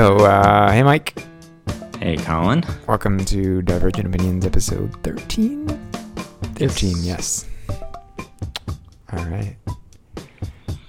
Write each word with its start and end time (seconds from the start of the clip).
So, 0.00 0.16
uh, 0.16 0.72
hey, 0.72 0.82
Mike. 0.82 1.22
Hey, 1.98 2.16
Colin. 2.16 2.64
Welcome 2.88 3.22
to 3.26 3.60
Divergent 3.60 4.06
Opinions 4.06 4.46
episode 4.46 4.90
13. 5.02 5.68
13, 6.54 6.96
yes. 7.02 7.46
All 9.12 9.26
right. 9.26 9.58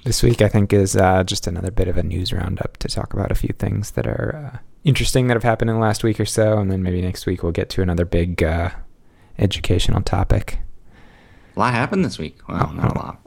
This 0.05 0.23
week, 0.23 0.41
I 0.41 0.47
think, 0.47 0.71
is 0.71 0.95
uh, 0.95 1.25
just 1.25 1.45
another 1.45 1.71
bit 1.71 1.89
of 1.89 1.97
a 1.97 2.03
news 2.03 2.31
roundup 2.31 2.77
to 2.77 2.87
talk 2.87 3.13
about 3.13 3.33
a 3.33 3.35
few 3.35 3.53
things 3.59 3.91
that 3.91 4.07
are 4.07 4.53
uh, 4.53 4.57
interesting 4.85 5.27
that 5.27 5.33
have 5.33 5.43
happened 5.43 5.69
in 5.69 5.75
the 5.75 5.81
last 5.81 6.05
week 6.05 6.17
or 6.17 6.25
so. 6.25 6.57
And 6.57 6.71
then 6.71 6.81
maybe 6.81 7.01
next 7.01 7.25
week 7.25 7.43
we'll 7.43 7.51
get 7.51 7.69
to 7.71 7.81
another 7.81 8.05
big 8.05 8.41
uh, 8.41 8.69
educational 9.37 10.03
topic. 10.03 10.59
A 11.57 11.59
lot 11.59 11.73
happened 11.73 12.05
this 12.05 12.17
week. 12.17 12.37
Well, 12.47 12.67
Oh, 12.69 12.71
not 12.71 12.95
a 12.95 12.97
lot, 12.97 13.20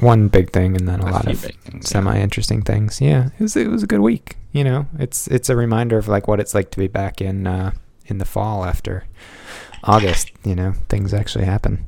One 0.00 0.28
big 0.28 0.52
thing 0.52 0.76
and 0.76 0.86
then 0.86 1.00
a, 1.00 1.06
A 1.06 1.10
lot 1.10 1.26
of 1.26 1.38
things, 1.40 1.88
semi 1.88 2.18
interesting 2.18 2.60
things. 2.62 3.00
Yeah, 3.00 3.30
it 3.38 3.42
was 3.42 3.56
it 3.56 3.68
was 3.70 3.82
a 3.82 3.86
good 3.86 4.00
week. 4.00 4.36
You 4.52 4.62
know, 4.64 4.86
it's 4.98 5.26
it's 5.28 5.48
a 5.48 5.56
reminder 5.56 5.96
of 5.96 6.06
like 6.08 6.28
what 6.28 6.38
it's 6.40 6.54
like 6.54 6.70
to 6.72 6.78
be 6.78 6.86
back 6.86 7.20
in 7.22 7.46
uh, 7.46 7.72
in 8.06 8.18
the 8.18 8.24
fall 8.26 8.64
after 8.64 9.04
August. 9.84 10.30
You 10.44 10.54
know, 10.54 10.74
things 10.90 11.14
actually 11.14 11.46
happen, 11.46 11.86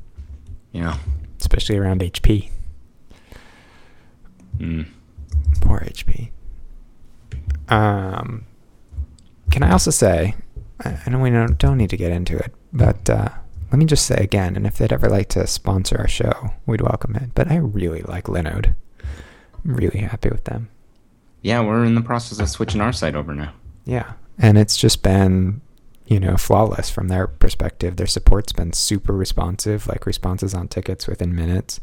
you 0.71 0.81
know, 0.81 0.95
especially 1.39 1.77
around 1.77 2.01
HP. 2.01 2.49
mm, 4.57 4.87
Poor 5.61 5.79
HP. 5.81 6.31
Um, 7.69 8.45
can 9.51 9.61
I 9.63 9.71
also 9.71 9.91
say, 9.91 10.33
I 10.83 10.97
I 11.05 11.09
know 11.11 11.19
we 11.19 11.29
don't, 11.29 11.57
don't 11.59 11.77
need 11.77 11.89
to 11.91 11.97
get 11.97 12.11
into 12.11 12.37
it, 12.37 12.51
but 12.73 13.07
uh, 13.09 13.29
let 13.71 13.79
me 13.79 13.85
just 13.85 14.05
say 14.05 14.15
again, 14.15 14.55
and 14.55 14.65
if 14.65 14.77
they'd 14.77 14.91
ever 14.93 15.09
like 15.09 15.29
to 15.29 15.45
sponsor 15.47 15.97
our 15.97 16.07
show, 16.07 16.51
we'd 16.65 16.81
welcome 16.81 17.15
it. 17.15 17.31
But 17.35 17.51
I 17.51 17.55
really 17.57 18.01
like 18.01 18.25
Linode. 18.25 18.75
I'm 19.63 19.75
really 19.75 19.99
happy 19.99 20.29
with 20.29 20.45
them. 20.45 20.69
yeah, 21.41 21.61
we're 21.61 21.85
in 21.85 21.95
the 21.95 22.01
process 22.01 22.39
of 22.39 22.49
switching 22.49 22.81
our 22.81 22.91
site 22.93 23.15
over 23.15 23.33
now. 23.35 23.53
Yeah. 23.85 24.13
And 24.37 24.57
it's 24.57 24.77
just 24.77 25.03
been, 25.03 25.61
you 26.07 26.19
know, 26.19 26.37
flawless 26.37 26.89
from 26.89 27.07
their 27.09 27.27
perspective. 27.27 27.95
Their 27.97 28.07
support's 28.07 28.51
been 28.53 28.73
super 28.73 29.13
responsive, 29.13 29.87
like 29.87 30.05
responses 30.05 30.53
on 30.53 30.67
tickets 30.67 31.07
within 31.07 31.35
minutes 31.35 31.79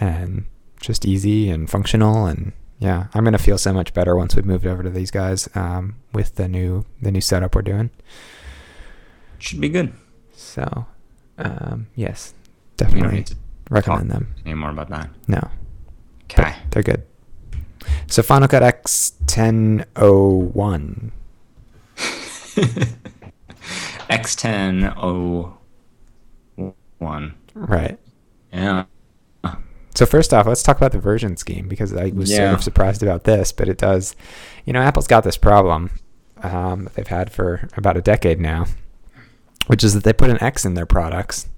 and 0.00 0.46
just 0.80 1.04
easy 1.04 1.48
and 1.50 1.68
functional 1.70 2.26
and 2.26 2.52
yeah, 2.78 3.06
I'm 3.14 3.22
gonna 3.22 3.38
feel 3.38 3.58
so 3.58 3.72
much 3.72 3.94
better 3.94 4.16
once 4.16 4.34
we've 4.34 4.44
moved 4.44 4.66
over 4.66 4.82
to 4.82 4.90
these 4.90 5.12
guys 5.12 5.48
um, 5.54 5.96
with 6.12 6.34
the 6.34 6.48
new 6.48 6.84
the 7.00 7.12
new 7.12 7.20
setup 7.20 7.54
we're 7.54 7.62
doing. 7.62 7.90
Should 9.38 9.60
be 9.60 9.68
good. 9.68 9.92
So, 10.34 10.86
um, 11.38 11.86
yes, 11.94 12.34
We 12.34 12.84
don't 12.84 12.90
definitely 12.90 13.16
need 13.18 13.26
to 13.28 13.36
recommend 13.70 14.10
them. 14.10 14.34
any 14.44 14.54
more 14.54 14.70
about 14.70 14.88
that. 14.90 15.08
No, 15.28 15.50
Okay. 16.24 16.54
they're 16.70 16.82
good. 16.82 17.02
So 18.06 18.22
Final 18.22 18.48
Cut 18.48 18.62
X 18.62 19.12
1001. 19.26 21.12
X1001. 24.10 25.52
Right. 27.54 27.98
Yeah. 28.52 28.84
So 29.94 30.06
first 30.06 30.32
off, 30.32 30.46
let's 30.46 30.62
talk 30.62 30.78
about 30.78 30.92
the 30.92 30.98
version 30.98 31.36
scheme 31.36 31.68
because 31.68 31.94
I 31.94 32.06
was 32.14 32.34
sort 32.34 32.48
of 32.54 32.62
surprised 32.62 33.02
about 33.02 33.24
this, 33.24 33.52
but 33.52 33.68
it 33.68 33.76
does. 33.76 34.16
You 34.64 34.72
know, 34.72 34.80
Apple's 34.80 35.06
got 35.06 35.22
this 35.22 35.36
problem 35.36 35.90
um, 36.42 36.84
that 36.84 36.94
they've 36.94 37.06
had 37.06 37.30
for 37.30 37.68
about 37.76 37.98
a 37.98 38.00
decade 38.00 38.40
now, 38.40 38.64
which 39.66 39.84
is 39.84 39.94
that 39.94 40.04
they 40.04 40.12
put 40.12 40.30
an 40.30 40.42
X 40.42 40.64
in 40.64 40.74
their 40.74 40.86
products 40.86 41.48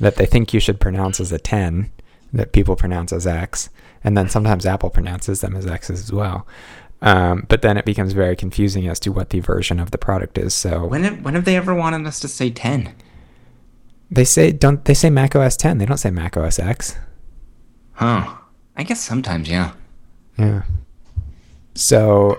that 0.00 0.16
they 0.16 0.26
think 0.26 0.52
you 0.52 0.60
should 0.60 0.78
pronounce 0.80 1.20
as 1.20 1.32
a 1.32 1.38
10, 1.38 1.90
that 2.32 2.52
people 2.52 2.76
pronounce 2.76 3.12
as 3.12 3.26
X, 3.26 3.70
and 4.04 4.16
then 4.16 4.28
sometimes 4.28 4.66
Apple 4.66 4.90
pronounces 4.90 5.40
them 5.40 5.56
as 5.56 5.66
X's 5.66 6.00
as 6.00 6.12
well. 6.12 6.46
Um, 7.02 7.46
but 7.48 7.62
then 7.62 7.76
it 7.76 7.84
becomes 7.84 8.12
very 8.12 8.36
confusing 8.36 8.86
as 8.88 8.98
to 9.00 9.10
what 9.12 9.30
the 9.30 9.40
version 9.40 9.80
of 9.80 9.90
the 9.90 9.98
product 9.98 10.38
is. 10.38 10.54
So 10.54 10.86
When 10.86 11.02
have, 11.04 11.22
when 11.24 11.34
have 11.34 11.44
they 11.44 11.56
ever 11.56 11.74
wanted 11.74 12.06
us 12.06 12.20
to 12.20 12.28
say 12.28 12.50
10? 12.50 12.94
they 14.10 14.24
say 14.24 14.52
don't 14.52 14.84
they 14.84 14.94
say 14.94 15.10
Mac 15.10 15.34
OS 15.34 15.56
10? 15.56 15.78
They 15.78 15.86
don't 15.86 15.96
say 15.98 16.10
Mac 16.10 16.36
OS 16.36 16.58
X. 16.58 16.96
Huh. 17.94 18.36
I 18.76 18.82
guess 18.82 19.00
sometimes, 19.02 19.48
yeah. 19.48 19.72
Yeah. 20.38 20.62
So 21.74 22.38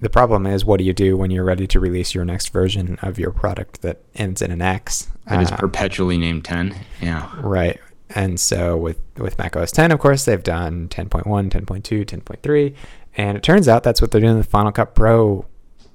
the 0.00 0.10
problem 0.10 0.46
is, 0.46 0.64
what 0.64 0.78
do 0.78 0.84
you 0.84 0.92
do 0.92 1.16
when 1.16 1.30
you're 1.30 1.44
ready 1.44 1.66
to 1.68 1.80
release 1.80 2.14
your 2.14 2.24
next 2.24 2.48
version 2.48 2.98
of 3.02 3.18
your 3.18 3.30
product 3.30 3.82
that 3.82 4.00
ends 4.14 4.40
in 4.42 4.50
an 4.50 4.62
X? 4.62 5.08
It 5.30 5.40
is 5.40 5.50
Uh, 5.52 5.56
perpetually 5.56 6.18
named 6.18 6.44
10. 6.44 6.74
Yeah. 7.00 7.28
right. 7.40 7.78
And 8.14 8.40
so 8.40 8.76
with 8.76 8.98
with 9.18 9.38
Mac 9.38 9.54
OS 9.56 9.70
10, 9.70 9.92
of 9.92 10.00
course, 10.00 10.24
they've 10.24 10.42
done 10.42 10.88
10.1, 10.88 11.48
10.2, 11.50 12.04
10.3, 12.04 12.74
and 13.16 13.36
it 13.36 13.42
turns 13.44 13.68
out 13.68 13.82
that's 13.84 14.00
what 14.00 14.10
they're 14.10 14.20
doing 14.20 14.36
with 14.36 14.48
Final 14.48 14.72
Cut 14.72 14.94
Pro 14.96 15.46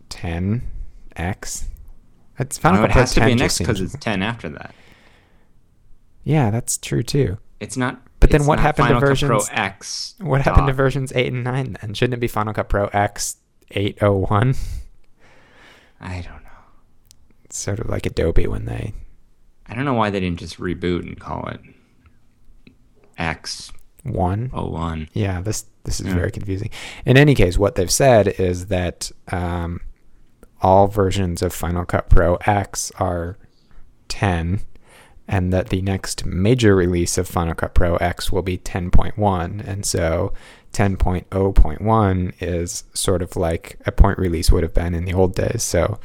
10X. 0.09 1.65
It's 2.39 2.57
Final 2.57 2.79
Oh, 2.79 2.81
Cut 2.83 2.89
it 2.89 2.93
Pro 2.93 3.01
has 3.01 3.13
to 3.15 3.19
10 3.21 3.27
be 3.27 3.31
an 3.33 3.41
X 3.41 3.57
because 3.57 3.81
it's 3.81 3.95
10 3.99 4.21
after 4.21 4.49
that. 4.49 4.73
yeah, 6.23 6.51
that's 6.51 6.77
true 6.77 7.03
too. 7.03 7.37
It's 7.59 7.77
not. 7.77 8.01
But 8.19 8.29
then 8.31 8.45
what 8.45 8.59
happened 8.59 8.87
to 8.87 8.93
Final 8.95 9.01
Cut 9.01 9.07
versions- 9.09 9.27
Pro 9.49 9.57
X? 9.63 10.15
What 10.19 10.41
happened 10.41 10.67
to 10.67 10.73
versions 10.73 11.11
8 11.15 11.33
and 11.33 11.43
9 11.43 11.77
then? 11.81 11.93
Shouldn't 11.93 12.13
it 12.15 12.19
be 12.19 12.27
Final 12.27 12.53
Cut 12.53 12.69
Pro 12.69 12.87
X 12.87 13.37
801? 13.71 14.55
I 15.99 16.15
don't 16.21 16.43
know. 16.43 16.49
It's 17.45 17.57
sort 17.57 17.79
of 17.79 17.87
like 17.89 18.05
Adobe 18.05 18.47
when 18.47 18.65
they 18.65 18.93
I 19.67 19.73
don't 19.73 19.85
know 19.85 19.93
why 19.93 20.09
they 20.11 20.19
didn't 20.19 20.39
just 20.39 20.59
reboot 20.59 21.01
and 21.01 21.19
call 21.19 21.47
it 21.47 21.59
X01. 23.17 24.51
one. 24.51 25.09
Yeah, 25.13 25.41
this 25.41 25.65
this 25.83 25.99
is 25.99 26.07
Yeah. 26.07 26.15
very 26.15 26.31
confusing. 26.31 26.69
In 27.05 27.17
any 27.17 27.35
case, 27.35 27.57
what 27.57 27.75
they've 27.75 27.91
said 27.91 28.27
is 28.39 28.67
that 28.67 29.11
um, 29.31 29.81
all 30.61 30.87
versions 30.87 31.41
of 31.41 31.53
Final 31.53 31.85
Cut 31.85 32.09
Pro 32.09 32.35
X 32.45 32.91
are 32.99 33.37
10, 34.07 34.61
and 35.27 35.53
that 35.53 35.69
the 35.69 35.81
next 35.83 36.25
major 36.25 36.75
release 36.75 37.17
of 37.17 37.27
Final 37.27 37.53
Cut 37.53 37.73
Pro 37.75 37.95
X 37.97 38.31
will 38.31 38.41
be 38.41 38.57
10.1, 38.57 39.65
and 39.67 39.85
so 39.85 40.33
10.0.1 40.75 42.33
is 42.41 42.83
sort 42.93 43.21
of 43.21 43.37
like 43.37 43.79
a 43.85 43.93
point 43.93 44.19
release 44.19 44.51
would 44.51 44.61
have 44.61 44.73
been 44.73 44.93
in 44.93 45.05
the 45.05 45.13
old 45.13 45.33
days. 45.33 45.63
So, 45.63 45.99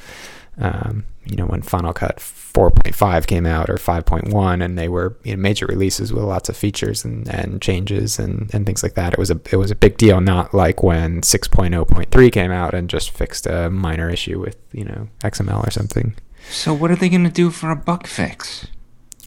um, 0.59 1.05
you 1.25 1.35
know, 1.35 1.47
when 1.47 1.61
Final 1.61 1.93
Cut 1.93 2.19
4.5 2.19 3.27
came 3.27 3.47
out 3.47 3.69
or 3.69 3.75
5.1, 3.75 4.65
and 4.65 4.79
they 4.79 4.89
were 4.89 5.17
you 5.25 5.35
know, 5.35 5.43
major 5.43 5.67
releases 5.67 6.13
with 6.13 6.23
lots 6.23 6.49
of 6.49 6.57
features 6.57 7.05
and, 7.05 7.27
and 7.29 7.61
changes 7.61 8.21
and, 8.21 8.49
and 8.55 8.65
things 8.65 8.85
like 8.85 8.95
that. 8.95 9.13
It 9.13 9.19
was 9.19 9.33
a 9.33 9.41
it 9.51 9.57
was 9.57 9.73
a 9.73 9.75
big 9.75 9.97
deal, 9.97 10.21
not 10.21 10.55
like 10.55 10.85
when 10.85 11.21
6.0.3 11.23 12.33
came 12.33 12.53
out 12.53 12.73
and 12.73 12.89
just 12.89 13.11
fixed 13.11 13.47
a 13.47 13.71
minor 13.71 14.09
issue 14.09 14.39
with 14.39 14.57
you 14.71 14.85
know 14.85 15.09
XML 15.25 15.67
or 15.67 15.71
something. 15.73 16.15
So 16.49 16.73
what 16.73 16.93
are 16.93 16.97
they 16.97 17.09
gonna 17.09 17.29
do 17.29 17.51
for 17.51 17.73
a 17.73 17.77
bug 17.77 18.07
fix? 18.07 18.69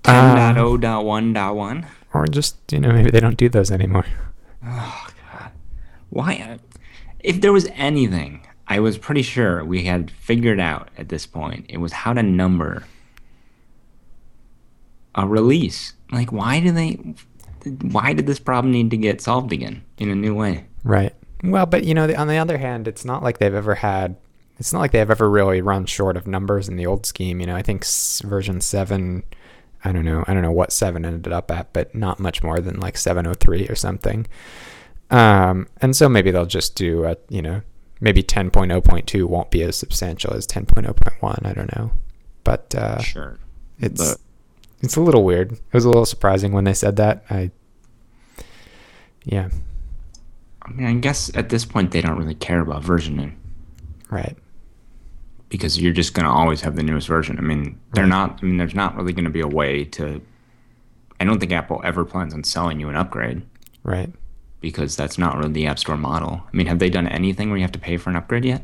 Uh, 0.06 0.54
10.0.1.1? 0.54 1.86
Or 2.14 2.28
just 2.28 2.56
you 2.72 2.80
know 2.80 2.94
maybe 2.94 3.12
they 3.12 3.20
don't 3.20 3.38
do 3.38 3.50
those 3.50 3.72
anymore. 3.72 4.06
Why? 6.14 6.60
If 7.20 7.42
there 7.42 7.52
was 7.52 7.68
anything, 7.74 8.46
I 8.68 8.80
was 8.80 9.00
pretty 9.00 9.24
sure 9.24 9.66
we 9.66 9.86
had 9.86 10.12
figured 10.12 10.60
out 10.60 10.90
at 10.96 11.10
this 11.10 11.26
point. 11.26 11.66
It 11.70 11.78
was 11.78 11.92
how 11.92 12.14
to 12.14 12.22
number 12.22 12.84
a 15.16 15.28
release. 15.28 15.94
Like, 16.12 16.32
why 16.32 16.60
do 16.60 16.72
they? 16.72 17.00
Why 17.82 18.14
did 18.14 18.28
this 18.28 18.40
problem 18.40 18.72
need 18.72 18.92
to 18.92 18.98
get 18.98 19.22
solved 19.22 19.52
again 19.52 19.84
in 19.98 20.10
a 20.10 20.16
new 20.16 20.36
way? 20.36 20.66
Right. 20.84 21.16
Well, 21.44 21.66
but 21.66 21.84
you 21.84 21.96
know, 21.96 22.14
on 22.16 22.28
the 22.28 22.38
other 22.38 22.60
hand, 22.60 22.88
it's 22.88 23.06
not 23.06 23.24
like 23.24 23.40
they've 23.40 23.54
ever 23.54 23.76
had. 23.76 24.16
It's 24.60 24.72
not 24.72 24.80
like 24.80 24.92
they've 24.92 25.10
ever 25.10 25.30
really 25.30 25.62
run 25.62 25.88
short 25.88 26.16
of 26.16 26.28
numbers 26.28 26.70
in 26.70 26.76
the 26.76 26.86
old 26.86 27.08
scheme. 27.08 27.40
You 27.40 27.48
know, 27.48 27.56
I 27.56 27.64
think 27.64 27.86
version 28.24 28.62
seven. 28.62 29.24
I 29.84 29.92
don't 29.92 30.06
know. 30.06 30.24
I 30.28 30.34
don't 30.34 30.44
know 30.44 30.52
what 30.52 30.72
seven 30.72 31.06
ended 31.06 31.34
up 31.34 31.50
at, 31.50 31.74
but 31.74 31.96
not 31.96 32.20
much 32.20 32.44
more 32.44 32.60
than 32.60 32.80
like 32.80 32.98
seven 32.98 33.26
oh 33.26 33.34
three 33.34 33.68
or 33.68 33.76
something. 33.76 34.28
Um, 35.14 35.68
and 35.82 35.96
so 35.96 36.10
maybe 36.10 36.32
they'll 36.32 36.46
just 36.46 36.76
do 36.76 37.06
a, 37.06 37.16
you 37.30 37.42
know, 37.42 37.62
maybe 38.02 38.24
ten 38.24 38.50
point 38.50 38.72
oh 38.72 38.82
point 38.82 39.08
two 39.08 39.28
won't 39.28 39.52
be 39.52 39.62
as 39.64 39.76
substantial 39.76 40.34
as 40.34 40.46
ten 40.48 40.66
point 40.66 40.88
oh 40.88 40.94
point 40.94 41.22
one. 41.22 41.40
I 41.46 41.54
don't 41.54 41.74
know, 41.76 41.92
but 42.44 42.74
uh, 42.76 43.00
Sure. 43.00 43.38
it's 43.80 44.12
But- 44.14 44.20
it's 44.82 44.98
a 44.98 45.02
little 45.02 45.24
weird. 45.24 45.54
It 45.54 45.60
was 45.74 45.86
a 45.86 45.90
little 45.90 46.06
surprising 46.06 46.52
when 46.52 46.66
they 46.66 46.74
said 46.74 46.98
that. 46.98 47.24
I, 47.30 47.52
yeah, 49.24 49.48
I 50.62 50.72
mean, 50.72 50.86
I 50.88 50.94
guess 50.96 51.32
at 51.36 51.48
this 51.50 51.64
point 51.64 51.92
they 51.92 52.02
don't 52.02 52.18
really 52.18 52.36
care 52.36 52.60
about 52.60 52.84
versioning 52.84 53.36
right. 54.10 54.36
because 55.48 55.80
you're 55.82 55.94
just 55.94 56.14
going 56.14 56.26
to 56.26 56.30
always 56.32 56.60
have 56.62 56.76
the 56.76 56.84
newest 56.84 57.08
version. 57.08 57.38
I 57.38 57.42
mean, 57.42 57.80
they're 57.94 58.04
Right. 58.04 58.10
not. 58.10 58.40
I 58.42 58.46
mean, 58.46 58.58
there's 58.58 58.76
not 58.76 58.98
really 58.98 59.14
going 59.14 59.24
to 59.24 59.30
be 59.32 59.40
a 59.40 59.48
way 59.48 59.86
to. 59.86 60.22
I 61.20 61.24
don't 61.24 61.40
think 61.40 61.54
Apple 61.54 61.80
ever 61.86 62.04
plans 62.04 62.34
on 62.34 62.44
selling 62.44 62.80
you 62.82 62.90
an 62.90 62.96
upgrade 62.98 63.44
Right. 63.84 64.12
Because 64.64 64.96
that's 64.96 65.20
not 65.20 65.38
really 65.38 65.52
the 65.54 65.68
App 65.68 65.78
Store 65.78 65.98
model. 65.98 66.42
I 66.52 66.58
mean, 66.58 66.66
have 66.66 66.80
they 66.80 66.90
done 66.90 67.08
anything 67.08 67.50
where 67.50 67.58
you 67.58 67.64
have 67.64 67.72
to 67.74 67.80
pay 67.80 67.98
for 67.98 68.10
an 68.10 68.16
upgrade 68.16 68.46
yet? 68.46 68.64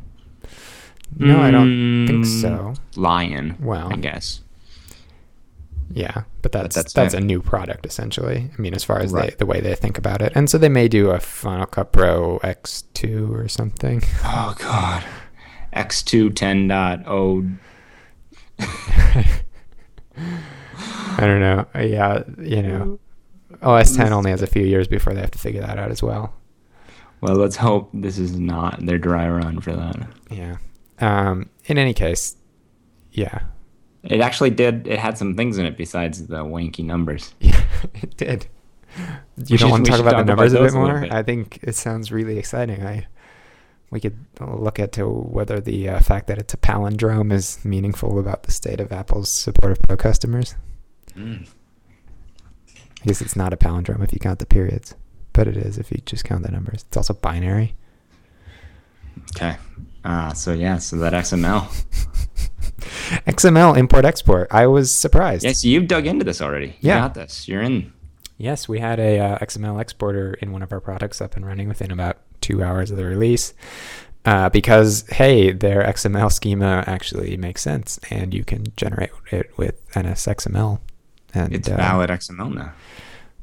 No, 1.16 1.40
I 1.40 1.52
don't 1.52 2.06
think 2.08 2.26
Mm, 2.26 2.42
so. 2.42 2.74
Lion. 2.96 3.56
Well. 3.60 3.92
I 3.94 3.98
guess. 3.98 4.42
Yeah, 5.92 6.24
but 6.44 6.52
that's 6.52 6.76
that's 6.76 6.94
that's, 6.94 7.14
a 7.16 7.20
new 7.20 7.42
product 7.42 7.86
essentially. 7.86 8.50
I 8.56 8.62
mean, 8.62 8.76
as 8.76 8.84
far 8.84 9.00
as 9.00 9.12
Right. 9.12 9.32
they, 9.32 9.36
the 9.38 9.46
way 9.48 9.60
they 9.60 9.74
think 9.76 9.98
about 9.98 10.22
it, 10.22 10.32
and 10.36 10.48
so 10.50 10.58
they 10.60 10.70
may 10.70 10.88
do 10.88 11.10
a 11.10 11.20
Final 11.20 11.66
Cut 11.66 11.92
Pro 11.92 12.38
X2 12.44 13.30
or 13.32 13.48
something. 13.48 14.02
Oh 14.24 14.56
God. 14.60 15.04
X2 15.76 16.30
10.0. 16.32 17.58
I 21.18 21.22
don't 21.22 21.40
know. 21.42 21.66
Yeah, 21.76 22.24
you 22.40 22.62
know, 22.62 23.00
OS 23.62 23.96
10 23.96 24.14
only 24.14 24.32
has 24.32 24.42
a 24.42 24.48
few 24.48 24.64
years 24.64 24.88
before 24.88 25.14
they 25.14 25.22
have 25.22 25.32
to 25.32 25.40
figure 25.40 25.62
that 25.62 25.78
out 25.78 25.92
as 25.92 26.02
well. 26.02 26.34
Well, 27.22 27.36
let's 27.36 27.58
hope 27.58 27.90
this 27.94 28.18
is 28.18 28.38
not 28.40 28.86
their 28.86 28.98
dry 28.98 29.28
run 29.30 29.60
for 29.60 29.74
that. 29.76 30.08
Yeah. 30.32 30.58
Um, 31.00 31.50
in 31.66 31.78
any 31.78 31.94
case, 31.94 32.36
yeah, 33.12 33.40
It 34.04 34.22
actually 34.22 34.52
did. 34.52 34.88
It 34.88 35.00
had 35.00 35.18
some 35.18 35.36
things 35.36 35.58
in 35.58 35.66
it 35.66 35.76
besides 35.78 36.28
the 36.28 36.38
wanky 36.46 36.86
numbers. 36.86 37.34
yeah, 37.42 37.62
it 38.02 38.16
did. 38.18 38.48
You 39.38 39.58
should- 39.58 39.60
don't 39.60 39.72
want 39.72 39.86
to 39.86 39.92
talk 39.92 40.00
about 40.00 40.12
talk 40.12 40.26
the 40.26 40.34
about 40.34 40.44
numbers 40.44 40.54
a 40.54 40.56
bit 40.58 40.62
those 40.64 40.74
a 40.74 40.78
more? 40.78 41.02
bit. 41.02 41.12
I 41.14 41.24
think 41.24 41.60
it 41.62 41.76
sounds 41.76 42.12
really 42.12 42.38
exciting. 42.38 42.86
I 42.86 43.08
we 43.92 44.00
could 44.00 44.18
look 44.40 44.80
at 44.80 44.92
to 44.94 45.08
whether 45.10 45.60
the 45.60 45.90
uh, 45.90 46.00
fact 46.00 46.28
that 46.28 46.38
it's 46.38 46.54
a 46.54 46.58
palindrome 46.58 47.34
is 47.34 47.64
meaningful 47.66 48.20
about 48.20 48.44
the 48.44 48.52
state 48.52 48.80
of 48.80 48.92
Apple's 48.92 49.30
support 49.30 49.72
of 49.72 49.80
pro 49.82 49.98
customers. 49.98 50.56
Mm. 51.16 51.48
I 53.02 53.06
guess 53.06 53.22
it's 53.22 53.36
not 53.36 53.54
a 53.54 53.58
palindrome 53.58 54.04
if 54.04 54.12
you 54.14 54.20
count 54.20 54.40
the 54.40 54.46
periods, 54.46 54.96
but 55.34 55.48
it 55.48 55.56
is 55.58 55.78
if 55.78 55.92
you 55.92 56.00
just 56.06 56.26
count 56.26 56.44
the 56.44 56.52
numbers. 56.52 56.84
It's 56.88 56.98
also 56.98 57.14
binary. 57.14 57.76
Okay. 59.36 59.56
Uh, 60.04 60.34
so 60.34 60.54
yeah, 60.54 60.78
so 60.78 60.98
that 60.98 61.14
XML. 61.14 61.68
XML 63.28 63.78
import 63.78 64.06
export. 64.06 64.48
I 64.52 64.68
was 64.68 64.94
surprised. 64.94 65.44
Yes, 65.44 65.64
you've 65.64 65.88
dug 65.88 66.06
into 66.08 66.24
this 66.26 66.42
already. 66.42 66.68
You 66.82 66.90
Yeah. 66.90 67.00
got 67.00 67.14
this. 67.14 67.48
You're 67.48 67.62
in. 67.62 67.94
Yes, 68.38 68.70
we 68.70 68.80
had 68.80 69.00
a 69.00 69.20
uh, 69.20 69.38
XML 69.40 69.80
exporter 69.82 70.34
in 70.36 70.52
one 70.52 70.62
of 70.62 70.72
our 70.72 70.80
products 70.80 71.20
up 71.22 71.36
and 71.36 71.46
running 71.46 71.68
within 71.68 71.92
about 71.92 72.18
two 72.42 72.64
hours 72.64 72.90
of 72.92 72.98
the 72.98 73.06
release. 73.06 73.54
Uh, 74.26 74.50
because 74.50 75.06
hey, 75.10 75.52
their 75.52 75.84
XML 75.84 76.32
schema 76.32 76.84
actually 76.88 77.36
makes 77.38 77.62
sense, 77.62 78.00
and 78.10 78.34
you 78.34 78.44
can 78.44 78.66
generate 78.78 79.12
it 79.32 79.50
with 79.58 79.86
NSXML, 79.92 80.80
and 81.34 81.54
It's 81.54 81.70
uh, 81.70 81.76
valid 81.76 82.10
XML 82.10 82.54
now. 82.54 82.74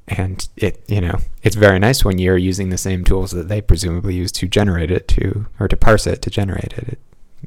and 0.08 0.48
it 0.56 0.82
you 0.88 1.00
know 1.00 1.18
it's 1.42 1.56
very 1.56 1.78
nice 1.78 2.04
when 2.04 2.18
you're 2.18 2.36
using 2.36 2.68
the 2.70 2.78
same 2.78 3.04
tools 3.04 3.30
that 3.32 3.48
they 3.48 3.60
presumably 3.60 4.14
use 4.14 4.30
to 4.32 4.46
generate 4.46 4.90
it 4.90 5.08
to 5.08 5.46
or 5.60 5.66
to 5.68 5.76
parse 5.76 6.06
it 6.06 6.22
to 6.22 6.30
generate 6.30 6.72
it. 6.76 6.88
It 6.88 6.98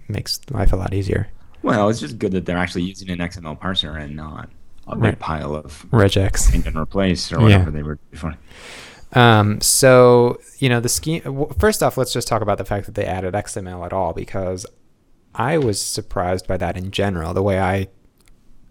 makes 0.10 0.40
life 0.52 0.74
a 0.74 0.76
lot 0.76 0.94
easier. 0.94 1.28
Well, 1.62 1.90
it's 1.90 2.00
just 2.00 2.20
good 2.20 2.32
that 2.34 2.46
they're 2.46 2.58
actually 2.58 2.84
using 2.84 3.10
an 3.10 3.20
XML 3.20 3.60
parser 3.60 4.02
and 4.02 4.16
not 4.16 4.50
a 4.88 4.96
big 4.96 5.04
Right. 5.04 5.20
pile 5.20 5.56
of 5.56 5.86
Regex. 5.92 6.54
and 6.66 6.76
replace 6.76 7.32
or 7.32 7.38
Yeah. 7.38 7.44
whatever 7.44 7.72
they 7.72 7.84
were 7.84 8.00
before. 8.12 8.36
Um, 9.14 9.60
so 9.62 10.40
you 10.60 10.70
know 10.70 10.80
the 10.80 10.90
scheme. 10.90 11.22
First 11.58 11.82
off, 11.82 11.98
let's 11.98 12.14
just 12.14 12.28
talk 12.28 12.42
about 12.42 12.58
the 12.60 12.66
fact 12.66 12.86
that 12.86 12.96
they 12.96 13.06
added 13.06 13.34
XML 13.36 13.84
at 13.86 13.92
all 13.94 14.14
because 14.14 14.66
I 15.36 15.58
was 15.58 15.82
surprised 15.82 16.48
by 16.48 16.58
that 16.58 16.78
in 16.78 16.92
general. 16.92 17.34
The 17.34 17.42
way 17.44 17.60
I 17.60 17.88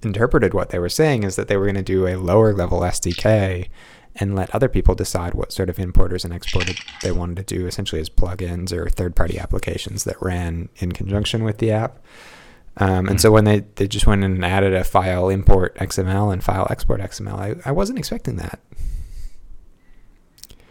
interpreted 0.02 0.54
what 0.54 0.70
they 0.70 0.78
were 0.78 0.88
saying 0.88 1.22
is 1.22 1.36
that 1.36 1.48
they 1.48 1.56
were 1.56 1.64
going 1.64 1.74
to 1.74 1.82
do 1.82 2.06
a 2.06 2.16
lower 2.16 2.52
level 2.52 2.80
SDK 2.80 3.68
and 4.16 4.34
let 4.34 4.54
other 4.54 4.68
people 4.68 4.94
decide 4.94 5.34
what 5.34 5.52
sort 5.52 5.70
of 5.70 5.78
importers 5.78 6.24
and 6.24 6.34
exporters 6.34 6.76
they 7.02 7.12
wanted 7.12 7.46
to 7.46 7.54
do, 7.54 7.66
essentially 7.66 8.00
as 8.00 8.10
plugins 8.10 8.72
or 8.72 8.88
third 8.88 9.14
party 9.14 9.38
applications 9.38 10.04
that 10.04 10.20
ran 10.20 10.68
in 10.76 10.92
conjunction 10.92 11.44
with 11.44 11.58
the 11.58 11.70
app. 11.70 11.98
Um, 12.78 13.08
and 13.08 13.20
so 13.20 13.32
when 13.32 13.44
they, 13.44 13.60
they 13.76 13.88
just 13.88 14.06
went 14.06 14.22
in 14.22 14.32
and 14.32 14.44
added 14.44 14.72
a 14.72 14.84
file 14.84 15.28
import 15.28 15.76
XML 15.76 16.32
and 16.32 16.42
file 16.42 16.66
export 16.70 17.00
XML, 17.00 17.34
I, 17.34 17.68
I 17.68 17.72
wasn't 17.72 17.98
expecting 17.98 18.36
that. 18.36 18.60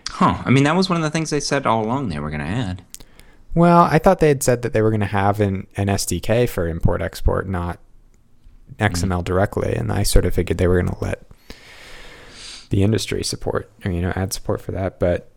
Huh. 0.10 0.42
I 0.46 0.50
mean, 0.50 0.64
that 0.64 0.76
was 0.76 0.90
one 0.90 0.98
of 0.98 1.04
the 1.04 1.10
things 1.10 1.30
they 1.30 1.40
said 1.40 1.66
all 1.66 1.84
along 1.84 2.10
they 2.10 2.20
were 2.20 2.30
going 2.30 2.40
to 2.40 2.46
add. 2.46 2.84
Well, 3.54 3.82
I 3.84 4.00
thought 4.00 4.20
they 4.20 4.30
had 4.30 4.44
said 4.44 4.62
that 4.62 4.74
they 4.74 4.82
were 4.82 4.90
going 4.90 5.02
to 5.02 5.06
have 5.06 5.40
an, 5.40 5.68
an 5.76 5.88
SDK 5.88 6.48
for 6.48 6.68
import 6.68 7.02
export, 7.02 7.48
not 7.48 7.80
XML 8.80 9.24
directly, 9.24 9.74
and 9.74 9.92
I 9.92 10.04
sort 10.04 10.26
of 10.26 10.34
figured 10.34 10.58
they 10.58 10.68
were 10.68 10.82
going 10.82 10.94
to 10.94 11.04
let 11.04 11.24
the 12.70 12.84
industry 12.84 13.24
support 13.24 13.70
or 13.86 13.92
you 13.92 14.02
know 14.02 14.14
add 14.16 14.34
support 14.34 14.62
for 14.62 14.72
that. 14.74 15.00
But 15.00 15.32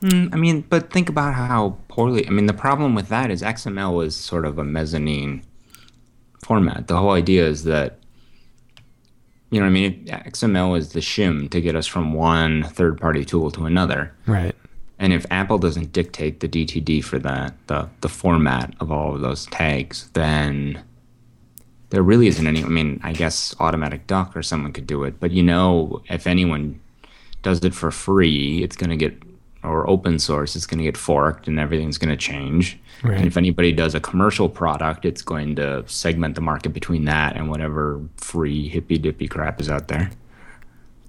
Hmm, 0.00 0.28
I 0.32 0.36
mean, 0.36 0.60
but 0.60 0.92
think 0.92 1.08
about 1.08 1.34
how 1.34 1.76
poorly. 1.88 2.26
I 2.26 2.30
mean, 2.30 2.46
the 2.46 2.52
problem 2.52 2.94
with 2.94 3.08
that 3.08 3.30
is 3.32 3.42
XML 3.42 4.04
is 4.04 4.14
sort 4.14 4.44
of 4.46 4.56
a 4.58 4.64
mezzanine 4.64 5.42
format. 6.44 6.86
The 6.86 6.96
whole 6.96 7.10
idea 7.10 7.44
is 7.46 7.64
that, 7.64 7.98
you 9.50 9.58
know, 9.58 9.66
what 9.66 9.70
I 9.70 9.72
mean, 9.72 10.04
XML 10.06 10.78
is 10.78 10.92
the 10.92 11.00
shim 11.00 11.50
to 11.50 11.60
get 11.60 11.74
us 11.74 11.86
from 11.88 12.12
one 12.12 12.62
third-party 12.62 13.24
tool 13.24 13.50
to 13.50 13.66
another. 13.66 14.14
right, 14.26 14.54
And 15.00 15.12
if 15.12 15.26
Apple 15.32 15.58
doesn't 15.58 15.92
dictate 15.92 16.38
the 16.38 16.48
DTD 16.48 17.02
for 17.02 17.18
that, 17.18 17.54
the 17.66 17.88
the 18.00 18.08
format 18.08 18.74
of 18.78 18.92
all 18.92 19.16
of 19.16 19.20
those 19.20 19.46
tags, 19.46 20.10
then 20.12 20.80
there 21.90 22.02
really 22.02 22.26
isn't 22.26 22.46
any. 22.46 22.62
I 22.62 22.68
mean, 22.68 23.00
I 23.02 23.12
guess 23.12 23.54
Automatic 23.60 24.06
Duck 24.06 24.36
or 24.36 24.42
someone 24.42 24.72
could 24.72 24.86
do 24.86 25.04
it, 25.04 25.20
but 25.20 25.30
you 25.30 25.42
know, 25.42 26.02
if 26.08 26.26
anyone 26.26 26.80
does 27.42 27.62
it 27.64 27.74
for 27.74 27.90
free, 27.90 28.62
it's 28.62 28.76
going 28.76 28.90
to 28.90 28.96
get 28.96 29.22
or 29.64 29.88
open 29.90 30.18
source, 30.18 30.54
it's 30.54 30.66
going 30.66 30.78
to 30.78 30.84
get 30.84 30.96
forked 30.96 31.48
and 31.48 31.58
everything's 31.58 31.98
going 31.98 32.10
to 32.10 32.16
change. 32.16 32.78
Right. 33.02 33.18
And 33.18 33.26
if 33.26 33.36
anybody 33.36 33.72
does 33.72 33.94
a 33.94 34.00
commercial 34.00 34.48
product, 34.48 35.04
it's 35.04 35.22
going 35.22 35.56
to 35.56 35.84
segment 35.88 36.36
the 36.36 36.40
market 36.40 36.70
between 36.70 37.04
that 37.06 37.36
and 37.36 37.50
whatever 37.50 38.00
free 38.16 38.68
hippy 38.68 38.98
dippy 38.98 39.28
crap 39.28 39.60
is 39.60 39.68
out 39.68 39.88
there. 39.88 40.10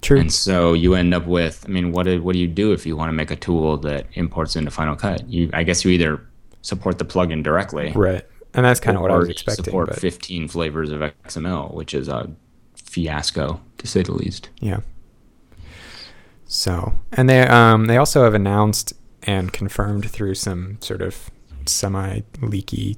true. 0.01 0.19
And 0.19 0.31
so 0.31 0.73
you 0.73 0.95
end 0.95 1.13
up 1.13 1.27
with, 1.27 1.63
I 1.67 1.69
mean, 1.71 1.91
what 1.91 2.03
do, 2.03 2.21
what 2.21 2.33
do 2.33 2.39
you 2.39 2.47
do 2.47 2.71
if 2.73 2.85
you 2.85 2.97
want 2.97 3.09
to 3.09 3.13
make 3.13 3.31
a 3.31 3.35
tool 3.35 3.77
that 3.77 4.07
imports 4.13 4.55
into 4.55 4.71
Final 4.71 4.95
Cut? 4.95 5.27
You, 5.29 5.49
I 5.53 5.63
guess 5.63 5.85
you 5.85 5.91
either 5.91 6.25
support 6.61 6.97
the 6.97 7.05
plugin 7.05 7.43
directly, 7.43 7.91
right, 7.91 8.25
and 8.54 8.66
that's 8.66 8.80
kind 8.80 8.98
of 8.98 9.01
what 9.01 9.12
I 9.12 9.18
was 9.18 9.30
expecting. 9.30 9.66
support 9.66 9.90
But 9.90 10.00
15 10.00 10.48
flavors 10.48 10.92
of 10.92 11.01
XML, 11.01 11.74
which 11.74 11.94
is 11.94 12.07
a 12.07 12.31
fiasco 12.75 13.62
to 13.78 13.88
say 13.88 14.04
the 14.04 14.13
least. 14.13 14.50
yeah. 14.60 14.80
So, 16.46 16.94
and 17.12 17.30
they 17.30 17.42
um 17.42 17.86
they 17.86 17.98
also 17.98 18.24
have 18.24 18.34
announced 18.34 18.94
and 19.24 19.54
confirmed 19.54 20.10
through 20.10 20.36
some 20.36 20.78
sort 20.81 21.01
of 21.01 21.30
semi 21.68 22.22
leaky, 22.42 22.98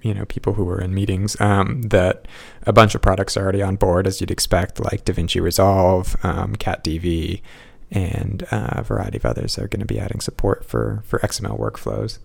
you 0.00 0.14
know, 0.14 0.24
people 0.26 0.52
who 0.54 0.64
were 0.64 0.80
in 0.80 0.94
meetings 0.94 1.38
um, 1.40 1.82
that 1.82 2.28
a 2.62 2.72
bunch 2.72 2.94
of 2.94 3.02
products 3.02 3.36
are 3.36 3.42
already 3.42 3.62
on 3.62 3.76
board, 3.76 4.06
as 4.06 4.20
you'd 4.20 4.30
expect, 4.30 4.78
like 4.78 5.04
DaVinci 5.04 5.40
Resolve, 5.42 6.16
um, 6.22 6.54
CatDV, 6.54 7.42
and 7.90 8.44
uh, 8.52 8.68
a 8.70 8.82
variety 8.82 9.18
of 9.18 9.26
others 9.26 9.58
are 9.58 9.68
going 9.68 9.80
to 9.80 9.86
be 9.86 9.98
adding 9.98 10.20
support 10.20 10.64
for 10.64 11.02
for 11.04 11.18
XML 11.18 11.58
workflows. 11.58 12.18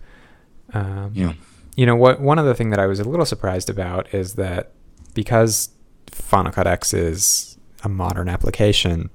Um, 0.73 1.11
know, 1.27 1.33
you 1.77 1.85
know 1.85 1.95
what 1.95 2.19
one 2.19 2.39
other 2.39 2.53
thing 2.53 2.71
that 2.71 2.79
I 2.79 2.87
was 2.87 2.99
a 2.99 3.05
little 3.05 3.25
surprised 3.25 3.69
about 3.69 4.13
is 4.13 4.33
that 4.33 4.71
because 5.13 5.69
Final 6.11 6.51
Cut 6.51 6.67
X 6.67 6.93
is 6.93 7.57
a 7.83 7.87
modern 7.87 8.27
application, 8.27 9.11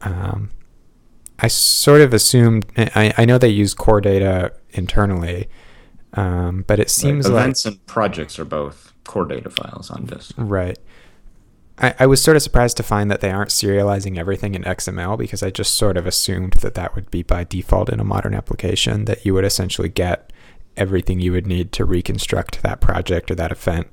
um, 0.00 0.50
I 1.40 1.48
sort 1.48 2.00
of 2.00 2.14
assumed 2.14 2.66
I, 2.76 3.12
I 3.18 3.24
know 3.24 3.36
they 3.36 3.48
use 3.48 3.74
core 3.74 4.00
data 4.00 4.52
internally, 4.70 5.48
um, 6.14 6.64
but 6.68 6.78
it 6.78 6.88
seems 6.88 7.28
like 7.28 7.42
events 7.42 7.66
and 7.66 7.84
projects 7.86 8.38
are 8.38 8.44
both 8.44 8.94
core 9.02 9.26
data 9.26 9.50
files 9.50 9.90
on 9.90 10.06
disk. 10.06 10.34
Right. 10.38 10.78
I, 11.78 11.94
I 11.98 12.06
was 12.06 12.22
sort 12.22 12.36
of 12.36 12.42
surprised 12.42 12.76
to 12.76 12.84
find 12.84 13.10
that 13.10 13.20
they 13.20 13.30
aren't 13.30 13.50
serializing 13.50 14.18
everything 14.18 14.54
in 14.54 14.62
XML 14.62 15.18
because 15.18 15.42
I 15.42 15.50
just 15.50 15.74
sort 15.74 15.96
of 15.96 16.06
assumed 16.06 16.54
that 16.54 16.74
that 16.74 16.94
would 16.94 17.10
be 17.10 17.24
by 17.24 17.42
default 17.42 17.90
in 17.90 17.98
a 18.00 18.04
modern 18.04 18.34
application, 18.34 19.04
that 19.06 19.26
you 19.26 19.34
would 19.34 19.44
essentially 19.44 19.88
get 19.88 20.32
everything 20.76 21.20
you 21.20 21.32
would 21.32 21.46
need 21.46 21.72
to 21.72 21.84
reconstruct 21.84 22.62
that 22.62 22.80
project 22.80 23.30
or 23.30 23.34
that 23.36 23.52
event, 23.52 23.86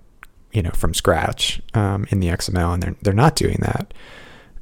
you 0.52 0.62
know, 0.62 0.72
from 0.72 0.94
scratch 0.94 1.62
um, 1.74 2.06
in 2.10 2.20
the 2.20 2.28
XML, 2.28 2.74
and 2.74 2.84
they're 2.84 2.96
they're 3.02 3.14
not 3.14 3.36
doing 3.36 3.58
that. 3.62 3.94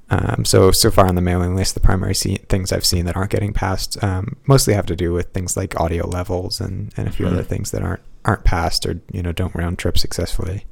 Um, 0.10 0.44
so 0.44 0.72
so 0.72 0.92
far 0.92 1.08
on 1.08 1.16
the 1.16 1.22
mailing 1.22 1.56
list, 1.56 1.74
the 1.74 1.80
primary 1.80 2.14
see- 2.14 2.36
things 2.50 2.72
I've 2.74 2.86
seen 2.86 3.06
that 3.06 3.16
aren't 3.16 3.32
getting 3.32 3.54
passed 3.54 4.02
um, 4.04 4.36
mostly 4.46 4.74
have 4.74 4.86
to 4.88 4.96
do 4.96 5.14
with 5.14 5.28
things 5.34 5.56
like 5.56 5.80
audio 5.80 6.06
levels 6.08 6.60
and, 6.60 6.94
and 6.98 7.08
a 7.08 7.12
few 7.12 7.26
Mhm. 7.26 7.32
other 7.34 7.44
things 7.44 7.72
that 7.72 7.82
aren't 7.82 8.02
aren't 8.26 8.44
passed 8.44 8.86
or 8.86 9.02
you 9.12 9.24
know 9.24 9.32
don't 9.32 9.56
round 9.56 9.80
trip 9.80 9.98
successfully. 9.98 10.66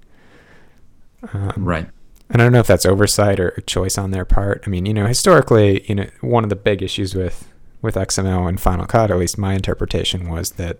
Um, 1.33 1.53
Right. 1.57 1.87
and 2.29 2.41
I 2.41 2.45
don't 2.45 2.51
know 2.53 2.59
if 2.59 2.67
that's 2.67 2.85
oversight 2.85 3.39
or 3.39 3.49
a 3.49 3.61
choice 3.61 3.97
on 3.97 4.11
their 4.11 4.25
part. 4.25 4.63
I 4.65 4.69
mean, 4.69 4.85
you 4.85 4.93
know, 4.93 5.05
historically, 5.07 5.83
you 5.87 5.95
know, 5.95 6.07
one 6.21 6.43
of 6.43 6.49
the 6.49 6.55
big 6.55 6.81
issues 6.81 7.15
with 7.15 7.47
with 7.81 7.95
XML 7.95 8.45
and 8.47 8.59
Final 8.59 8.85
Cut, 8.85 9.09
at 9.09 9.17
least 9.17 9.37
my 9.37 9.53
interpretation 9.53 10.27
was 10.29 10.51
that, 10.51 10.79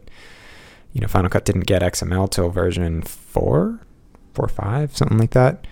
you 0.94 1.02
know, 1.02 1.08
Final 1.08 1.30
Cut 1.30 1.46
didn't 1.46 1.66
get 1.68 1.82
XML 1.82 2.30
till 2.30 2.50
version 2.50 3.02
four, 3.02 3.80
four, 4.34 4.48
five, 4.48 4.96
something 4.98 5.18
like 5.18 5.32
that. 5.32 5.66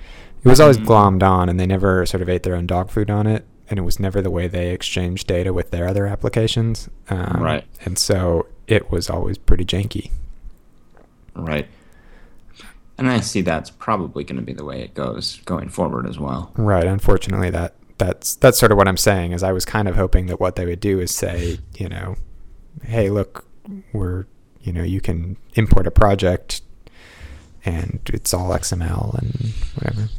It 0.43 0.49
was 0.49 0.59
always 0.59 0.77
Mhm. 0.77 0.85
glommed 0.85 1.23
on, 1.23 1.49
and 1.49 1.59
they 1.59 1.65
never 1.65 2.05
sort 2.05 2.21
of 2.21 2.29
ate 2.29 2.43
their 2.43 2.55
own 2.55 2.67
dog 2.67 2.89
food 2.91 3.09
on 3.09 3.27
it. 3.27 3.45
And 3.69 3.77
it 3.77 3.81
was 3.81 3.99
never 3.99 4.21
the 4.21 4.29
way 4.29 4.47
they 4.47 4.69
exchanged 4.69 5.27
data 5.27 5.51
with 5.51 5.71
their 5.71 5.87
other 5.87 6.05
applications. 6.07 6.87
Um, 7.09 7.41
Right. 7.43 7.65
And 7.83 7.97
so 7.97 8.45
it 8.67 8.91
was 8.91 9.09
always 9.09 9.37
pretty 9.37 9.65
janky. 9.65 10.11
Right. 11.35 11.67
And 12.97 13.09
I 13.09 13.19
see 13.19 13.41
that's 13.41 13.69
probably 13.69 14.23
going 14.23 14.37
to 14.37 14.41
be 14.41 14.53
the 14.53 14.63
way 14.63 14.81
it 14.81 14.93
goes 14.93 15.41
going 15.45 15.69
forward 15.69 16.07
as 16.07 16.17
well. 16.17 16.51
Right. 16.55 16.85
Unfortunately, 16.85 17.49
that 17.51 17.73
that's 17.97 18.35
that's 18.35 18.57
sort 18.59 18.71
of 18.71 18.77
what 18.77 18.87
I'm 18.87 18.97
saying. 18.97 19.33
Is 19.33 19.43
I 19.43 19.51
was 19.51 19.65
kind 19.65 19.87
of 19.87 19.95
hoping 19.95 20.27
that 20.27 20.39
what 20.39 20.55
they 20.55 20.65
would 20.65 20.79
do 20.79 20.99
is 20.99 21.13
say, 21.13 21.59
you 21.77 21.89
know, 21.89 22.15
hey, 22.83 23.09
look, 23.09 23.45
we're, 23.91 24.25
you 24.61 24.73
know, 24.73 24.83
you 24.83 25.01
can 25.01 25.37
import 25.53 25.87
a 25.87 25.91
project, 25.91 26.61
and 27.65 27.99
it's 28.13 28.33
all 28.33 28.49
XML 28.49 29.17
and 29.17 29.53
whatever. 29.75 30.09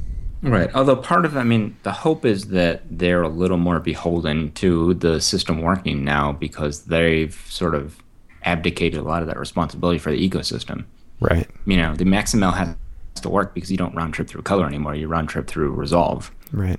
Right. 0.42 0.72
Although 0.74 0.96
part 0.96 1.24
of, 1.24 1.36
I 1.36 1.42
mean, 1.42 1.76
the 1.82 1.92
hope 1.92 2.24
is 2.24 2.48
that 2.48 2.82
they're 2.88 3.22
a 3.22 3.28
little 3.28 3.56
more 3.56 3.80
beholden 3.80 4.52
to 4.52 4.94
the 4.94 5.20
system 5.20 5.62
working 5.62 6.04
now 6.04 6.32
because 6.32 6.84
they've 6.84 7.34
sort 7.48 7.74
of 7.74 8.00
abdicated 8.44 9.00
a 9.00 9.02
lot 9.02 9.22
of 9.22 9.28
that 9.28 9.38
responsibility 9.38 9.98
for 9.98 10.12
the 10.12 10.30
ecosystem. 10.30 10.84
Right. 11.20 11.48
You 11.66 11.76
know, 11.76 11.94
the 11.94 12.04
XML 12.04 12.54
has 12.54 12.76
to 13.20 13.28
work 13.28 13.52
because 13.52 13.70
you 13.70 13.76
don't 13.76 13.94
round 13.94 14.14
trip 14.14 14.28
through 14.28 14.42
color 14.42 14.66
anymore. 14.66 14.94
You 14.94 15.08
round 15.08 15.28
trip 15.28 15.48
through 15.48 15.72
resolve. 15.72 16.30
Right. 16.52 16.78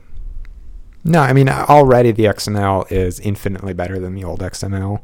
No, 1.03 1.21
I 1.21 1.33
mean 1.33 1.49
already 1.49 2.11
the 2.11 2.25
XML 2.25 2.91
is 2.91 3.19
infinitely 3.19 3.73
better 3.73 3.99
than 3.99 4.15
the 4.15 4.23
old 4.23 4.41
XML 4.41 5.01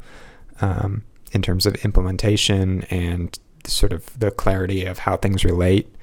um, 0.62 1.04
in 1.36 1.42
terms 1.42 1.65
of 1.65 1.75
implementation 1.84 2.84
and 2.84 3.38
sort 3.65 3.92
of 3.92 4.18
the 4.18 4.32
clarity 4.32 4.86
of 4.86 5.00
how 5.00 5.18
things 5.18 5.44
relate. 5.44 5.94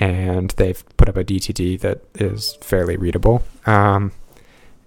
And 0.00 0.50
they've 0.52 0.82
put 0.96 1.08
up 1.08 1.16
a 1.16 1.24
DTD 1.24 1.80
that 1.80 2.02
is 2.16 2.58
fairly 2.60 2.96
readable. 2.96 3.44
Um, 3.66 4.12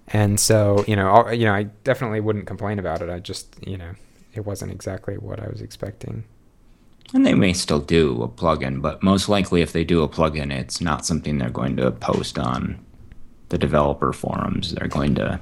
and 0.08 0.38
so 0.38 0.84
you 0.86 0.94
know, 0.94 1.08
I'll, 1.08 1.32
you 1.32 1.46
know, 1.46 1.54
I 1.54 1.64
definitely 1.84 2.20
wouldn't 2.20 2.46
complain 2.46 2.78
about 2.78 3.00
it. 3.00 3.08
I 3.08 3.18
just 3.18 3.56
you 3.66 3.78
know, 3.78 3.92
it 4.34 4.44
wasn't 4.44 4.72
exactly 4.72 5.16
what 5.16 5.40
I 5.40 5.48
was 5.48 5.62
expecting. 5.62 6.24
And 7.14 7.24
they 7.24 7.34
may 7.34 7.52
still 7.52 7.80
do 7.80 8.22
a 8.22 8.28
plugin, 8.28 8.82
but 8.82 9.02
most 9.02 9.28
likely, 9.28 9.62
if 9.62 9.72
they 9.72 9.84
do 9.84 10.02
a 10.02 10.08
plugin, 10.08 10.52
it's 10.52 10.80
not 10.80 11.06
something 11.06 11.38
they're 11.38 11.48
going 11.48 11.76
to 11.76 11.92
post 11.92 12.38
on 12.38 12.84
the 13.50 13.58
developer 13.58 14.12
forums. 14.12 14.74
They're 14.74 14.88
going 14.88 15.14
to 15.16 15.40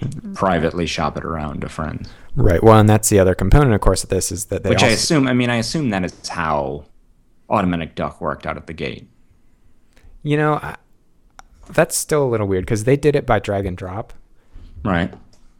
Mm-hmm. 0.00 0.32
privately 0.34 0.86
shop 0.86 1.16
it 1.18 1.24
around 1.24 1.60
to 1.60 1.68
friends. 1.68 2.08
Right. 2.34 2.62
Well, 2.62 2.78
and 2.78 2.88
that's 2.88 3.08
the 3.10 3.18
other 3.18 3.34
component, 3.34 3.74
of 3.74 3.80
course, 3.82 4.02
of 4.02 4.08
this 4.08 4.32
is 4.32 4.46
that 4.46 4.62
they 4.62 4.70
Which 4.70 4.82
also, 4.82 4.86
I 4.90 4.94
assume, 4.94 5.26
I 5.28 5.34
mean, 5.34 5.50
I 5.50 5.56
assume 5.56 5.90
that 5.90 6.04
is 6.04 6.28
how 6.28 6.84
Automatic 7.50 7.94
Duck 7.94 8.20
worked 8.20 8.46
out 8.46 8.56
at 8.56 8.66
the 8.66 8.72
gate. 8.72 9.08
you 10.22 10.36
know, 10.36 10.54
I, 10.54 10.76
that's 11.70 11.96
still 11.96 12.24
a 12.24 12.28
little 12.30 12.46
weird 12.46 12.64
because 12.64 12.84
they 12.84 12.96
did 12.96 13.14
it 13.14 13.26
by 13.26 13.38
drag 13.38 13.66
and 13.66 13.76
drop, 13.76 14.12
Right. 14.84 15.12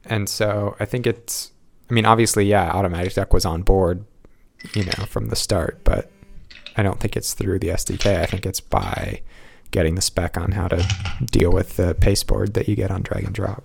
and 0.05 0.29
so 0.29 0.75
I 0.81 0.85
think 0.87 1.07
it's. 1.07 1.53
I 1.91 1.93
mean, 1.93 2.07
obviously, 2.07 2.47
yeah, 2.47 2.71
Automatic 2.71 3.13
Duck 3.15 3.33
was 3.33 3.45
on 3.45 3.63
board, 3.63 4.05
you 4.75 4.85
know, 4.85 5.05
from 5.07 5.29
the 5.29 5.37
start, 5.37 5.81
but 5.85 6.11
I 6.77 6.83
don't 6.83 7.01
think 7.01 7.17
it's 7.17 7.35
through 7.35 7.59
the 7.59 7.69
SDK. 7.69 8.21
I 8.23 8.27
think 8.27 8.47
it's 8.47 8.61
by 8.61 9.23
getting 9.73 9.97
the 9.97 10.01
spec 10.03 10.37
on 10.39 10.53
how 10.53 10.69
to 10.69 10.87
deal 11.27 11.53
with 11.53 11.77
the 11.77 11.95
pasteboard 11.95 12.55
that 12.55 12.69
you 12.69 12.77
get 12.77 12.91
on 12.91 13.03
drag 13.03 13.25
and 13.25 13.35
drop. 13.35 13.65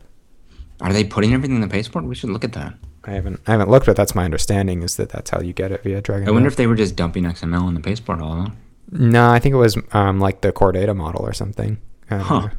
Are 0.82 0.94
they 0.94 1.04
putting 1.04 1.34
everything 1.34 1.56
in 1.56 1.62
the 1.62 1.68
pasteboard? 1.68 2.06
We 2.06 2.16
should 2.16 2.30
look 2.30 2.44
at 2.44 2.54
that. 2.54 2.74
I 3.04 3.12
haven't 3.12 3.40
I 3.48 3.52
haven't 3.52 3.70
looked, 3.70 3.86
but 3.86 3.96
that's 3.96 4.16
my 4.16 4.26
understanding 4.26 4.82
is 4.84 4.98
that 4.98 5.10
that's 5.10 5.30
how 5.30 5.40
you 5.40 5.54
get 5.54 5.72
it 5.72 5.84
via 5.84 6.02
Dragon. 6.02 6.28
I 6.28 6.32
wonder 6.32 6.48
if 6.48 6.56
they 6.56 6.68
were 6.68 6.76
just 6.76 6.96
dumping 6.96 7.24
XML 7.24 7.68
in 7.68 7.76
the 7.76 7.82
pasteboard 7.82 8.22
all 8.22 8.34
along. 8.34 8.58
No, 8.92 9.30
I 9.30 9.40
think 9.40 9.54
it 9.54 9.58
was 9.58 9.78
um, 9.94 10.20
like 10.20 10.42
the 10.42 10.52
core 10.52 10.72
data 10.72 10.94
model 10.94 11.26
or 11.26 11.34
something. 11.34 11.80
Huh. 12.10 12.18
know. 12.40 12.50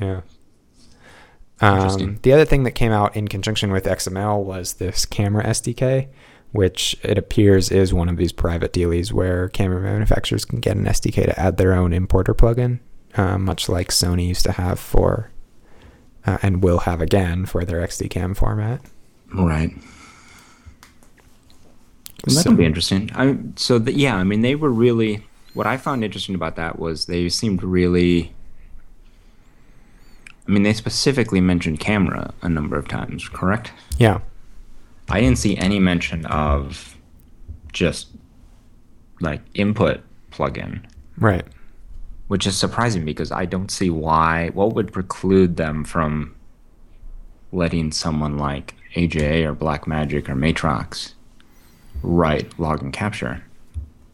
Yeah. 0.00 0.20
Interesting. 1.62 2.08
Um, 2.08 2.18
the 2.22 2.32
other 2.32 2.44
thing 2.44 2.62
that 2.64 2.72
came 2.72 2.92
out 2.92 3.16
in 3.16 3.28
conjunction 3.28 3.70
with 3.70 3.84
XML 3.84 4.42
was 4.42 4.74
this 4.74 5.04
camera 5.04 5.44
SDK, 5.44 6.08
which 6.52 6.96
it 7.02 7.18
appears 7.18 7.70
is 7.70 7.92
one 7.92 8.08
of 8.08 8.16
these 8.16 8.32
private 8.32 8.72
dealies 8.72 9.12
where 9.12 9.48
camera 9.48 9.80
manufacturers 9.82 10.44
can 10.44 10.60
get 10.60 10.76
an 10.76 10.84
SDK 10.84 11.26
to 11.26 11.38
add 11.38 11.58
their 11.58 11.74
own 11.74 11.92
importer 11.92 12.34
plugin, 12.34 12.80
uh, 13.16 13.36
much 13.36 13.68
like 13.68 13.88
Sony 13.88 14.28
used 14.28 14.44
to 14.46 14.52
have 14.52 14.80
for, 14.80 15.30
uh, 16.26 16.38
and 16.42 16.62
will 16.62 16.80
have 16.80 17.00
again 17.00 17.46
for 17.46 17.64
their 17.64 17.80
XDCAM 17.86 18.36
format. 18.36 18.80
Right. 19.34 19.74
Well, 22.26 22.34
So- 22.34 22.40
that'll 22.42 22.54
be 22.54 22.64
interesting. 22.64 23.10
I 23.14 23.36
so 23.56 23.78
the, 23.78 23.92
yeah, 23.92 24.16
I 24.16 24.24
mean 24.24 24.42
they 24.42 24.54
were 24.54 24.70
really 24.70 25.24
what 25.54 25.66
I 25.66 25.76
found 25.76 26.04
interesting 26.04 26.34
about 26.34 26.56
that 26.56 26.78
was 26.78 27.06
they 27.06 27.28
seemed 27.28 27.62
really 27.62 28.32
I 30.46 30.52
mean 30.52 30.62
they 30.62 30.72
specifically 30.72 31.40
mentioned 31.40 31.80
camera 31.80 32.34
a 32.42 32.48
number 32.48 32.76
of 32.76 32.88
times, 32.88 33.28
correct? 33.28 33.72
Yeah. 33.98 34.20
I 35.08 35.20
didn't 35.20 35.38
see 35.38 35.56
any 35.56 35.78
mention 35.78 36.24
of 36.26 36.96
just 37.72 38.08
like 39.20 39.40
input 39.54 40.00
plugin, 40.30 40.84
Right. 41.18 41.44
Which 42.30 42.46
is 42.46 42.56
surprising 42.56 43.04
because 43.04 43.32
I 43.32 43.44
don't 43.44 43.72
see 43.72 43.90
why 43.90 44.50
what 44.54 44.72
would 44.76 44.92
preclude 44.92 45.56
them 45.56 45.82
from 45.82 46.32
letting 47.50 47.90
someone 47.90 48.38
like 48.38 48.74
AJA 48.94 49.44
or 49.44 49.52
Blackmagic 49.56 50.28
or 50.28 50.36
Matrox 50.36 51.14
write 52.04 52.56
log 52.56 52.82
and 52.82 52.92
capture. 52.92 53.42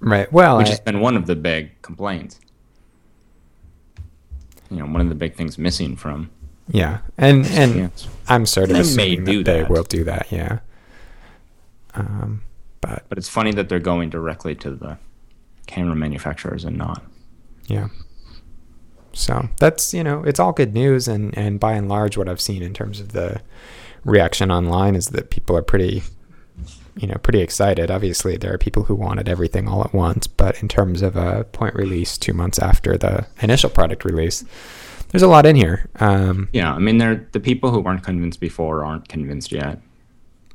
Right. 0.01 0.33
Well, 0.33 0.57
which 0.57 0.69
I- 0.69 0.71
has 0.71 0.81
been 0.81 1.01
one 1.01 1.15
of 1.15 1.27
the 1.27 1.37
big 1.37 1.71
complaints. 1.83 2.41
You 4.71 4.79
know, 4.79 4.87
one 4.87 5.03
of 5.03 5.11
the 5.11 5.15
big 5.15 5.35
things 5.35 5.59
missing 5.59 5.95
from. 5.95 6.31
yeah, 6.69 7.01
and 7.19 7.45
and 7.49 7.75
Yes. 7.77 8.09
I'm 8.29 8.47
sort 8.47 8.71
of 8.71 8.77
They 8.77 8.81
assuming 8.81 9.25
that 9.25 9.45
they 9.45 9.63
will 9.65 9.85
do 9.85 10.05
that. 10.05 10.27
Yeah. 10.33 10.61
Um, 11.95 12.43
but 12.81 13.05
But 13.11 13.19
it's 13.19 13.29
funny 13.29 13.53
that 13.53 13.69
they're 13.69 13.79
going 13.79 14.09
directly 14.09 14.55
to 14.57 14.71
the 14.71 14.97
camera 15.67 15.95
manufacturers 15.95 16.65
and 16.65 16.79
not. 16.79 17.03
Yeah. 17.67 17.89
So 19.17 19.49
that's 19.59 19.95
you 19.95 20.05
know 20.05 20.23
it's 20.25 20.39
all 20.39 20.53
good 20.53 20.75
news 20.75 21.09
and 21.09 21.37
and 21.37 21.59
by 21.59 21.73
and 21.73 21.89
large 21.89 22.19
what 22.19 22.29
I've 22.29 22.41
seen 22.41 22.63
in 22.63 22.75
terms 22.75 23.01
of 23.01 23.13
the 23.13 23.41
reaction 24.05 24.51
online 24.53 24.95
is 24.95 25.09
that 25.09 25.31
people 25.31 25.57
are 25.57 25.63
pretty 25.63 26.03
you 26.97 27.09
know 27.09 27.17
pretty 27.23 27.41
excited. 27.41 27.91
Obviously 27.91 28.37
there 28.37 28.53
are 28.53 28.59
people 28.59 28.85
who 28.85 28.95
wanted 28.95 29.27
everything 29.27 29.69
all 29.69 29.83
at 29.83 29.95
once, 29.95 30.27
but 30.27 30.63
in 30.63 30.69
terms 30.69 31.01
of 31.01 31.17
a 31.17 31.45
point 31.45 31.75
release 31.75 32.19
two 32.19 32.35
months 32.35 32.59
after 32.59 32.99
the 32.99 33.27
initial 33.41 33.71
product 33.71 34.05
release, 34.05 34.45
there's 35.09 35.23
a 35.23 35.29
lot 35.29 35.47
in 35.47 35.57
here. 35.57 35.89
Um, 35.99 36.51
Yeah, 36.53 36.75
I 36.75 36.79
mean, 36.79 36.99
they're 36.99 37.27
the 37.33 37.41
people 37.41 37.71
who 37.71 37.81
weren't 37.81 38.03
convinced 38.03 38.39
before 38.39 38.85
aren't 38.85 39.09
convinced 39.09 39.51
yet. 39.51 39.81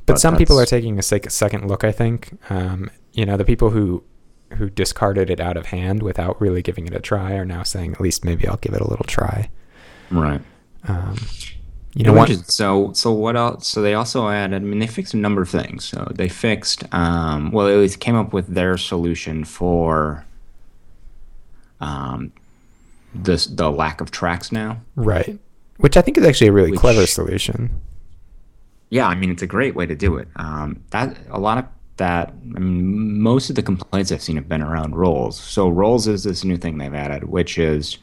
but, 0.06 0.14
But 0.14 0.20
some 0.20 0.38
people 0.38 0.60
are 0.60 0.68
taking 0.68 1.00
a 1.00 1.02
second 1.02 1.68
look. 1.68 1.84
I 1.84 1.92
think 1.92 2.38
um, 2.52 2.92
you 3.14 3.26
know 3.26 3.38
the 3.38 3.46
people 3.46 3.72
who 3.72 4.04
who 4.58 4.70
discarded 4.70 5.30
it 5.30 5.40
out 5.40 5.58
of 5.58 5.68
hand 5.68 6.04
without 6.04 6.40
really 6.42 6.62
giving 6.62 6.86
it 6.88 6.94
a 6.96 7.00
try 7.00 7.34
are 7.34 7.46
now 7.46 7.64
saying 7.64 7.94
at 7.94 8.02
least 8.02 8.24
maybe 8.26 8.48
I'll 8.48 8.58
give 8.58 8.74
it 8.74 8.82
a 8.82 8.88
little 8.88 9.06
try. 9.06 9.50
Right. 10.10 10.42
Um, 10.88 11.16
you 11.94 12.04
know 12.06 12.14
Yeah, 12.14 12.20
what? 12.20 12.52
so 12.52 12.94
so 12.94 13.12
what 13.12 13.36
else? 13.36 13.68
So 13.68 13.82
they 13.82 13.94
also 13.94 14.28
added. 14.30 14.56
I 14.56 14.60
mean, 14.60 14.80
they 14.80 14.88
fixed 14.88 15.14
a 15.14 15.18
number 15.18 15.42
of 15.42 15.50
things. 15.50 15.84
So 15.86 16.10
they 16.16 16.30
fixed. 16.30 16.84
Um, 16.94 17.52
well, 17.52 17.68
at 17.68 17.76
least 17.78 18.00
came 18.00 18.16
up 18.16 18.34
with 18.34 18.48
their 18.48 18.78
solution 18.78 19.44
for. 19.44 20.26
Um, 21.80 22.32
this 23.14 23.46
the 23.48 23.70
lack 23.72 24.00
of 24.02 24.12
tracks 24.12 24.52
now. 24.52 24.80
Right. 24.96 25.38
Which 25.78 25.98
I 25.98 26.02
think 26.02 26.18
is 26.18 26.24
actually 26.26 26.48
a 26.48 26.52
really 26.54 26.72
Which- 26.72 26.80
clever 26.80 27.06
solution. 27.06 27.82
Yeah, 28.90 29.08
I 29.08 29.16
mean 29.16 29.32
it's 29.32 29.42
a 29.42 29.48
great 29.48 29.74
way 29.76 29.86
to 29.86 29.96
do 29.96 30.18
it. 30.18 30.28
Um, 30.36 30.82
that 30.92 31.18
a 31.30 31.40
lot 31.40 31.58
of 31.58 31.66
that. 32.02 32.34
I 32.56 32.60
mean, 32.60 33.22
most 33.22 33.50
of 33.50 33.56
the 33.56 33.64
complaints 33.64 34.12
I've 34.12 34.22
seen 34.22 34.36
have 34.36 34.50
been 34.50 34.62
around 34.62 34.96
roles. 34.96 35.40
So 35.40 35.70
roles 35.70 36.08
is 36.08 36.24
this 36.24 36.44
new 36.44 36.58
thing 36.58 36.78
they've 36.78 36.94
added, 36.94 37.24
which 37.26 37.58
is 37.58 37.98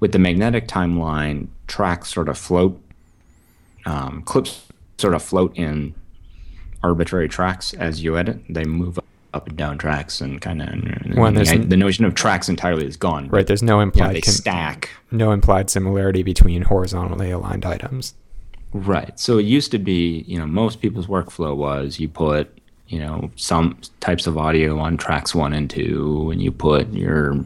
with 0.00 0.12
the 0.12 0.18
magnetic 0.18 0.66
timeline, 0.68 1.48
tracks 1.66 2.12
sort 2.12 2.28
of 2.28 2.36
float, 2.38 2.80
um, 3.86 4.22
clips 4.24 4.62
sort 4.98 5.14
of 5.14 5.22
float 5.22 5.56
in 5.56 5.94
arbitrary 6.82 7.28
tracks 7.28 7.74
as 7.74 8.02
you 8.02 8.16
edit. 8.18 8.38
They 8.48 8.64
move 8.64 8.98
up 9.34 9.46
and 9.48 9.56
down 9.56 9.78
tracks 9.78 10.20
and 10.20 10.40
kind 10.40 10.60
of. 10.62 11.16
Well, 11.16 11.32
the, 11.32 11.64
the 11.66 11.76
notion 11.76 12.04
of 12.04 12.14
tracks 12.14 12.48
entirely 12.48 12.86
is 12.86 12.96
gone. 12.96 13.28
Right. 13.28 13.46
There's 13.46 13.62
no 13.62 13.80
implied 13.80 14.06
Yeah, 14.08 14.12
they 14.14 14.20
con- 14.20 14.34
stack. 14.34 14.90
no 15.10 15.30
implied 15.32 15.70
similarity 15.70 16.22
between 16.22 16.62
horizontally 16.62 17.30
aligned 17.30 17.64
items. 17.64 18.14
Right. 18.74 19.18
So 19.18 19.38
it 19.38 19.44
used 19.44 19.70
to 19.72 19.78
be, 19.78 20.24
you 20.26 20.38
know, 20.38 20.46
most 20.46 20.80
people's 20.80 21.06
workflow 21.06 21.54
was 21.56 22.00
you 22.00 22.08
put, 22.08 22.58
you 22.92 22.98
know, 22.98 23.30
some 23.36 23.78
types 24.00 24.26
of 24.26 24.36
audio 24.36 24.78
on 24.78 24.98
tracks 24.98 25.34
one 25.34 25.54
and 25.54 25.70
two, 25.70 26.28
and 26.30 26.42
you 26.42 26.52
put 26.52 26.92
your 26.92 27.42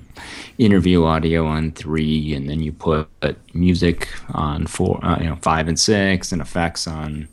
interview 0.59 1.05
audio 1.05 1.47
on 1.47 1.71
three, 1.71 2.35
and 2.35 2.51
then 2.51 2.61
you 2.61 2.73
put 2.73 3.09
music 3.55 4.09
on 4.35 4.67
four, 4.67 4.99
uh, 5.05 5.17
you 5.21 5.27
know, 5.27 5.37
five 5.37 5.69
and 5.69 5.79
six, 5.79 6.33
and 6.33 6.43
effects 6.43 6.89
on 6.89 7.29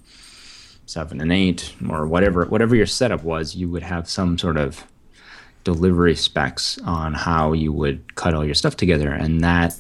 seven 0.85 1.21
and 1.21 1.31
eight, 1.33 1.73
or 1.89 2.05
whatever, 2.05 2.45
whatever 2.45 2.75
your 2.75 2.85
setup 2.85 3.23
was. 3.23 3.55
You 3.55 3.67
would 3.69 3.81
have 3.81 4.07
some 4.07 4.37
sort 4.37 4.57
of 4.57 4.83
delivery 5.63 6.15
specs 6.15 6.77
on 6.85 7.15
how 7.15 7.53
you 7.53 7.73
would 7.73 8.13
cut 8.13 8.35
all 8.35 8.45
your 8.45 8.53
stuff 8.53 8.77
together, 8.77 9.11
and 9.11 9.43
that 9.43 9.75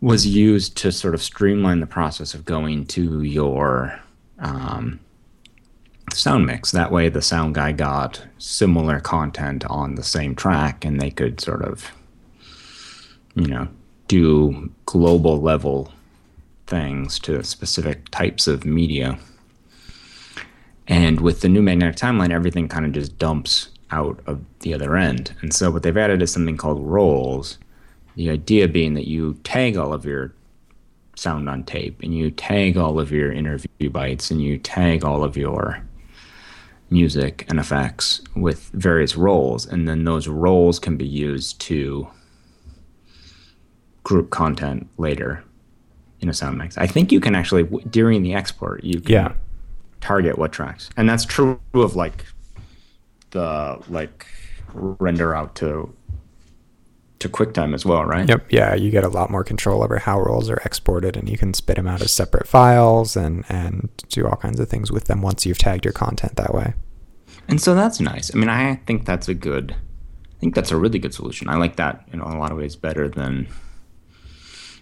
was 0.00 0.26
used 0.26 0.76
to 0.78 0.90
sort 0.90 1.14
of 1.14 1.22
streamline 1.22 1.78
the 1.78 1.86
process 1.86 2.34
of 2.34 2.44
going 2.44 2.86
to 2.86 3.22
your 3.22 4.00
um, 4.40 4.98
sound 6.12 6.46
mix. 6.46 6.70
That 6.72 6.92
way, 6.92 7.08
the 7.08 7.22
sound 7.22 7.54
guy 7.54 7.72
got 7.72 8.22
similar 8.38 9.00
content 9.00 9.64
on 9.66 9.94
the 9.94 10.02
same 10.02 10.34
track, 10.34 10.84
and 10.84 11.00
they 11.00 11.10
could 11.10 11.40
sort 11.40 11.62
of, 11.62 11.90
you 13.34 13.46
know, 13.46 13.68
do 14.08 14.70
global 14.86 15.40
level 15.40 15.92
things 16.66 17.18
to 17.20 17.42
specific 17.44 18.08
types 18.10 18.46
of 18.46 18.64
media. 18.64 19.18
And 20.86 21.20
with 21.20 21.40
the 21.40 21.48
new 21.48 21.62
magnetic 21.62 21.96
timeline, 21.96 22.30
everything 22.30 22.68
kind 22.68 22.84
of 22.84 22.92
just 22.92 23.18
dumps 23.18 23.68
out 23.90 24.20
of 24.26 24.40
the 24.60 24.74
other 24.74 24.96
end. 24.96 25.34
And 25.40 25.52
so, 25.52 25.70
what 25.70 25.82
they've 25.82 25.96
added 25.96 26.22
is 26.22 26.32
something 26.32 26.56
called 26.56 26.84
roles. 26.84 27.58
The 28.16 28.30
idea 28.30 28.68
being 28.68 28.94
that 28.94 29.08
you 29.08 29.34
tag 29.44 29.76
all 29.76 29.92
of 29.92 30.04
your 30.04 30.32
sound 31.16 31.48
on 31.48 31.62
tape 31.64 32.00
and 32.02 32.14
you 32.14 32.30
tag 32.30 32.76
all 32.76 32.98
of 32.98 33.12
your 33.12 33.32
interview 33.32 33.90
bites 33.90 34.30
and 34.30 34.42
you 34.42 34.58
tag 34.58 35.04
all 35.04 35.22
of 35.22 35.36
your 35.36 35.82
music 36.90 37.46
and 37.48 37.58
effects 37.60 38.20
with 38.34 38.70
various 38.74 39.16
roles, 39.16 39.64
and 39.66 39.88
then 39.88 40.04
those 40.04 40.26
roles 40.28 40.78
can 40.78 40.96
be 40.96 41.06
used 41.06 41.60
to 41.60 42.08
group 44.02 44.30
content 44.30 44.88
later 44.98 45.44
in 46.20 46.28
a 46.28 46.34
sound 46.34 46.58
mix. 46.58 46.76
I 46.76 46.86
think 46.86 47.12
you 47.12 47.20
can 47.20 47.34
actually 47.34 47.62
during 47.90 48.22
the 48.22 48.34
export 48.34 48.82
you 48.84 49.00
can 49.00 49.12
Yeah. 49.12 49.32
target 50.00 50.38
what 50.38 50.52
tracks, 50.52 50.90
and 50.96 51.08
that's 51.08 51.24
true 51.24 51.60
of 51.74 51.94
like 51.96 52.24
the 53.30 53.78
like 53.88 54.26
render 54.74 55.34
out 55.34 55.54
to 55.56 55.92
to 57.20 57.28
QuickTime 57.28 57.74
as 57.74 57.86
well, 57.86 58.04
right? 58.04 58.28
Yep. 58.28 58.46
Yeah, 58.50 58.74
you 58.74 58.90
get 58.90 59.04
a 59.04 59.08
lot 59.08 59.30
more 59.30 59.44
control 59.44 59.82
over 59.82 59.98
how 59.98 60.20
roles 60.20 60.50
are 60.50 60.60
exported, 60.64 61.16
and 61.16 61.28
you 61.28 61.38
can 61.38 61.54
spit 61.54 61.76
them 61.76 61.86
out 61.86 62.02
as 62.02 62.10
separate 62.10 62.48
files 62.48 63.16
and 63.16 63.44
and 63.48 63.88
do 64.08 64.26
all 64.26 64.36
kinds 64.36 64.58
of 64.58 64.68
things 64.68 64.90
with 64.90 65.04
them 65.04 65.22
once 65.22 65.46
you've 65.46 65.58
tagged 65.58 65.84
your 65.84 65.92
content 65.92 66.36
that 66.36 66.54
way. 66.54 66.74
And 67.48 67.60
so 67.60 67.74
that's 67.74 68.00
nice. 68.00 68.34
I 68.34 68.38
mean, 68.38 68.48
I 68.48 68.76
think 68.86 69.06
that's 69.06 69.28
a 69.28 69.34
good. 69.34 69.72
I 69.72 70.40
think 70.40 70.54
that's 70.54 70.70
a 70.70 70.76
really 70.76 70.98
good 70.98 71.12
solution. 71.12 71.48
I 71.48 71.56
like 71.56 71.76
that 71.76 72.08
in 72.12 72.20
a 72.20 72.38
lot 72.38 72.50
of 72.50 72.56
ways 72.56 72.74
better 72.74 73.08
than 73.08 73.46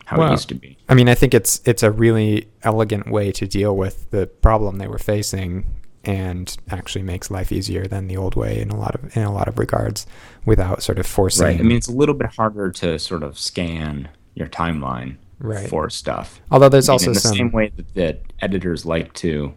how 0.04 0.18
Well, 0.18 0.28
it 0.28 0.32
used 0.32 0.48
to 0.48 0.54
be. 0.54 0.78
I 0.88 0.94
mean, 0.94 1.08
I 1.08 1.14
think 1.14 1.34
it's 1.34 1.60
it's 1.64 1.82
a 1.82 1.90
really 1.90 2.48
elegant 2.62 3.10
way 3.10 3.32
to 3.32 3.46
deal 3.46 3.76
with 3.76 4.10
the 4.10 4.26
problem 4.26 4.76
they 4.76 4.86
were 4.86 4.98
facing, 4.98 5.66
and 6.08 6.56
actually 6.70 7.02
makes 7.02 7.30
life 7.30 7.52
easier 7.52 7.86
than 7.86 8.08
the 8.08 8.16
old 8.16 8.34
way 8.34 8.58
in 8.60 8.70
a 8.70 8.76
lot 8.78 8.94
of 8.94 9.14
in 9.14 9.24
a 9.24 9.32
lot 9.32 9.46
of 9.46 9.58
regards, 9.58 10.06
without 10.46 10.82
sort 10.82 10.98
of 10.98 11.06
forcing. 11.06 11.46
Right. 11.46 11.60
I 11.60 11.62
mean, 11.62 11.76
it's 11.76 11.86
a 11.86 11.92
little 11.92 12.14
bit 12.14 12.30
harder 12.34 12.70
to 12.72 12.98
sort 12.98 13.22
of 13.22 13.38
scan 13.38 14.08
your 14.34 14.48
timeline 14.48 15.16
Right. 15.38 15.68
for 15.68 15.88
stuff. 15.90 16.40
Although 16.50 16.70
there's 16.70 16.88
I 16.88 16.92
mean, 16.92 16.94
also 16.94 17.06
in 17.10 17.12
the 17.14 17.20
some 17.20 17.36
same 17.36 17.52
way 17.52 17.70
that, 17.76 17.94
that 17.94 18.20
editors 18.40 18.86
like 18.86 19.12
to, 19.14 19.52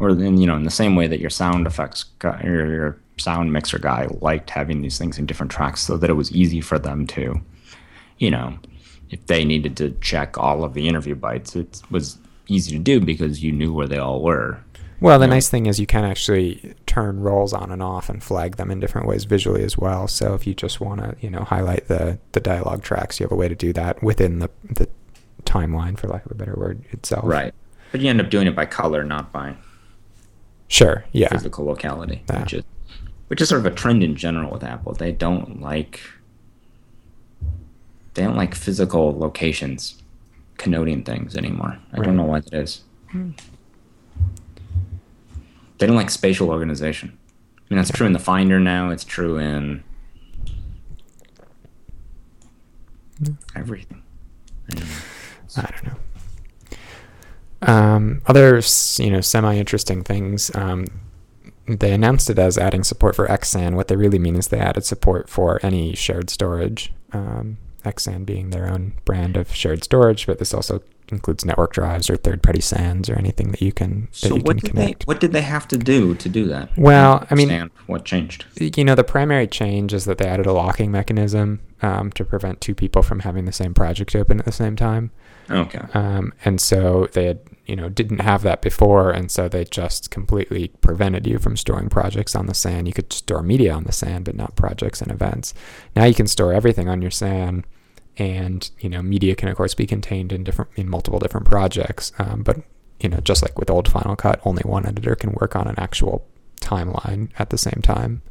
or 0.00 0.12
then 0.12 0.36
you 0.38 0.46
know, 0.46 0.56
in 0.56 0.64
the 0.64 0.70
same 0.70 0.96
way 0.96 1.06
that 1.06 1.20
your 1.20 1.30
sound 1.30 1.66
effects 1.68 2.04
guy, 2.18 2.42
or 2.42 2.66
your 2.66 2.96
sound 3.16 3.52
mixer 3.52 3.78
guy 3.78 4.08
liked 4.20 4.50
having 4.50 4.82
these 4.82 4.98
things 4.98 5.18
in 5.18 5.24
different 5.24 5.52
tracks, 5.52 5.80
so 5.82 5.96
that 5.96 6.10
it 6.10 6.14
was 6.14 6.32
easy 6.32 6.60
for 6.60 6.78
them 6.78 7.06
to, 7.06 7.40
you 8.18 8.30
know, 8.30 8.58
if 9.10 9.24
they 9.26 9.44
needed 9.44 9.76
to 9.76 9.90
check 10.00 10.36
all 10.36 10.64
of 10.64 10.74
the 10.74 10.88
interview 10.88 11.14
bites, 11.14 11.54
it 11.54 11.80
was 11.90 12.18
easy 12.48 12.72
to 12.72 12.78
do 12.82 13.00
because 13.00 13.42
you 13.42 13.52
knew 13.52 13.72
where 13.72 13.86
they 13.86 13.98
all 13.98 14.20
were. 14.20 14.58
Well, 15.00 15.18
the 15.18 15.24
Yeah. 15.26 15.30
nice 15.30 15.48
thing 15.48 15.66
is 15.66 15.80
you 15.80 15.86
can 15.86 16.04
actually 16.04 16.74
turn 16.86 17.20
roles 17.20 17.52
on 17.52 17.70
and 17.72 17.82
off 17.82 18.08
and 18.10 18.22
flag 18.22 18.56
them 18.56 18.70
in 18.70 18.80
different 18.80 19.06
ways 19.08 19.24
visually 19.24 19.62
as 19.64 19.78
well. 19.78 20.06
So 20.08 20.34
if 20.34 20.46
you 20.46 20.54
just 20.54 20.80
want 20.80 21.00
to, 21.00 21.16
you 21.20 21.30
know, 21.30 21.40
highlight 21.44 21.88
the 21.88 22.18
the 22.32 22.40
dialogue 22.40 22.82
tracks, 22.82 23.18
you 23.18 23.24
have 23.24 23.32
a 23.32 23.36
way 23.36 23.48
to 23.48 23.54
do 23.54 23.72
that 23.72 24.02
within 24.02 24.38
the 24.40 24.50
the 24.68 24.88
timeline, 25.44 25.98
for 25.98 26.06
lack 26.08 26.26
of 26.26 26.32
a 26.32 26.34
better 26.34 26.54
word, 26.56 26.82
itself. 26.90 27.24
Right. 27.26 27.54
But 27.92 28.00
you 28.02 28.10
end 28.10 28.20
up 28.20 28.30
doing 28.30 28.46
it 28.46 28.54
by 28.54 28.66
color, 28.66 29.02
not 29.02 29.32
by 29.32 29.54
Sure. 30.68 31.04
Yeah. 31.12 31.28
physical 31.30 31.64
locality, 31.64 32.22
Yeah. 32.30 32.40
which 32.42 32.54
is 32.54 32.64
which 33.28 33.40
is 33.40 33.48
sort 33.48 33.60
of 33.64 33.72
a 33.72 33.74
trend 33.74 34.02
in 34.02 34.16
general 34.16 34.50
with 34.50 34.62
Apple. 34.64 34.92
They 34.92 35.12
don't 35.12 35.60
like 35.62 36.00
they 38.14 38.22
don't 38.24 38.36
like 38.36 38.54
physical 38.54 39.16
locations 39.18 40.02
connoting 40.58 41.02
things 41.04 41.36
anymore. 41.36 41.78
I 41.92 41.96
Right. 41.96 42.04
don't 42.06 42.16
know 42.16 42.24
why 42.24 42.40
that 42.40 42.52
is. 42.52 42.82
Hmm. 43.12 43.30
They 45.80 45.86
don't 45.86 45.96
like 45.96 46.10
spatial 46.10 46.50
organization. 46.50 47.16
I 47.56 47.62
mean, 47.70 47.78
that's 47.78 47.90
true 47.90 48.06
in 48.06 48.12
the 48.12 48.18
Finder 48.18 48.60
now. 48.60 48.90
It's 48.90 49.02
true 49.02 49.38
in 49.38 49.82
everything. 53.56 54.02
I 55.56 55.62
don't 55.62 55.84
know. 55.86 55.96
Um, 57.62 58.22
other, 58.26 58.60
you 58.98 59.10
know, 59.10 59.22
semi-interesting 59.22 60.04
things. 60.04 60.54
Um, 60.54 60.86
they 61.66 61.92
announced 61.92 62.28
it 62.28 62.38
as 62.38 62.58
adding 62.58 62.84
support 62.84 63.16
for 63.16 63.26
XSAN. 63.26 63.74
What 63.74 63.88
they 63.88 63.96
really 63.96 64.18
mean 64.18 64.36
is 64.36 64.48
they 64.48 64.58
added 64.58 64.84
support 64.84 65.30
for 65.30 65.64
any 65.64 65.94
shared 65.94 66.28
storage. 66.28 66.92
Um, 67.12 67.56
XSAN 67.84 68.24
being 68.26 68.50
their 68.50 68.68
own 68.68 68.94
brand 69.04 69.36
of 69.36 69.54
shared 69.54 69.84
storage, 69.84 70.26
but 70.26 70.38
this 70.38 70.54
also 70.54 70.82
includes 71.12 71.44
network 71.44 71.72
drives 71.72 72.08
or 72.08 72.16
third-party 72.16 72.60
SANs 72.60 73.10
or 73.10 73.14
anything 73.18 73.50
that 73.50 73.60
you 73.60 73.72
can 73.72 74.02
that 74.02 74.16
So 74.16 74.36
you 74.36 74.42
what 74.42 74.62
can 74.62 74.76
did 74.76 74.76
they 74.76 74.96
what 75.06 75.18
did 75.18 75.32
they 75.32 75.42
have 75.42 75.66
to 75.68 75.76
do 75.76 76.14
to 76.14 76.28
do 76.28 76.46
that? 76.46 76.76
Well, 76.76 77.26
I 77.30 77.34
mean- 77.34 77.70
what 77.86 78.04
changed? 78.04 78.44
you 78.58 78.84
know, 78.84 78.94
the 78.94 79.04
primary 79.04 79.46
change 79.46 79.92
is 79.92 80.04
that 80.04 80.18
they 80.18 80.26
added 80.26 80.46
a 80.46 80.52
locking 80.52 80.92
mechanism 80.92 81.60
um, 81.82 82.12
to 82.12 82.24
prevent 82.24 82.60
two 82.60 82.74
people 82.74 83.02
from 83.02 83.20
having 83.20 83.44
the 83.44 83.52
same 83.52 83.74
project 83.74 84.14
open 84.14 84.38
at 84.38 84.44
the 84.44 84.52
same 84.52 84.76
time. 84.76 85.10
Okay. 85.50 85.80
Um, 85.94 86.32
and 86.44 86.60
so 86.60 87.08
they 87.12 87.24
had, 87.24 87.40
you 87.70 87.76
know, 87.76 87.88
didn't 87.88 88.18
have 88.18 88.42
that 88.42 88.62
before, 88.62 89.12
and 89.12 89.30
so 89.30 89.48
they 89.48 89.64
just 89.64 90.10
completely 90.10 90.72
prevented 90.80 91.24
you 91.24 91.38
from 91.38 91.56
storing 91.56 91.88
projects 91.88 92.34
on 92.34 92.46
the 92.46 92.54
SAN 92.54 92.86
You 92.86 92.92
could 92.92 93.12
store 93.12 93.44
media 93.44 93.72
on 93.72 93.84
the 93.84 93.92
SAN 93.92 94.24
but 94.24 94.34
not 94.34 94.56
projects 94.56 95.00
and 95.00 95.12
events. 95.12 95.54
Now 95.94 96.04
you 96.04 96.14
can 96.14 96.26
store 96.26 96.52
everything 96.52 96.88
on 96.88 97.00
your 97.00 97.12
SAN 97.12 97.64
and 98.16 98.68
you 98.80 98.88
know, 98.88 99.02
media 99.02 99.36
can 99.36 99.48
of 99.48 99.56
course 99.56 99.76
be 99.76 99.86
contained 99.86 100.32
in 100.32 100.42
different, 100.42 100.72
in 100.74 100.90
multiple 100.90 101.20
different 101.20 101.46
projects. 101.46 102.12
Um, 102.18 102.42
but 102.42 102.56
you 102.98 103.08
know, 103.08 103.20
just 103.20 103.40
like 103.40 103.56
with 103.56 103.70
old 103.70 103.88
Final 103.88 104.16
Cut, 104.16 104.40
only 104.44 104.62
one 104.62 104.84
editor 104.84 105.14
can 105.14 105.30
work 105.40 105.54
on 105.54 105.68
an 105.68 105.76
actual 105.78 106.26
timeline 106.60 107.30
at 107.38 107.50
the 107.50 107.58
same 107.58 107.80
time. 107.82 108.22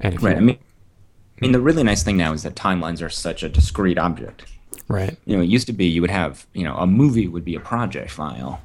And 0.00 0.14
if 0.14 0.22
Right. 0.22 0.32
you, 0.32 0.38
I 0.38 0.40
mean, 0.40 0.58
I 0.58 1.38
mean, 1.42 1.52
the 1.52 1.60
really 1.60 1.82
nice 1.82 2.02
thing 2.02 2.16
now 2.16 2.32
is 2.32 2.42
that 2.44 2.54
timelines 2.54 3.02
are 3.04 3.10
such 3.10 3.42
a 3.42 3.50
discrete 3.50 3.98
object. 3.98 4.46
Right, 4.88 5.16
You 5.24 5.36
know, 5.36 5.42
it 5.42 5.48
used 5.48 5.66
to 5.66 5.72
be 5.72 5.86
you 5.86 6.00
would 6.00 6.10
have, 6.10 6.46
you 6.52 6.64
know, 6.64 6.76
a 6.76 6.86
movie 6.86 7.28
would 7.28 7.44
be 7.44 7.54
a 7.54 7.60
project 7.60 8.10
file, 8.10 8.60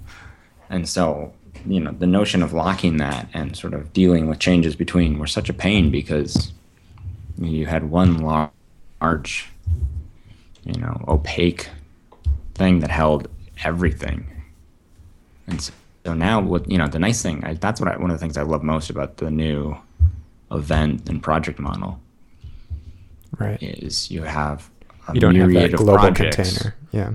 and 0.69 0.87
so 0.87 1.33
you 1.65 1.79
know 1.79 1.91
the 1.91 2.07
notion 2.07 2.41
of 2.41 2.53
locking 2.53 2.97
that 2.97 3.27
and 3.33 3.55
sort 3.55 3.73
of 3.73 3.93
dealing 3.93 4.27
with 4.27 4.39
changes 4.39 4.75
between 4.75 5.19
were 5.19 5.27
such 5.27 5.49
a 5.49 5.53
pain 5.53 5.91
because 5.91 6.51
you 7.37 7.65
had 7.65 7.89
one 7.89 8.17
large, 8.19 9.49
you 10.63 10.79
know, 10.79 11.03
opaque 11.07 11.69
thing 12.55 12.79
that 12.79 12.91
held 12.91 13.27
everything, 13.63 14.25
and 15.47 15.61
so, 15.61 15.73
so 16.05 16.13
now 16.13 16.39
what 16.41 16.69
you 16.69 16.77
know 16.77 16.87
the 16.87 16.99
nice 16.99 17.21
thing 17.21 17.43
I, 17.43 17.53
that's 17.53 17.79
what 17.79 17.89
I, 17.89 17.97
one 17.97 18.09
of 18.09 18.17
the 18.17 18.21
things 18.21 18.37
I 18.37 18.43
love 18.43 18.63
most 18.63 18.89
about 18.89 19.17
the 19.17 19.29
new 19.29 19.77
event 20.51 21.09
and 21.09 21.21
project 21.21 21.59
model 21.59 21.99
right. 23.37 23.61
is 23.61 24.09
you 24.11 24.23
have 24.23 24.70
a 25.07 25.13
You 25.13 25.19
don't 25.19 25.35
have 25.35 25.51
that 25.53 25.71
global 25.73 25.97
projects, 25.97 26.35
container. 26.35 26.75
Yeah. 26.91 27.11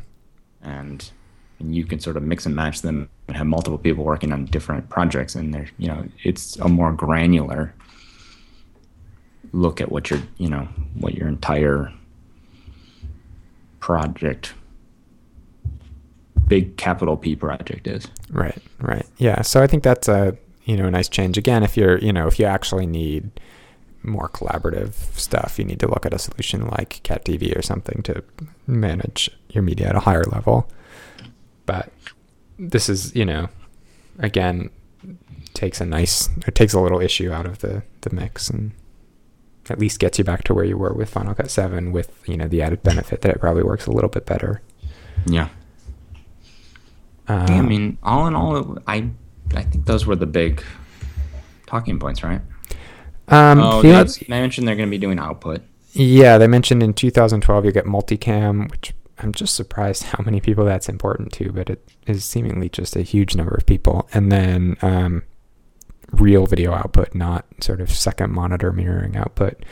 and 0.62 1.11
and 1.59 1.75
you 1.75 1.85
can 1.87 2.01
sort 2.01 2.16
of 2.16 2.22
mix 2.22 2.44
and 2.46 2.55
match 2.55 2.83
them 2.83 3.09
and 3.29 3.37
have 3.37 3.46
multiple 3.46 3.79
people 3.79 4.05
working 4.05 4.33
on 4.33 4.44
different 4.46 4.88
projects 4.90 5.35
and 5.35 5.55
they're 5.55 5.68
you 5.79 5.88
know 5.88 6.07
it's 6.22 6.57
a 6.57 6.68
more 6.68 6.92
granular 6.92 7.75
look 9.53 9.81
at 9.81 9.90
what 9.90 10.11
your 10.11 10.20
you 10.38 10.49
know 10.49 10.68
what 10.94 11.14
your 11.14 11.29
entire 11.29 11.92
project 13.81 14.55
big 16.49 16.77
capital 16.77 17.16
P 17.16 17.35
project 17.35 17.87
is 17.87 18.07
Right, 18.31 18.59
right. 18.81 19.07
Yeah. 19.18 19.42
So 19.42 19.62
I 19.62 19.66
think 19.68 19.83
that's 19.85 20.09
a 20.09 20.37
you 20.64 20.77
know 20.77 20.87
a 20.87 20.90
nice 20.90 21.09
change. 21.09 21.38
Again, 21.38 21.62
if 21.62 21.77
you're 21.77 21.99
you 21.99 22.12
know 22.12 22.27
if 22.27 22.38
you 22.40 22.44
actually 22.44 22.87
need 22.87 23.31
more 24.07 24.29
collaborative 24.29 24.95
stuff, 25.19 25.59
you 25.59 25.64
need 25.64 25.81
to 25.81 25.88
look 25.88 26.07
at 26.07 26.14
a 26.14 26.19
solution 26.19 26.66
like 26.69 27.01
CatDV 27.03 27.57
or 27.57 27.62
something 27.62 28.03
to 28.05 28.23
manage 28.66 29.31
your 29.51 29.62
media 29.62 29.88
at 29.88 29.97
a 29.97 30.01
higher 30.01 30.25
level. 30.25 30.71
But 31.66 31.92
this 32.59 32.88
is 32.88 33.14
you 33.14 33.25
know 33.25 33.49
again 34.19 34.71
takes 35.53 35.81
a 35.81 35.87
nice 35.87 36.29
it 36.47 36.55
takes 36.55 36.73
a 36.73 36.81
little 36.81 37.01
issue 37.01 37.33
out 37.33 37.45
of 37.47 37.59
the 37.59 37.83
the 38.03 38.14
mix 38.14 38.49
and 38.49 38.73
at 39.69 39.79
least 39.79 39.99
gets 39.99 40.16
you 40.19 40.25
back 40.25 40.45
to 40.45 40.55
where 40.55 40.64
you 40.64 40.77
were 40.79 40.92
with 40.92 41.11
Final 41.11 41.35
Cut 41.35 41.51
7 41.51 41.90
with 41.92 42.23
you 42.27 42.37
know 42.37 42.47
the 42.47 42.62
added 42.62 42.83
benefit 42.83 43.21
that 43.23 43.33
it 43.33 43.40
probably 43.40 43.62
works 43.62 43.87
a 43.87 43.90
little 43.90 44.09
bit 44.11 44.25
better. 44.27 44.62
yeah 45.27 45.49
Um, 47.29 47.47
I 47.47 47.61
mean 47.62 47.99
all 48.03 48.27
in 48.27 48.35
all 48.35 48.79
I 48.87 49.11
I 49.55 49.62
think 49.62 49.87
those 49.87 50.07
were 50.07 50.16
the 50.16 50.27
big 50.27 50.62
talking 51.66 51.99
points 51.99 52.23
right 52.23 52.40
um, 53.29 53.59
oh 53.61 53.83
the 53.83 53.89
they, 53.89 54.27
they 54.27 54.41
mentioned 54.41 54.67
they're 54.67 54.77
going 54.77 54.89
to 54.89 54.91
be 54.91 54.99
doing 54.99 55.19
output 55.19 55.62
Yeah, 55.93 56.37
they 56.39 56.47
mentioned 56.47 56.83
in 56.83 56.93
2012 56.93 57.65
you'll 57.65 57.73
get 57.73 57.87
multicam, 57.87 58.71
which 58.71 58.93
I'm 59.19 59.33
just 59.33 59.55
surprised 59.55 60.05
how 60.05 60.23
many 60.23 60.41
people 60.41 60.65
that's 60.65 60.89
important 60.89 61.33
to, 61.35 61.51
but 61.53 61.71
it 61.71 61.89
is 62.07 62.25
seemingly 62.25 62.69
just 62.69 62.97
a 62.97 63.03
huge 63.03 63.35
number 63.35 63.55
of 63.55 63.65
people. 63.65 64.07
And 64.12 64.31
then 64.31 64.77
um, 64.83 65.23
real 66.12 66.47
video 66.47 66.73
output, 66.73 67.15
not 67.15 67.47
sort 67.61 67.81
of 67.81 67.91
second 67.91 68.33
monitor 68.33 68.73
mirroring 68.73 69.17
output, 69.17 69.65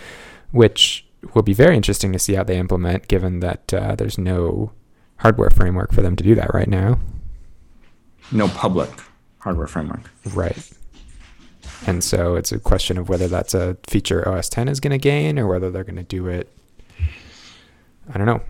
which 0.50 1.06
will 1.34 1.42
be 1.42 1.52
very 1.52 1.76
interesting 1.76 2.12
to 2.12 2.18
see 2.18 2.34
how 2.34 2.44
they 2.44 2.58
implement, 2.58 3.08
given 3.08 3.40
that 3.40 3.74
uh, 3.74 3.94
there's 3.94 4.16
no 4.16 4.72
hardware 5.16 5.50
framework 5.50 5.92
for 5.92 6.00
them 6.00 6.16
to 6.16 6.24
do 6.24 6.34
that 6.34 6.54
right 6.54 6.68
now. 6.68 6.98
No 8.32 8.48
public 8.48 8.90
hardware 9.40 9.66
framework. 9.66 10.10
Right. 10.32 10.70
And 11.86 12.02
so 12.02 12.36
it's 12.36 12.52
a 12.52 12.58
question 12.58 12.98
of 12.98 13.08
whether 13.08 13.28
that's 13.28 13.54
a 13.54 13.76
feature 13.86 14.26
OS 14.28 14.48
10 14.48 14.68
is 14.68 14.80
going 14.80 14.92
to 14.92 14.98
gain 14.98 15.38
or 15.38 15.46
whether 15.46 15.70
they're 15.70 15.84
going 15.84 15.96
to 15.96 16.02
do 16.02 16.26
it. 16.26 16.50
I 18.12 18.18
don't 18.18 18.26
know. 18.26 18.42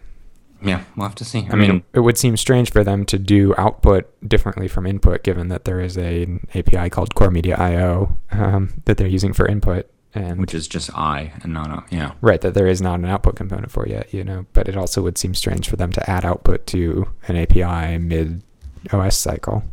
Yeah, 0.62 0.82
we'll 0.96 1.06
have 1.06 1.14
to 1.16 1.24
see. 1.24 1.40
I, 1.40 1.52
I 1.52 1.54
mean, 1.56 1.70
mean, 1.70 1.84
it 1.92 2.00
would 2.00 2.16
seem 2.16 2.36
strange 2.36 2.72
for 2.72 2.82
them 2.82 3.04
to 3.06 3.18
do 3.18 3.54
output 3.58 4.10
differently 4.26 4.66
from 4.66 4.86
input, 4.86 5.22
given 5.22 5.48
that 5.48 5.64
there 5.64 5.78
is 5.78 5.98
a, 5.98 6.22
an 6.22 6.48
API 6.54 6.88
called 6.88 7.14
Core 7.14 7.30
Media 7.30 7.56
I/O 7.56 8.16
um, 8.32 8.82
that 8.86 8.96
they're 8.96 9.06
using 9.06 9.34
for 9.34 9.46
input, 9.46 9.90
and 10.14 10.40
which 10.40 10.54
is 10.54 10.66
just 10.66 10.90
I 10.96 11.32
and 11.42 11.52
not 11.52 11.70
a 11.70 11.84
yeah. 11.94 12.12
right 12.22 12.40
that 12.40 12.54
there 12.54 12.66
is 12.66 12.80
not 12.80 13.00
an 13.00 13.04
output 13.04 13.36
component 13.36 13.70
for 13.70 13.86
yet. 13.86 14.14
You 14.14 14.24
know, 14.24 14.46
but 14.54 14.66
it 14.66 14.76
also 14.76 15.02
would 15.02 15.18
seem 15.18 15.34
strange 15.34 15.68
for 15.68 15.76
them 15.76 15.92
to 15.92 16.10
add 16.10 16.24
output 16.24 16.66
to 16.68 17.08
an 17.28 17.36
API 17.36 17.98
mid 17.98 18.42
OS 18.90 19.18
cycle. 19.18 19.64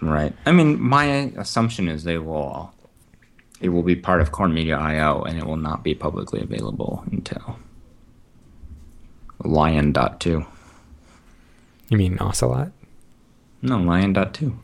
Right. 0.00 0.32
I 0.46 0.52
mean, 0.52 0.80
my 0.80 1.32
assumption 1.36 1.88
is 1.88 2.04
they 2.04 2.18
will. 2.18 2.72
It 3.60 3.70
will 3.70 3.82
be 3.82 3.96
part 3.96 4.20
of 4.20 4.30
Core 4.32 4.48
Media 4.48 4.76
I/O, 4.78 5.22
and 5.22 5.36
it 5.38 5.44
will 5.46 5.56
not 5.56 5.82
be 5.82 5.94
publicly 5.94 6.40
available 6.40 7.02
until 7.10 7.58
Lion 9.44 9.92
dot 9.92 10.20
two. 10.20 10.46
You 11.88 11.96
mean 11.96 12.18
Ocelot? 12.20 12.70
No, 13.62 13.78
Lion 13.78 14.12
dot 14.12 14.34
two. 14.34 14.58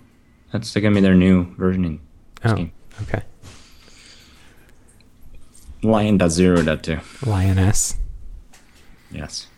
That's 0.52 0.72
gonna 0.74 0.94
be 0.94 1.00
their 1.00 1.14
new 1.14 1.46
versioning 1.56 1.98
Oh, 2.44 2.52
scheme. 2.54 2.72
okay. 3.02 3.22
Lion 5.82 6.18
dot 6.18 6.30
zero 6.30 6.62
dot 6.62 6.82
two. 6.82 6.98
Lioness. 7.26 7.96
Yes. 9.10 9.48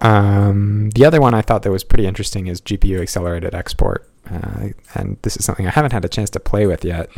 Um, 0.00 0.90
the 0.90 1.04
other 1.04 1.20
one 1.20 1.34
I 1.34 1.42
thought 1.42 1.62
that 1.62 1.70
was 1.70 1.84
pretty 1.84 2.06
interesting 2.06 2.46
is 2.46 2.60
GPU 2.62 3.00
accelerated 3.02 3.54
export, 3.54 4.10
uh, 4.30 4.68
and 4.94 5.18
this 5.22 5.36
is 5.36 5.44
something 5.44 5.66
I 5.66 5.70
haven't 5.70 5.92
had 5.92 6.04
a 6.06 6.08
chance 6.08 6.30
to 6.30 6.40
play 6.40 6.66
with 6.66 6.84
yet, 6.86 7.10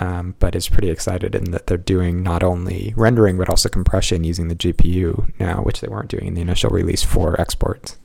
um, 0.00 0.34
but 0.38 0.54
is 0.54 0.68
pretty 0.68 0.90
excited 0.90 1.34
in 1.34 1.50
that 1.52 1.66
they're 1.66 1.76
doing 1.76 2.22
not 2.22 2.42
only 2.42 2.92
rendering 2.96 3.36
but 3.38 3.48
also 3.48 3.68
compression 3.68 4.24
using 4.24 4.48
the 4.48 4.54
GPU 4.54 5.32
now, 5.38 5.62
which 5.62 5.80
they 5.80 5.88
weren't 5.88 6.08
doing 6.08 6.26
in 6.26 6.34
the 6.34 6.40
initial 6.40 6.70
release 6.70 7.02
for 7.02 7.40
exports. 7.40 7.98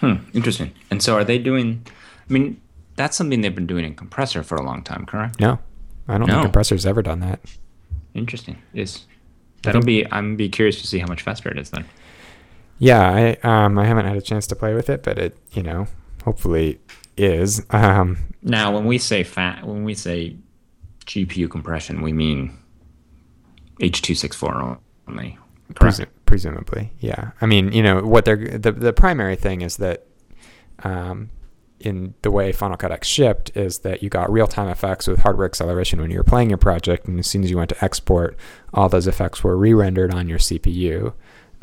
Hmm. 0.00 0.14
Interesting. 0.32 0.72
And 0.90 1.02
so, 1.02 1.14
are 1.16 1.24
they 1.24 1.38
doing? 1.38 1.84
I 2.28 2.32
mean, 2.32 2.60
that's 2.96 3.16
something 3.16 3.40
they've 3.42 3.54
been 3.54 3.66
doing 3.66 3.84
in 3.84 3.94
compressor 3.94 4.42
for 4.42 4.56
a 4.56 4.62
long 4.62 4.82
time, 4.82 5.04
correct? 5.06 5.38
No, 5.40 5.58
I 6.08 6.16
don't 6.18 6.26
No. 6.26 6.34
think 6.34 6.44
compressor's 6.44 6.86
ever 6.86 7.02
done 7.02 7.20
that. 7.20 7.40
Interesting. 8.14 8.56
Yes. 8.72 9.04
That'll 9.62 9.82
be. 9.82 10.10
I'm 10.10 10.36
be 10.36 10.48
curious 10.48 10.80
to 10.80 10.86
see 10.86 10.98
how 11.00 11.06
much 11.06 11.20
faster 11.22 11.50
it 11.50 11.58
is 11.58 11.68
then. 11.70 11.84
Yeah, 12.78 13.10
I 13.42 13.64
um, 13.66 13.78
I 13.78 13.84
haven't 13.84 14.06
had 14.06 14.16
a 14.16 14.22
chance 14.22 14.46
to 14.46 14.56
play 14.56 14.72
with 14.74 14.88
it, 14.88 15.02
but 15.02 15.18
it 15.18 15.36
you 15.52 15.62
know 15.62 15.86
hopefully 16.24 16.78
is. 17.18 17.62
Um, 17.70 18.16
Now, 18.42 18.72
when 18.74 18.86
we 18.86 18.96
say 18.96 19.22
fat, 19.22 19.66
when 19.66 19.84
we 19.84 19.92
say 19.94 20.36
GPU 21.06 21.50
compression, 21.50 22.02
we 22.02 22.12
mean 22.12 22.58
H.264 23.80 24.78
only. 25.08 25.38
Presumably, 26.26 26.92
yeah. 27.00 27.30
I 27.40 27.46
mean, 27.46 27.72
you 27.72 27.82
know, 27.82 28.02
what 28.02 28.24
they're 28.24 28.58
the 28.58 28.72
the 28.72 28.92
primary 28.92 29.36
thing 29.36 29.62
is 29.62 29.76
that, 29.78 30.06
um, 30.84 31.30
in 31.80 32.14
the 32.22 32.30
way 32.30 32.52
Final 32.52 32.76
Cut 32.76 32.92
X 32.92 33.08
shipped 33.08 33.56
is 33.56 33.78
that 33.78 34.02
you 34.02 34.08
got 34.08 34.30
real 34.30 34.46
time 34.46 34.68
effects 34.68 35.06
with 35.06 35.20
hardware 35.20 35.46
acceleration 35.46 36.00
when 36.00 36.10
you 36.10 36.18
were 36.18 36.24
playing 36.24 36.50
your 36.50 36.58
project, 36.58 37.06
and 37.06 37.18
as 37.18 37.26
soon 37.26 37.42
as 37.42 37.50
you 37.50 37.56
went 37.56 37.70
to 37.70 37.84
export, 37.84 38.36
all 38.74 38.88
those 38.88 39.06
effects 39.06 39.42
were 39.42 39.56
re-rendered 39.56 40.12
on 40.12 40.28
your 40.28 40.38
CPU, 40.38 41.14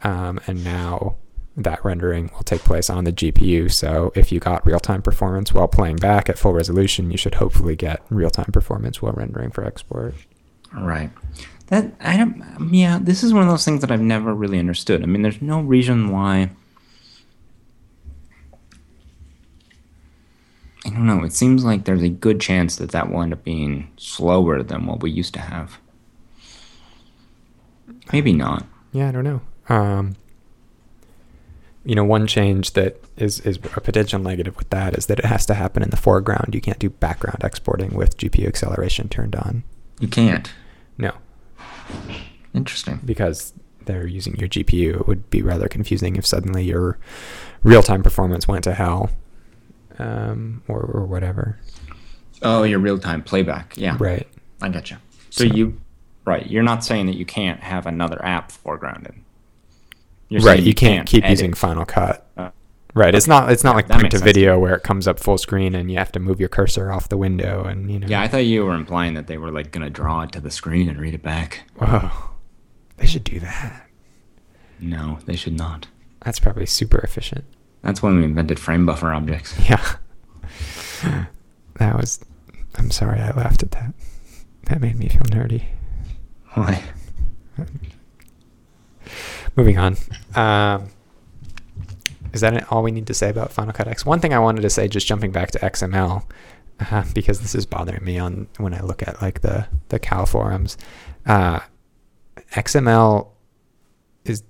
um, 0.03 0.39
and 0.47 0.63
now 0.63 1.15
that 1.57 1.83
rendering 1.83 2.29
will 2.35 2.43
take 2.43 2.61
place 2.61 2.89
on 2.89 3.03
the 3.03 3.11
GPU. 3.11 3.71
So 3.71 4.11
if 4.15 4.31
you 4.31 4.39
got 4.39 4.65
real 4.65 4.79
time 4.79 5.01
performance 5.01 5.51
while 5.51 5.67
playing 5.67 5.97
back 5.97 6.29
at 6.29 6.37
full 6.37 6.53
resolution, 6.53 7.09
you 7.09 7.17
should 7.17 7.35
hopefully 7.35 7.75
get 7.75 8.01
real 8.09 8.29
time 8.29 8.51
performance 8.53 9.01
while 9.01 9.13
rendering 9.13 9.49
for 9.49 9.65
export. 9.65 10.13
Right. 10.71 11.09
That 11.67 11.91
I 11.99 12.15
don't. 12.15 12.69
Yeah, 12.71 12.99
this 13.01 13.23
is 13.23 13.33
one 13.33 13.43
of 13.43 13.49
those 13.49 13.65
things 13.65 13.81
that 13.81 13.91
I've 13.91 14.01
never 14.01 14.33
really 14.33 14.59
understood. 14.59 15.01
I 15.01 15.07
mean, 15.07 15.23
there's 15.23 15.41
no 15.41 15.61
reason 15.61 16.11
why. 16.11 16.51
I 20.85 20.89
don't 20.89 21.07
know. 21.07 21.23
It 21.23 21.33
seems 21.33 21.65
like 21.65 21.83
there's 21.83 22.03
a 22.03 22.09
good 22.09 22.39
chance 22.39 22.77
that 22.77 22.91
that 22.91 23.11
will 23.11 23.21
end 23.21 23.33
up 23.33 23.43
being 23.43 23.91
slower 23.97 24.63
than 24.63 24.85
what 24.85 25.01
we 25.01 25.11
used 25.11 25.33
to 25.33 25.41
have. 25.41 25.79
Maybe 28.13 28.31
not. 28.31 28.65
Yeah, 28.93 29.09
I 29.09 29.11
don't 29.11 29.25
know. 29.25 29.41
Um, 29.67 30.15
you 31.87 31.95
know, 31.95 32.03
one 32.03 32.27
change 32.27 32.73
that 32.73 32.97
is 33.15 33.39
is 33.41 33.55
a 33.57 33.81
potential 33.81 34.19
negative 34.19 34.55
with 34.57 34.69
that 34.71 34.97
is 34.97 35.05
that 35.07 35.19
it 35.19 35.25
has 35.25 35.45
to 35.47 35.53
happen 35.53 35.81
in 35.81 35.89
the 35.89 35.97
foreground. 35.97 36.53
You 36.53 36.61
can't 36.61 36.79
do 36.79 36.89
background 36.89 37.39
exporting 37.43 37.95
with 37.95 38.17
GPU 38.17 38.45
acceleration 38.47 39.07
turned 39.09 39.35
on. 39.35 39.63
You 39.99 40.07
can't. 40.09 40.51
No, 40.97 41.13
Interesting. 42.53 42.99
because 43.05 43.53
they're 43.85 44.07
using 44.07 44.35
your 44.35 44.49
GPU. 44.49 45.01
It 45.01 45.07
would 45.07 45.29
be 45.29 45.41
rather 45.41 45.67
confusing 45.67 46.15
if 46.15 46.25
suddenly 46.25 46.63
your 46.65 46.97
real 47.63 47.81
time 47.83 48.03
performance 48.03 48.47
went 48.47 48.63
to 48.65 48.73
hell, 48.73 49.09
um, 49.99 50.61
or 50.67 50.81
or 50.81 51.05
whatever. 51.05 51.57
Oh, 52.41 52.63
your 52.63 52.79
real 52.79 52.99
time 52.99 53.23
playback. 53.23 53.73
Yeah. 53.77 53.95
Right. 53.99 54.27
I 54.61 54.69
gotcha. 54.69 54.99
So, 55.29 55.47
So- 55.47 55.53
you, 55.55 55.77
right? 56.25 56.45
You're 56.47 56.63
not 56.63 56.83
saying 56.83 57.05
that 57.07 57.15
you 57.15 57.25
can't 57.25 57.61
have 57.61 57.85
another 57.85 58.23
app 58.25 58.51
foregrounded. 58.51 59.13
You're 60.29 60.41
right. 60.41 60.61
You 60.61 60.73
can't 60.73 61.07
keep 61.07 61.23
edit. 61.23 61.31
using 61.31 61.53
Final 61.53 61.85
Cut. 61.85 62.29
Uh, 62.37 62.51
Right. 62.93 63.13
It's 63.13 63.27
not. 63.27 63.51
It's 63.51 63.63
not 63.63 63.75
like 63.75 63.87
that 63.89 63.95
print 63.99 64.03
makes 64.05 64.13
to 64.13 64.17
sense. 64.19 64.25
video 64.25 64.57
where 64.57 64.73
it 64.73 64.81
comes 64.81 65.07
up 65.07 65.19
full 65.19 65.37
screen 65.37 65.75
and 65.75 65.91
you 65.91 65.99
have 65.99 66.11
to 66.13 66.19
move 66.19 66.39
your 66.39 66.49
cursor 66.49 66.91
off 66.91 67.09
the 67.09 67.17
window 67.17 67.63
and 67.65 67.91
you 67.91 67.99
know. 67.99 68.07
Yeah, 68.07 68.21
I 68.21 68.27
thought 68.27 68.39
you 68.45 68.65
were 68.65 68.73
implying 68.73 69.13
that 69.13 69.27
they 69.27 69.37
were 69.37 69.51
like 69.51 69.71
gonna 69.71 69.91
draw 69.91 70.21
it 70.23 70.31
to 70.31 70.39
the 70.41 70.49
screen 70.49 70.89
and 70.89 70.99
read 70.99 71.13
it 71.13 71.21
back. 71.21 71.69
Whoa. 71.75 72.09
They 72.97 73.05
should 73.05 73.23
do 73.23 73.39
that. 73.41 73.87
No, 74.79 75.19
they 75.25 75.35
should 75.35 75.53
not. 75.55 75.87
That's 76.21 76.39
probably 76.39 76.65
super 76.65 76.97
efficient. 76.99 77.45
That's 77.83 78.01
when 78.01 78.17
we 78.17 78.23
invented 78.23 78.57
frame 78.59 78.85
buffer 78.87 79.13
objects. 79.13 79.53
Yeah. 79.69 81.27
that 81.75 81.95
was. 81.95 82.19
I'm 82.75 82.89
sorry 82.89 83.19
I 83.19 83.29
laughed 83.31 83.61
at 83.61 83.71
that. 83.71 83.93
That 84.63 84.81
made 84.81 84.95
me 84.97 85.07
feel 85.09 85.21
nerdy. 85.23 85.65
Why? 86.53 86.83
Moving 89.57 89.79
on. 89.79 89.97
Um, 90.35 90.89
is 92.31 92.41
that 92.41 92.71
all 92.71 92.83
we 92.83 92.91
need 92.91 93.07
to 93.07 93.13
say 93.15 93.29
about 93.29 93.51
Final 93.51 93.73
Cut 93.73 93.87
X? 93.87 94.05
One 94.05 94.19
thing 94.19 94.31
I 94.31 94.37
wanted 94.37 94.61
to 94.61 94.69
say, 94.69 94.87
just 94.87 95.07
jumping 95.07 95.31
back 95.31 95.49
to 95.51 95.59
XML, 95.59 96.23
uh, 96.79 97.03
because 97.15 97.41
this 97.41 97.55
is 97.55 97.65
bothering 97.65 98.03
me 98.05 98.19
on 98.19 98.47
when 98.57 98.75
I 98.75 98.81
look 98.81 99.01
at 99.01 99.19
like 99.19 99.41
the 99.41 99.67
the 99.89 99.97
Cal 99.97 100.27
forums. 100.27 100.77
Uh, 101.25 101.61
XML 102.51 103.29
is 104.25 104.43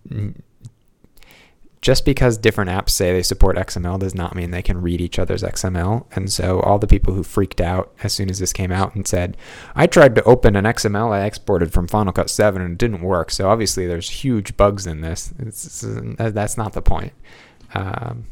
just 1.88 2.04
because 2.04 2.38
different 2.38 2.70
apps 2.70 2.90
say 2.90 3.14
they 3.14 3.24
support 3.24 3.56
XML 3.56 3.98
does 3.98 4.14
not 4.14 4.36
mean 4.36 4.52
they 4.52 4.62
can 4.62 4.82
read 4.82 5.00
each 5.00 5.18
other's 5.18 5.42
XML. 5.42 6.04
And 6.14 6.30
so 6.30 6.60
all 6.60 6.78
the 6.80 6.86
people 6.86 7.14
who 7.14 7.24
freaked 7.24 7.62
out 7.62 7.94
as 8.04 8.12
soon 8.12 8.30
as 8.30 8.40
this 8.40 8.52
came 8.52 8.74
out 8.74 8.94
and 8.94 9.08
said, 9.08 9.38
I 9.74 9.88
tried 9.88 10.14
to 10.16 10.24
open 10.26 10.58
an 10.58 10.66
XML 10.66 11.14
I 11.14 11.24
exported 11.24 11.72
from 11.72 11.88
Final 11.88 12.12
Cut 12.12 12.30
7 12.30 12.62
and 12.62 12.74
it 12.74 12.78
didn't 12.78 13.04
work. 13.04 13.32
So 13.32 13.48
obviously 13.50 13.88
there's 13.88 14.10
huge 14.10 14.58
bugs 14.58 14.86
in 14.86 15.00
this. 15.00 15.34
It's, 15.40 15.82
it's- 15.82 16.34
that's 16.34 16.58
not 16.58 16.74
the 16.74 16.82
point. 16.82 17.14
Um, 17.74 18.26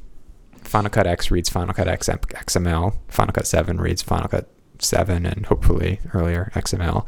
Final 0.62 0.90
Cut 0.90 1.08
X 1.08 1.32
reads 1.32 1.48
Final 1.50 1.74
Cut 1.74 1.88
X 1.88 2.10
XML. 2.10 2.94
Final 3.08 3.32
Cut 3.32 3.48
7 3.48 3.78
reads 3.80 4.02
Final 4.02 4.28
Cut 4.28 4.50
7 4.80 5.26
and 5.26 5.46
hopefully 5.46 6.02
earlier 6.14 6.52
XML. 6.56 7.08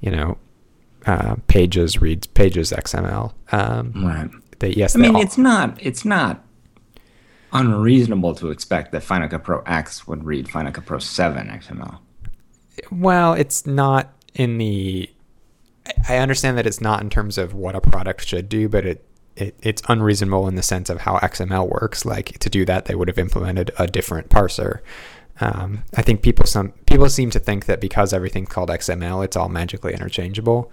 You 0.00 0.12
know, 0.12 0.38
uh, 1.06 1.34
Pages 1.48 2.00
reads 2.00 2.28
Pages 2.28 2.70
XML. 2.70 3.32
Um, 3.50 3.92
Right. 4.06 4.30
They, 4.60 4.70
yes, 4.70 4.96
I 4.96 4.98
mean, 4.98 5.14
all- 5.16 5.22
it's 5.22 5.38
not. 5.38 5.78
It's 5.80 6.04
not 6.04 6.44
unreasonable 7.52 8.34
to 8.36 8.50
expect 8.50 8.92
that 8.92 9.02
Final 9.02 9.28
Cut 9.28 9.44
Pro 9.44 9.60
X 9.62 10.06
would 10.06 10.24
read 10.24 10.48
Final 10.48 10.72
Cut 10.72 10.84
Pro 10.86 10.98
7 10.98 11.46
XML. 11.48 11.98
Well, 12.90 13.32
it's 13.34 13.66
not 13.66 14.12
in 14.34 14.58
the. 14.58 15.08
I- 15.86 16.14
I 16.14 16.18
understand 16.18 16.58
that 16.58 16.66
it's 16.66 16.80
not 16.80 17.00
in 17.02 17.10
terms 17.10 17.38
of 17.38 17.54
what 17.54 17.74
a 17.74 17.80
product 17.80 18.26
should 18.26 18.48
do, 18.48 18.68
but 18.68 18.84
it, 18.84 19.04
it 19.36 19.54
it's 19.62 19.82
unreasonable 19.88 20.46
in 20.48 20.54
the 20.56 20.62
sense 20.62 20.90
of 20.90 21.00
how 21.02 21.18
XML 21.18 21.68
works. 21.68 22.04
Like 22.04 22.38
to 22.40 22.50
do 22.50 22.64
that, 22.66 22.84
they 22.84 22.94
would 22.94 23.08
have 23.08 23.18
implemented 23.18 23.70
a 23.78 23.86
different 23.86 24.28
parser. 24.28 24.80
Um, 25.40 25.84
I 25.96 26.02
think 26.02 26.20
people 26.22 26.46
some 26.46 26.72
people 26.86 27.08
seem 27.08 27.30
to 27.30 27.38
think 27.38 27.66
that 27.66 27.80
because 27.80 28.12
everything's 28.12 28.48
called 28.48 28.68
XML, 28.70 29.24
it's 29.24 29.36
all 29.36 29.48
magically 29.48 29.92
interchangeable. 29.94 30.70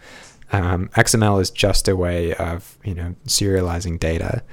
Um, 0.63 0.89
XML 0.95 1.41
is 1.41 1.49
just 1.49 1.87
a 1.87 1.95
way 1.95 2.33
of 2.35 2.77
you 2.83 2.93
know 2.93 3.15
serializing 3.27 3.99
data, 3.99 4.43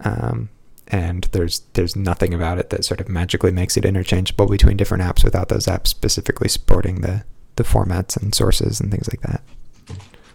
um, 0.00 0.48
and 0.88 1.24
there's 1.32 1.60
there's 1.74 1.94
nothing 1.96 2.32
about 2.34 2.58
it 2.58 2.70
that 2.70 2.84
sort 2.84 3.00
of 3.00 3.08
magically 3.08 3.50
makes 3.52 3.76
it 3.76 3.84
interchangeable 3.84 4.46
between 4.46 4.76
different 4.76 5.02
apps 5.02 5.22
without 5.24 5.48
those 5.48 5.66
apps 5.66 5.88
specifically 5.88 6.48
supporting 6.48 7.00
the 7.02 7.24
the 7.56 7.64
formats 7.64 8.16
and 8.16 8.34
sources 8.34 8.80
and 8.80 8.90
things 8.90 9.08
like 9.12 9.20
that. 9.22 9.42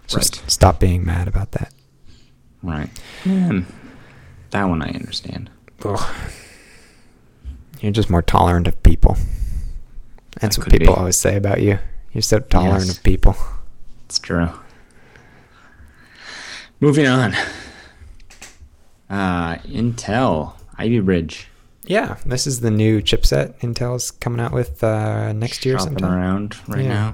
So 0.08 0.18
Right. 0.18 0.26
s- 0.38 0.54
stop 0.54 0.80
being 0.80 1.04
mad 1.06 1.28
about 1.28 1.52
that. 1.54 1.74
Right. 2.62 2.90
Yeah, 3.26 3.62
that 4.52 4.64
one 4.66 4.82
I 4.82 4.90
understand. 4.90 5.50
Ugh. 5.84 6.16
You're 7.82 7.92
just 7.92 8.10
more 8.10 8.22
tolerant 8.22 8.68
of 8.68 8.82
people. 8.84 9.18
That's 10.40 10.58
That 10.58 10.66
what 10.66 10.72
people 10.72 10.94
be. 10.94 11.00
always 11.00 11.18
say 11.18 11.36
about 11.36 11.62
you. 11.62 11.80
You're 12.14 12.22
so 12.22 12.40
tolerant 12.40 12.86
Yes. 12.88 12.98
of 12.98 13.04
people. 13.04 13.36
It's 14.06 14.20
true. 14.20 14.50
Moving 16.80 17.08
on. 17.08 17.34
Uh, 19.10 19.56
Intel 19.60 20.54
Ivy 20.78 21.00
Bridge 21.00 21.48
Yeah, 21.86 22.18
this 22.26 22.46
is 22.46 22.60
the 22.60 22.70
new 22.72 23.02
chipset 23.02 23.58
Intel's 23.62 24.12
coming 24.12 24.40
out 24.42 24.52
with 24.52 24.84
uh, 24.84 25.32
next 25.34 25.66
year 25.66 25.78
shopping 25.80 25.94
sometime. 26.00 26.14
around 26.14 26.58
right 26.68 26.84
Yeah. 26.84 27.14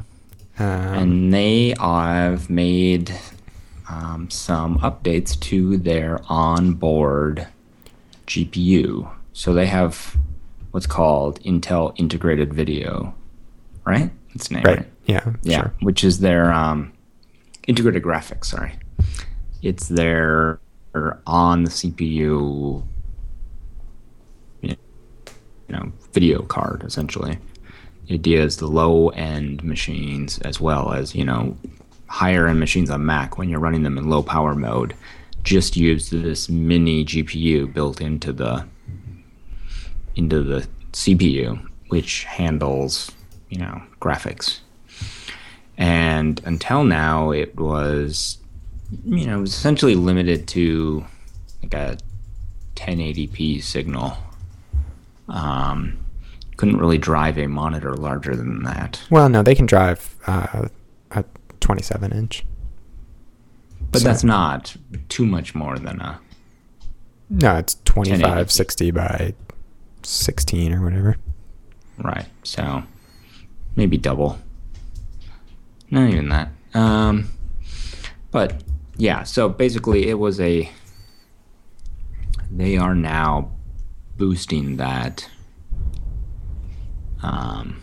now, 0.59 0.65
Um, 0.65 0.97
and 0.97 1.33
they 1.33 1.75
have 1.79 2.49
made 2.49 3.13
um, 3.89 4.29
some 4.31 4.79
updates 4.79 5.39
to 5.41 5.77
their 5.77 6.19
onboard 6.29 7.47
GPU. 8.27 9.09
So 9.33 9.53
they 9.53 9.67
have 9.67 10.17
what's 10.71 10.87
called 10.87 11.39
Intel 11.43 11.93
Integrated 11.97 12.53
Video, 12.53 13.13
right? 13.85 14.09
That's 14.33 14.47
the 14.47 14.55
name, 14.55 14.63
right. 14.63 14.77
right? 14.79 14.87
Yeah. 15.05 15.33
yeah, 15.43 15.57
Sure. 15.61 15.73
which 15.81 16.03
is 16.03 16.19
their 16.19 16.51
um, 16.51 16.91
integrated 17.67 18.01
graphics. 18.01 18.45
Sorry, 18.45 18.73
it's 19.63 19.87
their 19.87 20.59
on 21.25 21.63
the 21.63 21.71
CPU, 21.71 22.83
you 24.61 24.75
know, 25.69 25.91
video 26.11 26.43
card 26.43 26.83
essentially. 26.83 27.39
The 28.07 28.15
idea 28.15 28.43
is 28.43 28.57
the 28.57 28.67
low 28.67 29.09
end 29.09 29.63
machines 29.63 30.37
as 30.39 30.59
well 30.59 30.93
as 30.93 31.15
you 31.15 31.25
know 31.25 31.57
higher 32.07 32.47
end 32.47 32.59
machines 32.59 32.89
on 32.89 33.05
Mac 33.05 33.37
when 33.37 33.49
you're 33.49 33.59
running 33.59 33.83
them 33.83 33.97
in 33.97 34.09
low 34.09 34.21
power 34.21 34.53
mode. 34.53 34.95
Just 35.43 35.75
use 35.75 36.09
this 36.09 36.47
mini 36.49 37.03
GPU 37.03 37.73
built 37.73 37.99
into 38.01 38.31
the 38.31 38.65
into 40.15 40.43
the 40.43 40.67
CPU, 40.91 41.65
which 41.87 42.25
handles 42.25 43.11
you 43.49 43.57
know 43.57 43.81
graphics 43.99 44.59
and 45.77 46.41
until 46.45 46.83
now 46.83 47.31
it 47.31 47.55
was 47.55 48.37
you 49.05 49.25
know 49.25 49.37
it 49.37 49.41
was 49.41 49.53
essentially 49.53 49.95
limited 49.95 50.47
to 50.49 51.05
like 51.61 51.73
a 51.73 51.97
1080p 52.75 53.61
signal 53.63 54.17
um 55.29 55.97
couldn't 56.57 56.77
really 56.77 56.97
drive 56.97 57.37
a 57.37 57.47
monitor 57.47 57.95
larger 57.95 58.35
than 58.35 58.63
that 58.63 59.01
Well, 59.09 59.27
no, 59.27 59.41
they 59.41 59.55
can 59.55 59.65
drive 59.65 60.15
uh, 60.27 60.67
a 61.11 61.23
27 61.59 62.11
inch. 62.11 62.45
but 63.91 64.01
So- 64.01 64.07
that's 64.07 64.23
not 64.23 64.75
too 65.09 65.25
much 65.25 65.55
more 65.55 65.77
than 65.79 65.99
a 66.01 66.19
No, 67.29 67.55
it's 67.57 67.77
25, 67.85 68.47
1080p. 68.47 68.51
60 68.51 68.91
by 68.91 69.33
16 70.03 70.73
or 70.73 70.83
whatever. 70.83 71.15
right 71.97 72.25
so 72.43 72.83
maybe 73.75 73.97
double 73.97 74.37
not 75.89 76.09
even 76.09 76.29
that 76.29 76.49
um 76.73 77.29
but 78.31 78.61
yeah 78.97 79.23
so 79.23 79.49
basically 79.49 80.07
it 80.07 80.19
was 80.19 80.39
a 80.39 80.69
they 82.51 82.77
are 82.77 82.93
now 82.95 83.51
boosting 84.17 84.77
that 84.77 85.27
um, 87.23 87.81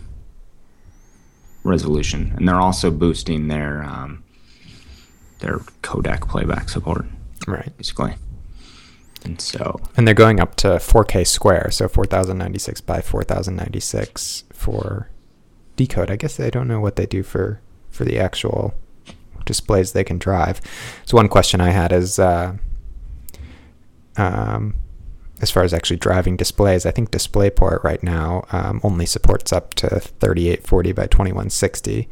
resolution, 1.65 2.33
and 2.37 2.47
they're 2.47 2.61
also 2.61 2.91
boosting 2.91 3.49
their 3.49 3.83
um, 3.83 4.23
their 5.41 5.59
codec 5.83 6.29
playback 6.29 6.69
support, 6.69 7.07
Right. 7.47 7.75
basically. 7.77 8.15
And 9.25 9.41
so, 9.41 9.81
And 9.97 10.07
they're 10.07 10.15
going 10.15 10.41
up 10.41 10.55
to 10.57 10.69
4K 10.79 11.27
square, 11.27 11.71
so 11.71 11.89
4096 11.89 12.81
by 12.83 13.01
4096 13.03 14.45
for 14.53 15.11
decode. 15.77 16.11
I 16.11 16.17
guess 16.17 16.37
they 16.37 16.51
don't 16.51 16.69
know 16.69 16.81
what 16.81 16.97
they 16.97 17.07
do 17.07 17.23
for 17.23 17.61
for 17.91 18.05
the 18.05 18.19
actual 18.19 18.75
displays 19.45 19.93
they 19.93 20.05
can 20.05 20.19
drive. 20.19 20.61
So 21.05 21.17
one 21.17 21.29
question 21.29 21.61
I 21.61 21.71
had 21.71 21.93
is, 21.93 22.19
uh, 22.19 22.57
um, 24.17 24.75
as 25.41 25.51
far 25.51 25.63
as 25.63 25.73
actually 25.73 25.97
driving 25.97 26.37
displays, 26.37 26.85
I 26.85 26.91
think 26.91 27.11
DisplayPort 27.11 27.83
right 27.83 28.03
now 28.03 28.45
um, 28.53 28.81
only 28.83 29.07
supports 29.07 29.53
up 29.53 29.75
to 29.75 29.89
3840 29.89 30.93
by 30.93 31.07
2160. 31.07 32.09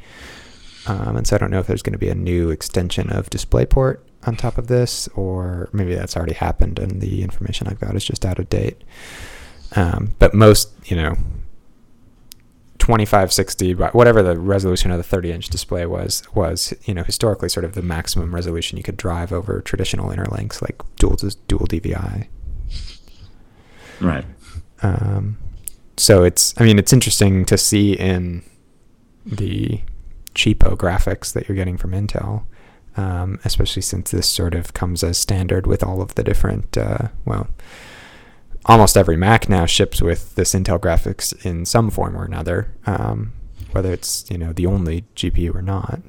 Um, 0.86 1.16
and 1.16 1.26
so 1.26 1.36
I 1.36 1.38
don't 1.38 1.50
know 1.50 1.58
if 1.58 1.66
there's 1.66 1.82
going 1.82 1.92
to 1.92 1.98
be 1.98 2.08
a 2.08 2.14
new 2.14 2.50
extension 2.50 3.10
of 3.10 3.28
DisplayPort 3.28 3.98
on 4.26 4.36
top 4.36 4.56
of 4.56 4.68
this, 4.68 5.08
or 5.08 5.68
maybe 5.72 5.94
that's 5.94 6.16
already 6.16 6.34
happened 6.34 6.78
and 6.78 7.00
the 7.00 7.22
information 7.22 7.68
I've 7.68 7.80
got 7.80 7.94
is 7.94 8.04
just 8.04 8.24
out 8.24 8.38
of 8.38 8.48
date. 8.48 8.82
Um, 9.76 10.14
but 10.18 10.32
most, 10.32 10.70
you 10.86 10.96
know, 10.96 11.16
2560 12.88 13.74
by 13.74 13.88
whatever 13.90 14.22
the 14.22 14.38
resolution 14.38 14.90
of 14.90 14.96
the 14.96 15.05
30 15.05 15.31
inch 15.31 15.48
display 15.51 15.85
was 15.85 16.22
was 16.35 16.72
you 16.85 16.94
know 16.94 17.03
historically 17.03 17.48
sort 17.48 17.64
of 17.64 17.74
the 17.74 17.83
maximum 17.83 18.35
resolution 18.35 18.79
you 18.79 18.83
could 18.83 18.96
drive 18.96 19.31
over 19.31 19.61
traditional 19.61 20.11
interlinks 20.11 20.62
like 20.62 20.81
dual 20.96 21.16
dual 21.48 21.66
DVI. 21.66 22.29
right. 24.01 24.24
Um, 24.83 25.37
so 25.98 26.22
it's, 26.24 26.55
I 26.59 26.64
mean, 26.64 26.79
it's 26.79 26.92
interesting 26.92 27.44
to 27.46 27.59
see 27.59 27.92
in 27.92 28.42
the 29.27 29.83
cheapo 30.35 30.77
graphics 30.77 31.33
that 31.33 31.48
you're 31.48 31.57
getting 31.57 31.77
from 31.77 31.90
Intel, 31.90 32.44
um, 32.96 33.40
especially 33.44 33.83
since 33.83 34.11
this 34.11 34.29
sort 34.29 34.55
of 34.55 34.72
comes 34.72 35.03
as 35.03 35.18
standard 35.18 35.66
with 35.66 35.83
all 35.83 36.01
of 36.01 36.14
the 36.14 36.22
different, 36.22 36.79
uh, 36.79 37.09
well, 37.24 37.48
almost 38.68 38.96
every 38.96 39.16
Mac 39.16 39.48
now 39.48 39.66
ships 39.66 40.02
with 40.02 40.35
this 40.35 40.54
Intel 40.54 40.78
graphics 40.78 41.35
in 41.44 41.64
some 41.64 41.90
form 41.90 42.16
or 42.16 42.24
another, 42.24 42.70
um, 42.87 43.33
whether 43.72 43.92
it's, 43.92 44.31
you 44.31 44.37
know, 44.37 44.52
the 44.52 44.66
only 44.66 45.04
GPU 45.16 45.54
or 45.54 45.62
not. 45.62 46.00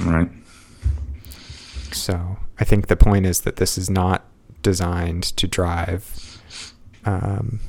Right. 0.00 0.30
So 1.92 2.38
I 2.60 2.64
think 2.64 2.86
the 2.86 2.96
point 2.96 3.26
is 3.26 3.40
that 3.40 3.56
this 3.56 3.76
is 3.76 3.90
not 3.90 4.24
designed 4.62 5.24
to 5.24 5.46
drive. 5.48 6.40
Um, 7.04 7.60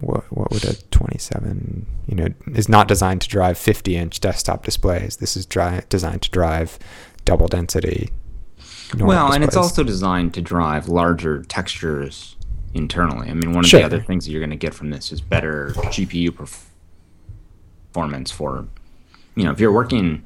what 0.00 0.24
what 0.32 0.50
would 0.50 0.64
a 0.64 0.74
27 0.90 1.86
you 2.08 2.16
know 2.16 2.26
is 2.56 2.68
not 2.68 2.88
designed 2.88 3.20
to 3.20 3.28
drive 3.28 3.56
50 3.56 3.96
inch 3.96 4.20
desktop 4.20 4.64
displays. 4.64 5.18
This 5.18 5.36
is 5.36 5.46
dri- 5.46 5.82
designed 5.88 6.22
to 6.22 6.30
drive 6.30 6.78
double 7.24 7.46
density. 7.46 8.10
normal 8.94 9.06
Well, 9.06 9.32
and 9.32 9.44
it's 9.44 9.56
also 9.56 9.84
designed 9.84 10.34
to 10.34 10.42
drive 10.42 10.88
larger 10.88 11.42
textures 11.44 12.36
internally. 12.74 13.28
I 13.30 13.34
mean, 13.34 13.52
one 13.52 13.64
of 13.64 13.68
Sure. 13.70 13.80
the 13.80 13.86
other 13.86 14.00
things 14.00 14.24
that 14.24 14.30
you're 14.32 14.40
going 14.40 14.50
to 14.50 14.56
get 14.56 14.74
from 14.74 14.90
this 14.90 15.12
is 15.12 15.20
better 15.20 15.72
GPU 15.76 16.30
perf- 16.30 16.64
performance 17.92 18.30
for, 18.30 18.66
you 19.34 19.44
know, 19.44 19.50
if 19.50 19.60
you're 19.60 19.72
working 19.72 20.22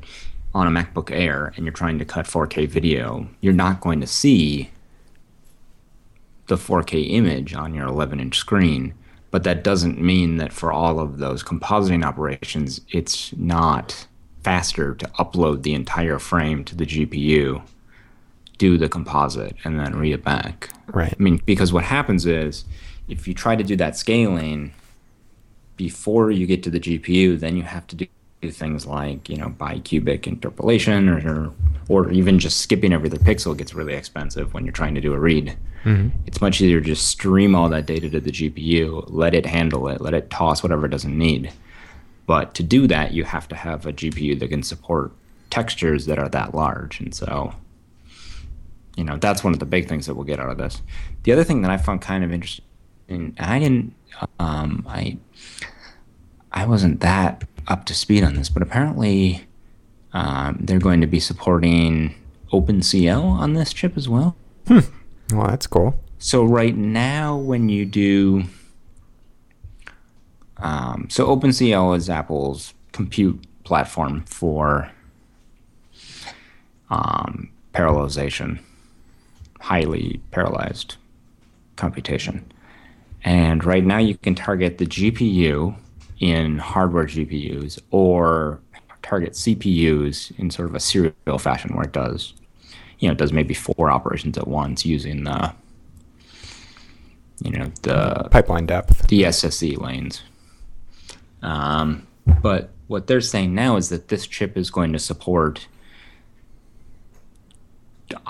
on 0.55 0.67
a 0.67 0.71
MacBook 0.71 1.11
Air 1.11 1.53
and 1.57 1.65
you're 1.65 1.73
trying 1.73 1.99
to 1.99 2.05
cut 2.05 2.27
4K 2.27 2.67
video, 2.69 3.27
you're 3.41 3.53
not 3.53 3.81
going 3.81 4.01
to 4.01 4.07
see 4.07 4.71
the 6.47 6.57
4K 6.57 7.11
image 7.11 7.55
on 7.55 7.75
your 7.75 7.87
11 7.89 8.21
inch 8.21 8.39
screen. 8.39 8.95
But 9.33 9.43
that 9.43 9.65
doesn't 9.65 10.01
mean 10.01 10.37
that 10.37 10.53
for 10.53 10.73
all 10.73 11.01
of 11.01 11.19
those 11.19 11.43
compositing 11.43 12.05
operations, 12.05 12.81
it's 12.91 13.37
not 13.37 14.07
faster 14.45 14.95
to 14.95 15.07
upload 15.19 15.63
the 15.63 15.75
entire 15.75 16.21
frame 16.21 16.65
to 16.65 16.77
the 16.77 16.87
GPU 16.87 17.63
do 18.59 18.79
the 18.79 18.89
composite 18.89 19.55
and 19.65 19.79
then 19.79 19.97
read 19.97 20.13
it 20.15 20.25
back. 20.25 20.71
right. 20.89 21.15
I 21.19 21.23
mean, 21.23 21.41
because 21.45 21.73
what 21.73 21.85
happens 21.85 22.25
is 22.27 22.65
if 23.09 23.29
you 23.29 23.35
try 23.35 23.55
to 23.57 23.63
do 23.65 23.77
that 23.77 23.97
scaling 23.97 24.73
before 25.77 26.31
you 26.31 26.47
get 26.47 26.63
to 26.63 26.71
the 26.71 26.81
GPU, 26.81 27.39
then 27.39 27.57
you 27.57 27.63
have 27.63 27.87
to 27.89 27.97
do 27.97 28.07
things 28.51 28.87
like, 28.87 29.29
you 29.29 29.37
know, 29.37 29.49
bicubic 29.49 30.27
interpolation 30.27 31.09
or, 31.09 31.53
or 31.89 32.11
even 32.13 32.39
just 32.39 32.61
skipping 32.61 32.93
every 32.93 33.09
other 33.11 33.19
pixel 33.19 33.57
gets 33.57 33.75
really 33.75 33.95
expensive 33.95 34.55
when 34.55 34.65
you're 34.65 34.73
trying 34.73 34.95
to 34.95 35.01
do 35.01 35.13
a 35.13 35.19
read. 35.19 35.57
Mhm. 35.85 36.13
It's 36.27 36.41
much 36.41 36.61
easier 36.61 36.81
to 36.81 36.87
just 36.87 37.07
stream 37.09 37.55
all 37.55 37.69
that 37.71 37.87
data 37.87 38.09
to 38.11 38.21
the 38.21 38.31
GPU, 38.31 39.05
let 39.09 39.35
it 39.35 39.47
handle 39.47 39.89
it, 39.89 40.01
let 40.01 40.15
it 40.15 40.31
toss 40.31 40.63
whatever 40.63 40.87
it 40.87 40.91
doesn't 40.91 41.17
need. 41.17 41.53
But 42.27 42.55
to 42.55 42.63
do 42.63 42.87
that, 42.89 43.13
you 43.13 43.25
have 43.25 43.47
to 43.49 43.57
have 43.57 43.85
a 43.87 43.93
GPU 43.93 44.39
that 44.41 44.49
can 44.49 44.63
support 44.63 45.13
textures 45.51 46.07
that 46.07 46.19
are 46.19 46.29
that 46.31 46.55
large. 46.55 47.01
And 47.01 47.15
so, 47.15 47.53
you 48.97 49.05
know, 49.05 49.17
that's 49.17 49.45
one 49.45 49.53
of 49.53 49.61
the 49.61 49.67
big 49.67 49.89
things 49.89 50.07
that 50.07 50.15
we'll 50.15 50.25
get 50.25 50.41
out 50.41 50.51
of 50.51 50.59
this. 50.59 50.83
The 51.23 51.33
other 51.33 51.45
thing 51.45 51.63
that 51.63 51.71
I 51.71 51.77
found 51.77 52.01
kind 52.01 52.25
of 52.25 52.33
interesting, 52.33 52.65
and 53.09 53.35
I 53.39 53.59
didn't, 53.59 53.95
um, 54.39 54.85
I, 54.89 55.19
I 56.51 56.67
wasn't 56.67 57.01
that 57.01 57.45
up 57.69 57.85
to 57.87 57.95
speed 57.95 58.25
on 58.25 58.35
this, 58.35 58.49
but 58.49 58.63
apparently, 58.63 59.47
um, 60.13 60.59
they're 60.61 60.79
going 60.79 61.01
to 61.03 61.07
be 61.07 61.21
supporting 61.21 62.15
OpenCL 62.53 63.23
on 63.23 63.53
this 63.53 63.73
chip 63.73 63.97
as 63.97 64.09
well. 64.09 64.35
Well, 65.33 65.49
that's 65.49 65.67
cool. 65.67 66.01
So 66.19 66.45
right 66.45 66.75
now, 66.77 67.37
when 67.37 67.69
you 67.69 67.85
do, 67.85 68.45
um, 70.57 71.09
so 71.11 71.27
OpenCL 71.37 71.97
is 71.97 72.09
Apple's 72.09 72.73
compute 72.93 73.45
platform 73.65 74.25
for 74.27 74.91
um, 76.89 77.51
parallelization, 77.75 78.61
highly 79.67 80.21
parallelized 80.31 80.95
computation. 81.75 82.45
And 83.25 83.65
right 83.65 83.85
now, 83.85 83.99
you 83.99 84.17
can 84.17 84.37
target 84.37 84.79
the 84.79 84.87
GPU 84.87 85.75
in 86.21 86.59
hardware 86.59 87.07
GPUs 87.07 87.81
or 87.91 88.61
target 89.03 89.33
CPUs 89.33 90.39
in 90.39 90.53
sort 90.53 90.69
of 90.69 90.77
a 90.77 90.81
serial 90.81 91.39
fashion 91.39 91.75
where 91.75 91.85
it 91.85 91.93
does, 91.93 92.35
you 93.01 93.09
know, 93.09 93.13
it 93.13 93.19
does 93.19 93.33
maybe 93.33 93.55
four 93.55 93.91
operations 93.91 94.39
at 94.39 94.47
once 94.47 94.87
using 94.87 95.25
the, 95.25 95.53
you 97.43 97.51
know, 97.51 97.73
the 97.83 98.29
Pipeline 98.31 98.67
depth. 98.67 99.09
the 99.09 99.23
SSE 99.23 99.79
lanes. 99.79 100.23
Um, 101.43 102.07
but 102.41 102.71
what 102.87 103.09
they're 103.09 103.21
saying 103.21 103.53
now 103.53 103.77
is 103.77 103.89
that 103.89 104.07
this 104.09 104.29
chip 104.29 104.57
is 104.57 104.71
going 104.71 104.93
to 104.93 105.01
support. 105.01 105.67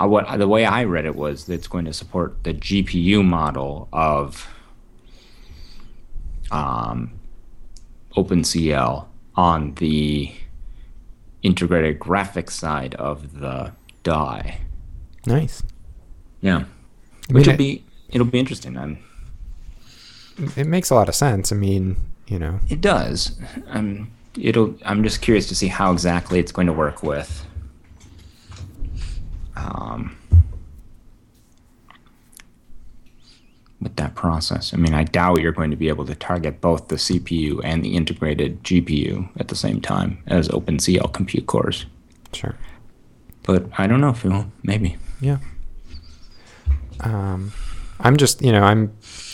Uh, 0.01 0.07
what 0.07 0.37
the 0.39 0.47
way 0.47 0.65
I 0.65 0.83
read 0.85 1.05
it 1.05 1.15
was 1.15 1.45
that 1.45 1.53
it's 1.53 1.67
going 1.67 1.85
to 1.85 1.93
support 1.93 2.43
the 2.43 2.53
GPU 2.53 3.23
model 3.23 3.87
of 3.93 4.47
um, 6.51 7.11
OpenCL 8.15 9.05
on 9.35 9.75
the 9.75 10.33
integrated 11.43 11.99
graphics 11.99 12.51
side 12.51 12.95
of 12.95 13.39
the 13.39 13.71
die. 14.03 14.59
Nice. 15.25 15.61
Yeah, 16.41 16.63
I 17.29 17.33
which 17.33 17.45
mean, 17.47 17.53
will 17.53 17.57
be 17.57 17.83
it'll 18.09 18.27
be 18.27 18.39
interesting. 18.39 18.77
I'm, 18.77 18.99
It 20.55 20.67
makes 20.67 20.89
a 20.89 20.95
lot 20.95 21.09
of 21.09 21.15
sense. 21.15 21.51
I 21.51 21.55
mean, 21.55 21.97
you 22.27 22.39
know, 22.39 22.59
It 22.69 22.81
does. 22.81 23.39
Um, 23.67 24.11
it'll. 24.39 24.75
I'm 24.85 25.03
just 25.03 25.21
curious 25.21 25.47
to 25.47 25.55
see 25.55 25.67
how 25.67 25.91
exactly 25.91 26.39
it's 26.39 26.51
going 26.51 26.67
to 26.67 26.73
work 26.73 27.03
with. 27.03 27.45
Um, 29.57 30.15
with 33.81 33.95
that 33.95 34.15
process, 34.15 34.73
I 34.73 34.77
mean, 34.77 34.93
I 34.93 35.03
doubt 35.03 35.41
you're 35.41 35.51
going 35.51 35.71
to 35.71 35.77
be 35.77 35.89
able 35.89 36.05
to 36.05 36.15
target 36.15 36.61
both 36.61 36.87
the 36.87 36.95
CPU 36.95 37.59
and 37.63 37.83
the 37.83 37.95
integrated 37.95 38.63
GPU 38.63 39.29
at 39.39 39.49
the 39.49 39.55
same 39.55 39.81
time 39.81 40.23
as 40.27 40.47
OpenCL 40.49 41.11
compute 41.13 41.47
cores. 41.47 41.85
sure. 42.33 42.55
But 43.43 43.67
I 43.77 43.87
don't 43.87 44.01
know, 44.01 44.13
Phil. 44.13 44.51
Maybe. 44.63 44.97
Yeah. 45.21 45.37
Um, 46.99 47.53
I'm 47.99 48.17
just, 48.17 48.41
you 48.41 48.51
know, 48.51 48.63
I'm, 48.63 48.91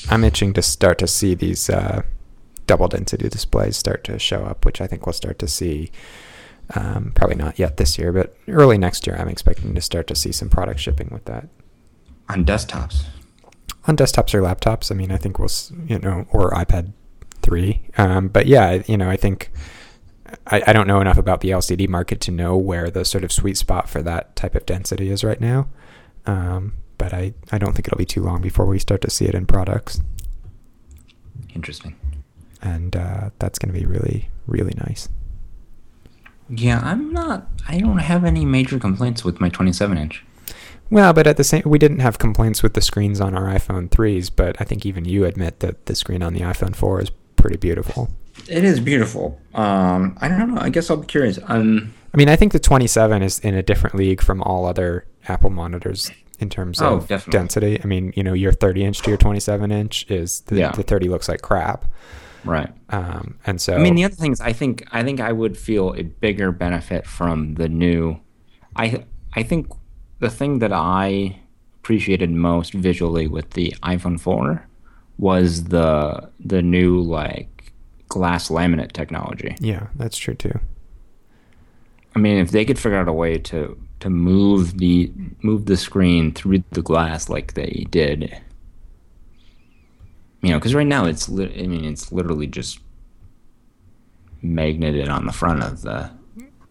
I'm 0.10 0.24
itching 0.24 0.54
to 0.54 0.62
start 0.62 1.00
to 1.00 1.08
see 1.08 1.34
these 1.34 1.70
uh, 1.70 2.04
double 2.68 2.88
density 2.88 3.28
displays 3.30 3.76
start 3.78 4.04
to 4.06 4.20
show 4.20 4.44
up, 4.44 4.66
which 4.66 4.82
I 4.82 4.88
think 4.88 5.06
we'll 5.06 5.14
start 5.14 5.40
to 5.40 5.48
see. 5.48 5.92
Um, 6.76 7.12
probably 7.16 7.36
not 7.36 7.60
yet 7.60 7.78
this 7.78 7.98
year, 7.98 8.12
but 8.14 8.36
early 8.48 8.78
next 8.78 9.06
year, 9.06 9.16
I'm 9.18 9.28
expecting 9.28 9.76
to 9.76 9.82
start 9.82 10.08
to 10.08 10.16
see 10.16 10.32
some 10.32 10.50
product 10.50 10.80
shipping 10.80 11.10
with 11.12 11.26
that 11.26 11.48
On 12.30 12.46
desktops. 12.46 13.04
on 13.88 13.98
desktops 13.98 14.34
or 14.34 14.42
laptops. 14.42 14.90
I 14.92 14.96
mean, 14.96 15.12
I 15.12 15.18
think 15.18 15.40
we'll, 15.40 15.50
you 15.88 16.00
know, 16.00 16.26
or 16.32 16.52
iPad 16.52 16.94
three. 17.42 17.82
Um, 17.98 18.30
but 18.30 18.48
yeah, 18.48 18.82
you 18.88 18.98
know, 18.98 19.10
I 19.10 19.18
think 19.18 19.52
I, 20.48 20.64
I 20.68 20.74
don't 20.74 20.88
know 20.88 21.02
enough 21.02 21.18
about 21.18 21.42
the 21.42 21.50
LCD 21.50 21.88
market 21.90 22.22
to 22.22 22.32
know 22.32 22.56
where 22.56 22.90
the 22.90 23.04
sort 23.06 23.24
of 23.26 23.32
sweet 23.32 23.58
spot 23.58 23.90
for 23.90 24.02
that 24.02 24.36
type 24.36 24.56
of 24.56 24.66
density 24.66 25.10
is 25.10 25.24
right 25.24 25.42
now. 25.42 25.68
Um, 26.26 26.74
but 26.98 27.14
I, 27.14 27.34
I 27.52 27.58
don't 27.58 27.74
think 27.74 27.88
it'll 27.88 27.98
be 27.98 28.06
too 28.06 28.24
long 28.24 28.42
before 28.42 28.66
we 28.66 28.80
start 28.80 29.02
to 29.02 29.10
see 29.10 29.26
it 29.26 29.36
in 29.36 29.46
products, 29.46 30.00
Interesting. 31.54 31.96
and 32.62 32.96
uh, 32.96 33.30
that's 33.40 33.60
going 33.60 33.74
to 33.74 33.80
be 33.80 33.86
really, 33.86 34.30
really 34.48 34.74
nice. 34.88 35.10
Yeah, 36.56 36.80
I'm 36.84 37.12
not. 37.12 37.48
I 37.68 37.80
don't 37.80 37.98
have 38.00 38.24
any 38.26 38.46
major 38.46 38.80
complaints 38.80 39.24
with 39.24 39.40
my 39.40 39.50
27 39.50 39.98
inch. 39.98 40.24
Well, 40.90 41.14
but 41.14 41.26
at 41.26 41.38
the 41.38 41.44
same, 41.44 41.64
we 41.66 41.80
didn't 41.80 42.00
have 42.00 42.20
complaints 42.20 42.62
with 42.62 42.74
the 42.74 42.82
screens 42.82 43.20
on 43.20 43.34
our 43.36 43.46
iPhone 43.46 43.90
threes, 43.90 44.30
but 44.30 44.56
I 44.60 44.64
think 44.64 44.86
even 44.86 45.06
you 45.06 45.26
admit 45.26 45.60
that 45.62 45.86
the 45.88 45.96
screen 45.96 46.22
on 46.22 46.34
the 46.34 46.42
iPhone 46.42 46.76
four 46.76 47.02
is 47.02 47.10
pretty 47.36 47.58
beautiful. 47.58 48.10
It 48.48 48.64
is 48.64 48.80
beautiful. 48.80 49.40
Um, 49.54 50.18
I 50.22 50.28
don't 50.28 50.54
know. 50.54 50.62
I 50.62 50.70
guess 50.70 50.90
I'll 50.92 50.98
be 50.98 51.08
curious. 51.08 51.40
Um, 51.48 51.94
I 52.14 52.18
mean, 52.18 52.30
I 52.30 52.36
think 52.36 52.52
the 52.52 52.60
27 52.60 53.24
is 53.24 53.40
in 53.40 53.56
a 53.56 53.64
different 53.64 53.96
league 53.96 54.22
from 54.22 54.42
all 54.44 54.66
other 54.66 55.06
Apple 55.28 55.50
monitors 55.50 56.12
in 56.40 56.50
terms 56.50 56.82
Oh, 56.82 56.98
of 56.98 57.08
definitely. 57.08 57.40
density. 57.40 57.80
I 57.84 57.88
mean, 57.88 58.14
you 58.16 58.24
know, 58.24 58.34
your 58.34 58.52
30 58.52 58.84
inch 58.84 59.02
to 59.04 59.10
your 59.10 59.18
27 59.18 59.72
inch 59.72 60.06
is 60.12 60.42
the, 60.42 60.58
Yeah. 60.58 60.72
the 60.74 60.84
30 60.84 61.10
looks 61.10 61.30
like 61.30 61.42
crap. 61.42 61.86
Right. 62.46 62.70
Um, 62.90 63.38
and 63.46 63.60
so, 63.62 63.76
I 63.76 63.80
mean, 63.80 63.96
the 63.96 64.04
other 64.06 64.16
thing 64.16 64.32
is, 64.32 64.42
I 64.42 64.54
think 64.54 64.88
I 64.92 65.04
think 65.04 65.20
I 65.20 65.32
would 65.32 65.58
feel 65.58 65.94
a 65.94 66.04
bigger 66.04 66.52
benefit 66.52 67.06
from 67.06 67.56
the 67.56 67.70
new. 67.70 68.20
I 68.76 69.06
I 69.36 69.44
think 69.44 69.68
the 70.20 70.30
thing 70.30 70.60
that 70.60 70.72
I 70.74 71.40
appreciated 71.80 72.32
most 72.32 72.74
visually 72.74 73.28
with 73.28 73.52
the 73.52 73.76
iPhone 73.84 74.20
4 74.20 74.66
was 75.18 75.66
the 75.66 76.30
the 76.40 76.62
new 76.62 77.02
like 77.02 77.74
glass 78.08 78.50
laminate 78.50 78.92
technology. 78.94 79.56
yeah, 79.60 79.88
that's 79.96 80.18
true 80.18 80.36
too. 80.36 80.60
I 82.16 82.20
mean, 82.20 82.38
if 82.38 82.52
they 82.52 82.64
could 82.64 82.78
figure 82.78 82.98
out 82.98 83.08
a 83.08 83.14
way 83.14 83.38
to 83.40 83.78
to 84.02 84.10
move 84.10 84.78
the 84.78 85.12
move 85.42 85.66
the 85.66 85.78
screen 85.78 86.32
through 86.34 86.64
the 86.72 86.82
glass 86.82 87.30
like 87.30 87.54
they 87.54 87.86
did, 87.90 88.40
you 90.44 90.50
know, 90.52 90.60
because 90.60 90.76
right 90.76 90.86
now 90.86 91.06
it's 91.06 91.28
lit 91.30 91.52
I 91.58 91.66
mean, 91.68 91.86
it's 91.86 92.12
literally 92.12 92.46
just 92.48 92.80
magneted 94.42 95.08
on 95.10 95.26
the 95.26 95.32
front 95.32 95.64
of 95.64 95.82
the 95.82 96.12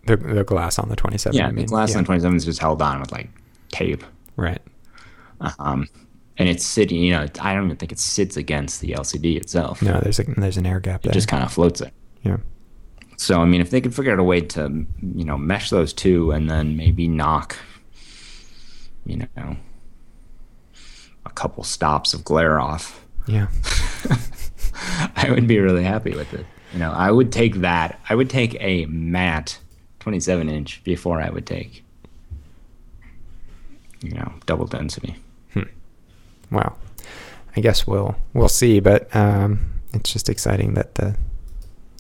The, 0.07 0.17
the 0.17 0.45
glass 0.45 0.79
on 0.79 0.89
the 0.89 0.97
27. 0.97 1.37
yeah 1.37 1.49
I 1.49 1.53
the 1.53 1.65
glass 1.65 1.91
yeah, 1.91 1.97
on 1.99 2.03
the 2.05 2.07
27 2.07 2.37
is 2.37 2.45
just 2.45 2.61
held 2.61 2.83
on 2.83 3.01
with 3.01 3.13
like 3.13 3.29
tape, 3.71 4.05
Right. 4.37 4.61
um, 5.59 5.89
and 6.39 6.49
it's 6.49 6.65
sitting. 6.65 6.99
You 7.03 7.13
know, 7.13 7.27
I 7.41 7.55
don't 7.55 7.65
even 7.67 7.77
think 7.77 7.93
it 7.93 7.99
sits 7.99 8.37
against 8.37 8.81
the 8.81 8.93
LCD 8.93 9.37
itself. 9.37 9.83
No, 9.83 10.01
there's 10.01 10.19
a, 10.19 10.25
there's 10.25 10.57
an 10.57 10.67
air 10.67 10.81
gap 10.81 11.01
it 11.01 11.05
there. 11.09 11.13
just 11.13 11.29
kind 11.29 11.43
of 11.43 11.53
floats 11.53 11.81
it. 11.81 11.93
yeah. 12.23 12.37
So 13.17 13.41
I 13.41 13.45
mean, 13.45 13.61
if 13.61 13.71
they 13.71 13.81
could 13.81 13.95
figure 13.95 14.13
out 14.13 14.19
a 14.19 14.25
way 14.25 14.41
to, 14.41 14.85
you 15.01 15.25
know, 15.25 15.39
mesh 15.39 15.71
those 15.71 15.93
two 15.93 16.31
and 16.33 16.51
then 16.51 16.77
maybe 16.77 17.07
knock, 17.09 17.57
you 19.07 19.27
know, 19.37 19.57
a 21.25 21.31
couple 21.31 21.63
stops 21.65 22.15
of 22.15 22.25
glare 22.25 22.59
off, 22.61 23.02
Yeah. 23.27 23.49
I 25.17 25.31
would 25.31 25.47
be 25.47 25.59
really 25.59 25.85
happy 25.85 26.15
with 26.15 26.33
it. 26.35 26.47
You 26.73 26.79
know, 26.79 26.93
I 26.93 27.11
would 27.11 27.33
take 27.33 27.57
that. 27.57 28.01
I 28.09 28.15
would 28.15 28.31
take 28.31 28.57
a 28.61 28.87
matte 28.87 29.59
27 30.01 30.49
inch 30.49 30.83
before 30.85 31.21
I 31.21 31.31
would 31.31 31.47
take, 31.47 31.85
you 34.01 34.13
know, 34.13 34.33
double 34.47 34.67
density. 34.67 35.17
Well, 36.53 36.77
I 37.57 37.61
guess 37.61 37.87
we'll 37.87 38.15
we'll 38.35 38.49
see, 38.49 38.79
but 38.79 39.15
um, 39.17 39.73
it's 39.93 40.13
just 40.13 40.29
exciting 40.29 40.75
that 40.75 40.95
the 40.97 41.17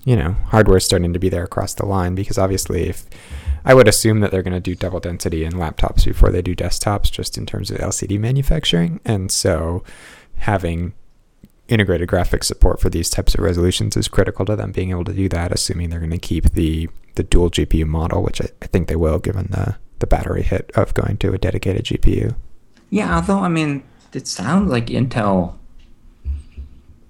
you 0.04 0.14
know 0.14 0.32
hardware 0.46 0.76
is 0.76 0.84
starting 0.84 1.12
to 1.14 1.18
be 1.18 1.28
there 1.28 1.44
across 1.44 1.74
the 1.74 1.86
line 1.86 2.14
because 2.14 2.38
obviously 2.38 2.88
if 2.88 3.04
I 3.64 3.74
would 3.74 3.88
assume 3.88 4.20
that 4.20 4.30
they're 4.30 4.42
going 4.42 4.52
to 4.52 4.60
do 4.60 4.74
double 4.74 5.00
density 5.00 5.44
in 5.44 5.52
laptops 5.52 6.04
before 6.04 6.30
they 6.30 6.42
do 6.42 6.54
desktops, 6.54 7.10
just 7.10 7.38
in 7.38 7.46
terms 7.46 7.70
of 7.70 7.78
LCD 7.78 8.18
manufacturing, 8.18 9.00
and 9.04 9.32
so 9.32 9.82
having 10.38 10.92
integrated 11.68 12.08
graphics 12.08 12.44
support 12.44 12.80
for 12.80 12.90
these 12.90 13.08
types 13.08 13.34
of 13.34 13.40
resolutions 13.40 13.96
is 13.96 14.08
critical 14.08 14.44
to 14.46 14.56
them 14.56 14.72
being 14.72 14.90
able 14.90 15.04
to 15.04 15.12
do 15.12 15.28
that, 15.28 15.52
assuming 15.52 15.90
they're 15.90 16.00
going 16.00 16.10
to 16.10 16.18
keep 16.18 16.52
the 16.52 16.88
the 17.14 17.22
dual 17.22 17.50
GPU 17.50 17.86
model, 17.86 18.22
which 18.22 18.40
I, 18.40 18.48
I 18.62 18.66
think 18.66 18.88
they 18.88 18.96
will, 18.96 19.18
given 19.18 19.48
the 19.50 19.76
the 19.98 20.06
battery 20.06 20.42
hit 20.42 20.70
of 20.74 20.94
going 20.94 21.16
to 21.18 21.32
a 21.32 21.38
dedicated 21.38 21.84
GPU. 21.84 22.34
Yeah, 22.90 23.14
although 23.16 23.38
I 23.38 23.48
mean, 23.48 23.84
it 24.12 24.26
sounds 24.26 24.70
like 24.70 24.86
Intel 24.86 25.54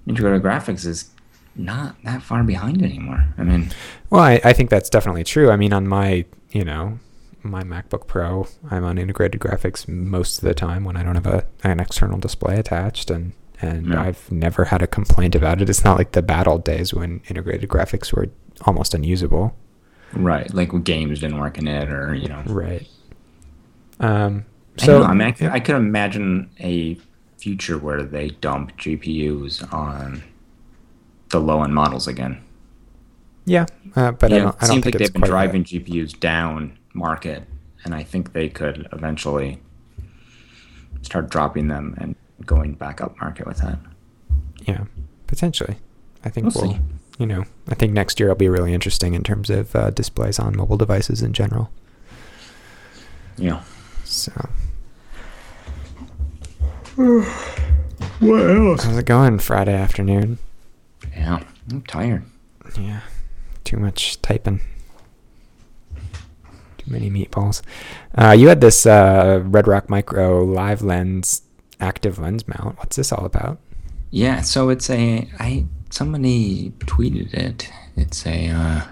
integrated 0.07 0.43
graphics 0.43 0.85
is 0.85 1.11
not 1.55 1.97
that 2.05 2.23
far 2.23 2.43
behind 2.43 2.83
anymore. 2.83 3.27
I 3.38 3.43
mean, 3.45 3.71
Well, 4.11 4.23
I, 4.23 4.41
I 4.45 4.53
think 4.53 4.71
that's 4.71 4.91
definitely 4.91 5.25
true. 5.25 5.51
I 5.51 5.57
mean, 5.57 5.73
on 5.73 5.87
my, 5.87 6.25
you 6.51 6.65
know, 6.65 6.99
my 7.43 7.62
MacBook 7.62 8.07
Pro, 8.07 8.47
I'm 8.71 8.85
on 8.85 8.99
integrated 8.99 9.41
graphics 9.41 9.87
most 9.88 10.38
of 10.38 10.45
the 10.45 10.55
time 10.55 10.85
when 10.85 10.97
I 10.97 11.03
don't 11.03 11.15
have 11.15 11.27
a, 11.27 11.44
an 11.63 11.81
external 11.81 12.19
display 12.19 12.59
attached, 12.59 13.11
and 13.11 13.33
and 13.63 13.87
Yeah. 13.88 14.02
I've 14.02 14.31
never 14.31 14.65
had 14.67 14.83
a 14.83 14.87
complaint 14.87 15.35
about 15.35 15.63
it. 15.63 15.71
It's 15.71 15.85
not 15.85 15.96
like 15.96 16.13
the 16.13 16.23
bad 16.23 16.46
old 16.48 16.65
days 16.65 16.92
when 16.92 17.21
integrated 17.29 17.71
graphics 17.71 18.13
were 18.13 18.29
almost 18.67 18.92
unusable. 18.94 19.56
right, 20.15 20.52
like 20.52 20.71
games 20.85 21.21
didn't 21.21 21.38
work 21.38 21.56
in 21.58 21.67
it, 21.69 21.88
or 21.90 22.15
you 22.15 22.29
know. 22.29 22.42
Right. 22.46 22.87
Um. 24.00 24.44
So 24.79 24.98
know, 25.00 25.04
I 25.04 25.13
mean, 25.15 25.29
I, 25.29 25.33
could- 25.33 25.50
I 25.50 25.60
could 25.60 25.77
imagine 25.77 26.50
a 26.60 26.98
future 27.38 27.79
where 27.79 28.02
they 28.02 28.29
dump 28.29 28.77
GPUs 28.79 29.73
on 29.73 30.23
the 31.31 31.40
low 31.40 31.63
end 31.63 31.75
models 31.75 32.06
again. 32.06 32.42
yeah, 33.44 33.67
uh, 33.96 34.13
but 34.13 34.33
I 34.33 34.38
don't. 34.38 34.48
it 34.48 34.54
I 34.60 34.67
don't 34.67 34.71
seems 34.75 34.85
think 34.85 34.94
like 34.94 34.98
they've 34.98 35.13
been 35.13 35.23
driving 35.23 35.63
that. 35.63 35.69
GPUs 35.69 36.19
down 36.19 36.79
market, 36.94 37.44
and 37.85 37.94
I 37.94 38.02
think 38.02 38.33
they 38.33 38.48
could 38.48 38.88
eventually 38.92 39.58
start 41.02 41.29
dropping 41.31 41.69
them 41.69 41.94
and 41.98 42.15
going 42.47 42.75
back 42.75 43.01
up 43.01 43.17
market 43.21 43.47
with 43.47 43.59
that. 43.59 43.79
Yeah, 44.67 44.85
potentially. 45.27 45.77
I 46.25 46.29
think 46.31 46.55
We'll 46.55 46.65
we'll 46.65 46.75
see. 46.75 46.81
you 47.19 47.27
know, 47.27 47.45
I 47.69 47.75
think 47.75 47.93
next 47.93 48.21
year 48.21 48.29
will 48.29 48.37
be 48.37 48.49
really 48.49 48.73
interesting 48.75 49.15
in 49.15 49.23
terms 49.23 49.51
of 49.51 49.75
uh, 49.75 49.90
displays 49.90 50.38
on 50.38 50.57
mobile 50.57 50.77
devices 50.77 51.23
in 51.23 51.33
general. 51.33 51.71
Yeah. 53.37 53.63
So, 54.05 54.33
What 58.21 58.51
else? 58.51 58.85
how's 58.85 58.99
it 58.99 59.07
going 59.07 59.38
Friday 59.38 59.75
afternoon? 59.75 60.38
Yeah, 61.17 61.43
I'm 61.71 61.83
tired. 61.83 62.25
Yeah, 62.79 63.01
too 63.65 63.77
much 63.79 64.21
typing. 64.23 64.61
Too 66.79 66.90
many 66.90 67.11
meatballs. 67.11 67.63
Uh, 68.15 68.33
you 68.38 68.49
had 68.49 68.61
this 68.61 68.87
uh, 68.87 69.40
Redrock 69.45 69.88
Micro 69.88 70.45
live 70.45 70.83
lens 70.83 71.43
active 71.83 72.18
lens 72.18 72.46
mount. 72.48 72.78
What's 72.78 72.96
this 72.96 73.12
all 73.12 73.24
about? 73.24 73.58
Yeah, 74.10 74.40
so 74.42 74.68
it's 74.68 74.88
a 74.90 75.28
I 75.38 75.66
somebody 75.90 76.72
tweeted 76.80 77.33
it. 77.35 77.70
It's 77.96 78.26
a 78.26 78.48
uh 78.48 78.83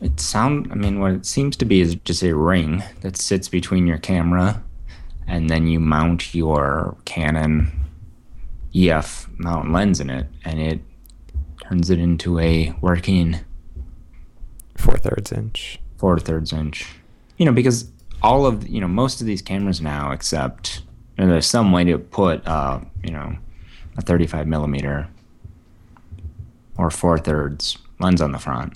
it 0.00 0.18
sound 0.20 0.68
I 0.70 0.74
mean 0.74 1.00
what 1.00 1.12
it 1.12 1.26
seems 1.26 1.56
to 1.58 1.64
be 1.64 1.80
is 1.80 1.94
just 1.96 2.22
a 2.22 2.34
ring 2.34 2.82
that 3.02 3.16
sits 3.16 3.48
between 3.48 3.86
your 3.86 3.98
camera 3.98 4.62
and 5.26 5.48
then 5.48 5.66
you 5.66 5.80
mount 5.80 6.34
your 6.34 6.96
Canon 7.04 7.72
EF 8.74 9.28
mount 9.38 9.72
lens 9.72 10.00
in 10.00 10.10
it 10.10 10.26
and 10.44 10.60
it 10.60 10.80
turns 11.68 11.90
it 11.90 11.98
into 11.98 12.38
a 12.38 12.74
working 12.80 13.40
Four 14.76 14.96
thirds 14.98 15.32
inch. 15.32 15.80
four 15.96 16.18
thirds 16.18 16.52
inch. 16.52 16.86
You 17.38 17.46
know, 17.46 17.52
because 17.52 17.90
all 18.22 18.44
of 18.46 18.68
you 18.68 18.80
know 18.80 18.88
most 18.88 19.20
of 19.20 19.26
these 19.26 19.40
cameras 19.42 19.80
now, 19.80 20.10
except 20.12 20.82
know, 21.18 21.26
there's 21.32 21.46
some 21.46 21.72
way 21.72 21.84
to 21.84 21.98
put 21.98 22.46
uh, 22.46 22.80
you 23.02 23.10
know 23.10 23.36
a 23.96 24.02
35 24.02 24.46
millimeter 24.46 25.08
or 26.76 26.90
four 26.90 27.18
thirds 27.18 27.78
lens 28.00 28.20
on 28.20 28.32
the 28.32 28.38
front, 28.38 28.74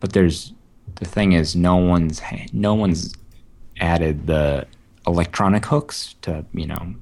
but 0.00 0.12
there's 0.12 0.52
the 0.96 1.04
thing 1.06 1.32
is 1.32 1.56
no 1.56 1.76
one's 1.76 2.20
no 2.52 2.74
one's 2.74 3.14
added 3.80 4.26
the 4.26 4.66
electronic 5.06 5.64
hooks 5.66 6.14
to 6.22 6.44
you 6.52 6.66
know 6.66 6.94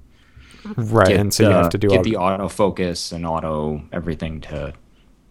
Right, 0.76 1.08
get 1.08 1.20
and 1.20 1.32
so 1.32 1.48
you 1.48 1.54
have 1.54 1.70
to 1.70 1.78
do 1.78 1.88
get 1.88 1.98
all 1.98 2.04
the 2.04 2.12
autofocus 2.12 3.12
and 3.12 3.26
auto 3.26 3.82
everything 3.92 4.40
to 4.42 4.74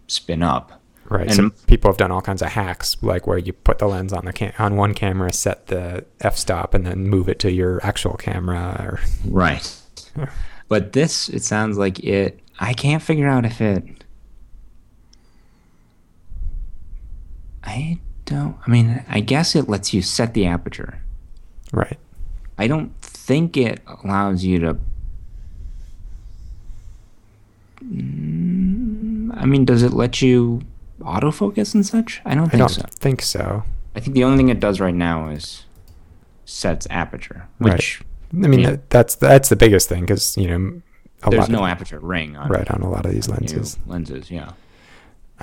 spin 0.07 0.41
up. 0.41 0.78
Right. 1.09 1.27
and- 1.27 1.35
so 1.35 1.49
people 1.67 1.89
have 1.91 1.97
done 1.97 2.11
all 2.11 2.21
kinds 2.21 2.41
of 2.41 2.49
hacks, 2.49 2.95
like 3.01 3.27
where 3.27 3.37
you 3.37 3.51
put 3.53 3.79
the 3.79 3.87
lens 3.87 4.13
on 4.13 4.25
the 4.25 4.33
cam- 4.33 4.53
on 4.59 4.75
one 4.75 4.93
camera, 4.93 5.33
set 5.33 5.67
the 5.67 6.05
f-stop, 6.21 6.73
and 6.73 6.85
then 6.85 7.07
move 7.07 7.27
it 7.27 7.39
to 7.39 7.51
your 7.51 7.79
actual 7.83 8.13
camera. 8.15 8.75
Or 8.79 8.99
Right. 9.29 9.75
But 10.67 10.93
this, 10.93 11.29
it 11.29 11.41
sounds 11.43 11.79
like 11.79 11.97
it. 12.01 12.39
I 12.59 12.73
can't 12.73 13.01
figure 13.01 13.27
out 13.27 13.43
if 13.43 13.59
it. 13.59 13.83
I 17.63 17.99
don't. 18.25 18.55
I 18.65 18.69
mean, 18.69 19.03
I 19.09 19.19
guess 19.19 19.55
it 19.55 19.67
lets 19.67 19.93
you 19.95 20.03
set 20.03 20.35
the 20.35 20.45
aperture. 20.45 21.01
right, 21.71 21.97
I 22.59 22.67
don't 22.67 22.95
think 23.01 23.57
it 23.57 23.81
allows 24.03 24.43
you 24.43 24.59
to. 24.59 24.77
Mm, 27.83 29.31
I 29.35 29.45
mean, 29.45 29.65
does 29.65 29.83
it 29.83 29.93
let 29.93 30.21
you 30.21 30.61
autofocus 30.99 31.73
and 31.73 31.85
such? 31.85 32.21
I 32.25 32.35
don't 32.35 32.45
I 32.45 32.49
think 32.49 32.59
don't 32.59 32.69
so. 32.69 32.81
think 32.91 33.21
so. 33.21 33.63
I 33.95 33.99
think 33.99 34.13
the 34.15 34.23
only 34.23 34.37
thing 34.37 34.49
it 34.49 34.59
does 34.59 34.79
right 34.79 34.93
now 34.95 35.29
is 35.29 35.63
sets 36.45 36.87
aperture, 36.89 37.47
Right. 37.59 37.73
which 37.73 38.01
I 38.33 38.47
mean, 38.47 38.59
Yeah. 38.59 38.69
that, 38.71 38.89
that's 38.89 39.15
that's 39.15 39.49
the 39.49 39.55
biggest 39.55 39.89
thing 39.89 40.01
because 40.01 40.37
you 40.37 40.47
know 40.47 40.81
a 41.23 41.29
there's 41.29 41.41
lot 41.41 41.49
no 41.49 41.59
of, 41.65 41.69
aperture 41.69 41.99
ring 41.99 42.35
on 42.37 42.49
right 42.49 42.69
on 42.71 42.81
a 42.81 42.89
lot 42.89 43.05
of 43.05 43.11
these 43.11 43.27
lenses. 43.27 43.77
lenses, 43.87 44.29
yeah. 44.31 44.51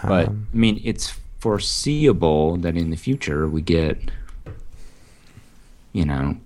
But 0.02 0.28
Um, 0.28 0.46
I 0.52 0.56
mean, 0.56 0.80
it's 0.84 1.14
foreseeable 1.38 2.56
that 2.58 2.76
in 2.76 2.90
the 2.90 2.96
future 2.96 3.48
we 3.48 3.62
get, 3.62 3.98
you 5.92 6.04
know, 6.04 6.36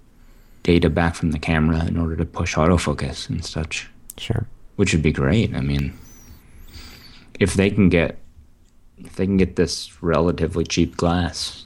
data 0.62 0.88
back 0.90 1.14
from 1.14 1.30
the 1.32 1.38
camera 1.38 1.84
in 1.86 1.96
order 1.96 2.16
to 2.16 2.24
push 2.24 2.54
autofocus 2.54 3.28
and 3.28 3.44
such, 3.44 3.88
sure. 4.16 4.46
which 4.76 4.92
would 4.92 5.02
be 5.02 5.12
great. 5.12 5.54
I 5.54 5.60
mean, 5.60 5.92
if 7.40 7.54
they 7.54 7.70
can 7.70 7.88
get, 7.88 8.18
if 9.04 9.16
they 9.16 9.26
can 9.26 9.36
get 9.36 9.56
this 9.56 10.02
relatively 10.02 10.64
cheap 10.64 10.96
glass, 10.96 11.64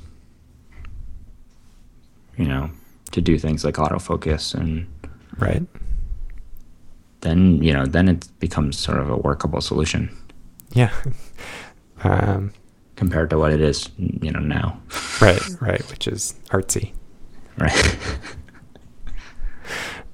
you 2.36 2.46
know, 2.46 2.70
to 3.12 3.20
do 3.20 3.38
things 3.38 3.64
like 3.64 3.74
autofocus, 3.76 4.54
and 4.54 4.86
Right. 5.38 5.62
then 7.20 7.62
you 7.62 7.72
know, 7.72 7.86
then 7.86 8.08
it 8.08 8.28
becomes 8.40 8.78
sort 8.78 8.98
of 8.98 9.08
a 9.10 9.16
workable 9.16 9.60
solution 9.60 10.10
Yeah. 10.72 10.90
um, 12.04 12.52
compared 12.96 13.30
to 13.30 13.38
what 13.38 13.52
it 13.52 13.60
is, 13.60 13.88
you 13.98 14.30
know, 14.30 14.40
now. 14.40 14.80
right. 15.20 15.40
Right. 15.60 15.90
Which 15.90 16.06
is 16.08 16.34
artsy. 16.50 16.92
Right. 17.58 17.96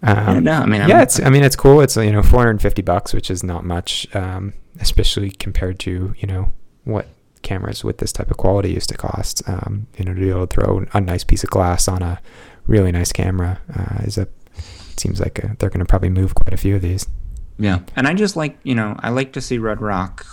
Um, 0.02 0.44
no, 0.44 0.52
I 0.52 0.64
mean, 0.66 0.80
I'm- 0.80 0.88
yeah, 0.88 1.02
it's. 1.02 1.20
I 1.20 1.28
mean, 1.28 1.44
it's 1.44 1.56
cool. 1.56 1.82
It's 1.82 1.94
you 1.94 2.10
know 2.10 2.22
450 2.22 2.80
bucks, 2.80 3.12
which 3.12 3.30
is 3.30 3.42
not 3.44 3.66
much, 3.66 4.06
um, 4.16 4.54
especially 4.80 5.30
compared 5.30 5.78
to 5.80 6.14
you 6.16 6.26
know 6.26 6.52
what 6.90 7.06
cameras 7.42 7.82
with 7.82 7.98
this 7.98 8.12
type 8.12 8.30
of 8.30 8.36
quality 8.36 8.70
used 8.72 8.88
to 8.90 8.96
cost. 8.96 9.42
Um, 9.48 9.86
you 9.96 10.04
know, 10.04 10.12
to 10.14 10.20
be 10.20 10.28
able 10.30 10.46
to 10.46 10.54
throw 10.54 10.84
a 10.92 11.00
nice 11.00 11.24
piece 11.24 11.42
of 11.44 11.50
glass 11.50 11.88
on 11.88 12.02
a 12.02 12.20
really 12.66 12.92
nice 12.92 13.12
camera 13.12 13.60
uh, 13.74 14.02
is 14.04 14.18
a. 14.18 14.28
It 14.92 15.00
seems 15.00 15.20
like 15.20 15.38
a, 15.38 15.56
they're 15.58 15.70
going 15.70 15.80
to 15.80 15.86
probably 15.86 16.10
move 16.10 16.34
quite 16.34 16.52
a 16.52 16.58
few 16.58 16.76
of 16.76 16.82
these. 16.82 17.08
Yeah, 17.58 17.80
and 17.96 18.06
I 18.06 18.14
just 18.14 18.36
like 18.36 18.58
you 18.62 18.74
know 18.74 18.96
I 19.00 19.08
like 19.10 19.32
to 19.32 19.40
see 19.40 19.58
Redrock. 19.58 20.24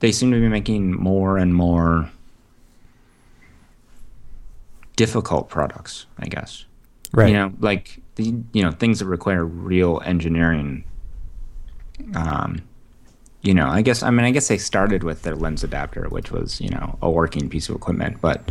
They 0.00 0.12
seem 0.12 0.30
to 0.32 0.40
be 0.40 0.48
making 0.48 0.92
more 0.94 1.36
and 1.38 1.54
more 1.54 2.10
difficult 4.96 5.48
products. 5.48 6.06
I 6.18 6.26
guess 6.26 6.64
Right. 7.12 7.28
you 7.28 7.34
know 7.34 7.52
like 7.60 8.00
the 8.16 8.34
you 8.52 8.62
know 8.62 8.70
things 8.70 8.98
that 9.00 9.06
require 9.06 9.44
real 9.44 10.00
engineering. 10.04 10.84
Um, 12.14 12.62
you 13.42 13.54
know, 13.54 13.68
I 13.68 13.82
guess 13.82 14.02
I 14.02 14.10
mean 14.10 14.26
I 14.26 14.30
guess 14.30 14.48
they 14.48 14.58
started 14.58 15.02
with 15.02 15.22
their 15.22 15.34
lens 15.34 15.64
adapter, 15.64 16.08
which 16.08 16.30
was 16.30 16.60
you 16.60 16.68
know 16.68 16.98
a 17.00 17.10
working 17.10 17.48
piece 17.48 17.68
of 17.68 17.76
equipment, 17.76 18.20
but 18.20 18.50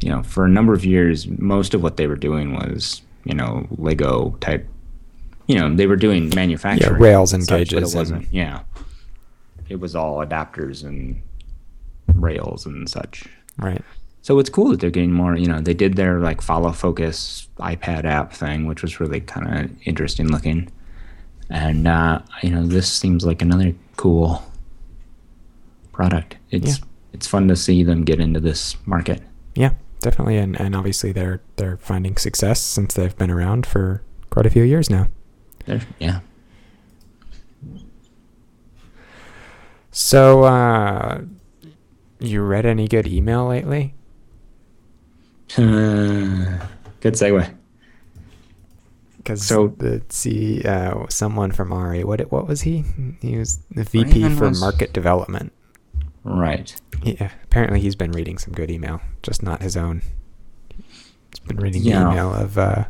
you 0.00 0.10
know 0.10 0.22
for 0.22 0.44
a 0.44 0.48
number 0.48 0.74
of 0.74 0.84
years 0.84 1.26
most 1.26 1.72
of 1.74 1.82
what 1.82 1.96
they 1.96 2.06
were 2.06 2.16
doing 2.16 2.54
was 2.54 3.02
you 3.24 3.34
know 3.34 3.66
Lego 3.78 4.36
type. 4.40 4.66
You 5.46 5.58
know 5.58 5.74
they 5.74 5.86
were 5.86 5.96
doing 5.96 6.30
manufacturing 6.34 7.00
rails 7.00 7.32
and 7.32 7.44
such, 7.44 7.70
but 7.70 7.76
gauges 7.76 7.94
It 7.94 7.98
wasn't. 7.98 8.26
Yeah, 8.32 8.62
it 9.68 9.80
was 9.80 9.94
all 9.94 10.18
adapters 10.18 10.84
and 10.84 11.22
rails 12.14 12.66
and 12.66 12.88
such. 12.88 13.26
right. 13.58 13.82
So 14.22 14.40
it's 14.40 14.50
cool 14.50 14.70
that 14.70 14.80
they're 14.80 14.90
getting 14.90 15.12
more. 15.12 15.36
You 15.36 15.46
know, 15.46 15.60
they 15.60 15.72
did 15.72 15.94
their 15.94 16.18
like 16.18 16.42
follow 16.42 16.72
focus 16.72 17.46
iPad 17.58 18.04
app 18.04 18.32
thing, 18.32 18.66
which 18.66 18.82
was 18.82 18.98
really 18.98 19.20
kind 19.20 19.46
of 19.46 19.70
interesting 19.86 20.26
looking. 20.26 20.68
And 21.48 21.86
uh, 21.86 22.22
you 22.42 22.50
know, 22.50 22.66
this 22.66 22.92
seems 22.92 23.24
like 23.24 23.40
another 23.40 23.72
cool 23.96 24.42
product. 25.92 26.36
It's 26.50 26.78
Yeah. 26.78 26.84
it's 27.12 27.26
fun 27.26 27.48
to 27.48 27.56
see 27.56 27.82
them 27.82 28.04
get 28.04 28.20
into 28.20 28.40
this 28.40 28.76
market. 28.86 29.22
Yeah, 29.54 29.72
definitely, 30.00 30.36
and 30.38 30.58
and 30.60 30.74
obviously 30.76 31.12
they're 31.12 31.40
they're 31.56 31.76
finding 31.78 32.16
success 32.16 32.60
since 32.60 32.94
they've 32.94 33.16
been 33.16 33.30
around 33.30 33.66
for 33.66 34.02
quite 34.30 34.46
a 34.46 34.50
few 34.50 34.62
years 34.62 34.90
now. 34.90 35.08
They're, 35.64 35.80
yeah. 35.98 36.20
So, 39.90 40.44
uh, 40.44 41.22
you 42.20 42.42
read 42.42 42.66
any 42.66 42.86
good 42.86 43.06
email 43.06 43.46
lately? 43.46 43.94
Good 45.56 47.14
segue. 47.14 47.54
Because 49.26 49.44
So- 49.44 49.74
the 49.76 50.02
see 50.08 50.62
uh, 50.62 51.04
someone 51.08 51.50
from 51.50 51.70
ARRI, 51.72 52.04
what 52.04 52.20
it- 52.20 52.30
what 52.30 52.46
was 52.46 52.60
he? 52.60 52.84
He 53.20 53.36
was 53.36 53.58
the 53.74 53.82
VP 53.82 54.28
for 54.36 54.48
was- 54.50 54.60
market 54.60 54.92
development. 54.92 55.52
Right. 56.22 56.74
Yeah, 57.02 57.30
apparently 57.42 57.80
he's 57.80 57.96
been 57.96 58.12
reading 58.12 58.38
some 58.38 58.52
good 58.54 58.70
email, 58.70 59.00
just 59.22 59.42
not 59.42 59.62
his 59.62 59.76
own. 59.76 60.02
He's 61.30 61.40
been 61.40 61.56
reading 61.56 61.82
Yeah. 61.82 62.04
the 62.04 62.10
email 62.10 62.32
of 62.34 62.56
uh, 62.56 62.84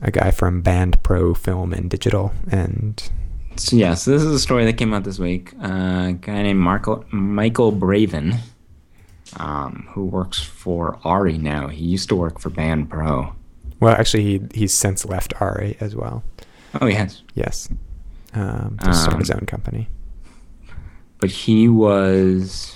a 0.00 0.10
guy 0.10 0.30
from 0.30 0.62
Band 0.62 1.02
Pro 1.02 1.34
Film 1.34 1.72
and 1.74 1.90
Digital, 1.90 2.32
and 2.50 3.02
So 3.56 3.76
yeah, 3.76 3.92
so 3.94 4.10
this 4.12 4.22
is 4.22 4.32
a 4.32 4.38
story 4.38 4.64
that 4.64 4.78
came 4.78 4.94
out 4.94 5.04
this 5.04 5.18
week. 5.18 5.52
Uh, 5.62 6.08
a 6.08 6.16
guy 6.18 6.42
named 6.42 6.58
Marco, 6.60 7.04
Michael 7.10 7.70
Bravin, 7.70 8.36
um, 9.36 9.88
who 9.90 10.04
works 10.06 10.40
for 10.42 10.98
ARRI 11.04 11.36
now. 11.38 11.68
He 11.68 11.84
used 11.84 12.08
to 12.08 12.16
work 12.16 12.38
for 12.40 12.48
Band 12.48 12.88
Pro. 12.88 13.34
Well, 13.82 13.94
actually 13.94 14.22
he 14.24 14.40
he's 14.54 14.72
since 14.72 15.04
left 15.04 15.34
ARRI 15.40 15.76
as 15.80 15.94
well. 15.96 16.22
Oh, 16.80 16.86
he 16.86 16.94
has. 16.94 17.22
Yes, 17.34 17.68
um, 18.32 18.78
to 18.82 18.94
start 18.94 19.18
his 19.18 19.30
Um, 19.30 19.38
own 19.40 19.46
company. 19.46 19.88
But 21.18 21.30
he 21.30 21.68
was 21.68 22.74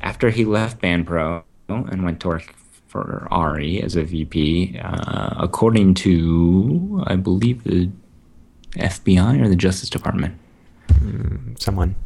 after 0.00 0.30
he 0.30 0.44
left 0.44 0.80
Band 0.80 1.06
Pro 1.06 1.42
and 1.68 2.04
went 2.04 2.20
to 2.20 2.28
work 2.28 2.54
for 2.86 3.26
ARRI 3.30 3.82
as 3.82 3.96
a 3.96 4.04
VP. 4.04 4.78
Uh, 4.78 5.34
according 5.38 5.94
to, 5.94 7.02
I 7.06 7.16
believe 7.16 7.64
the 7.64 7.90
FBI 8.76 9.40
or 9.42 9.48
the 9.48 9.56
Justice 9.56 9.90
Department. 9.90 10.34
Mm, 10.92 11.60
someone. 11.60 11.96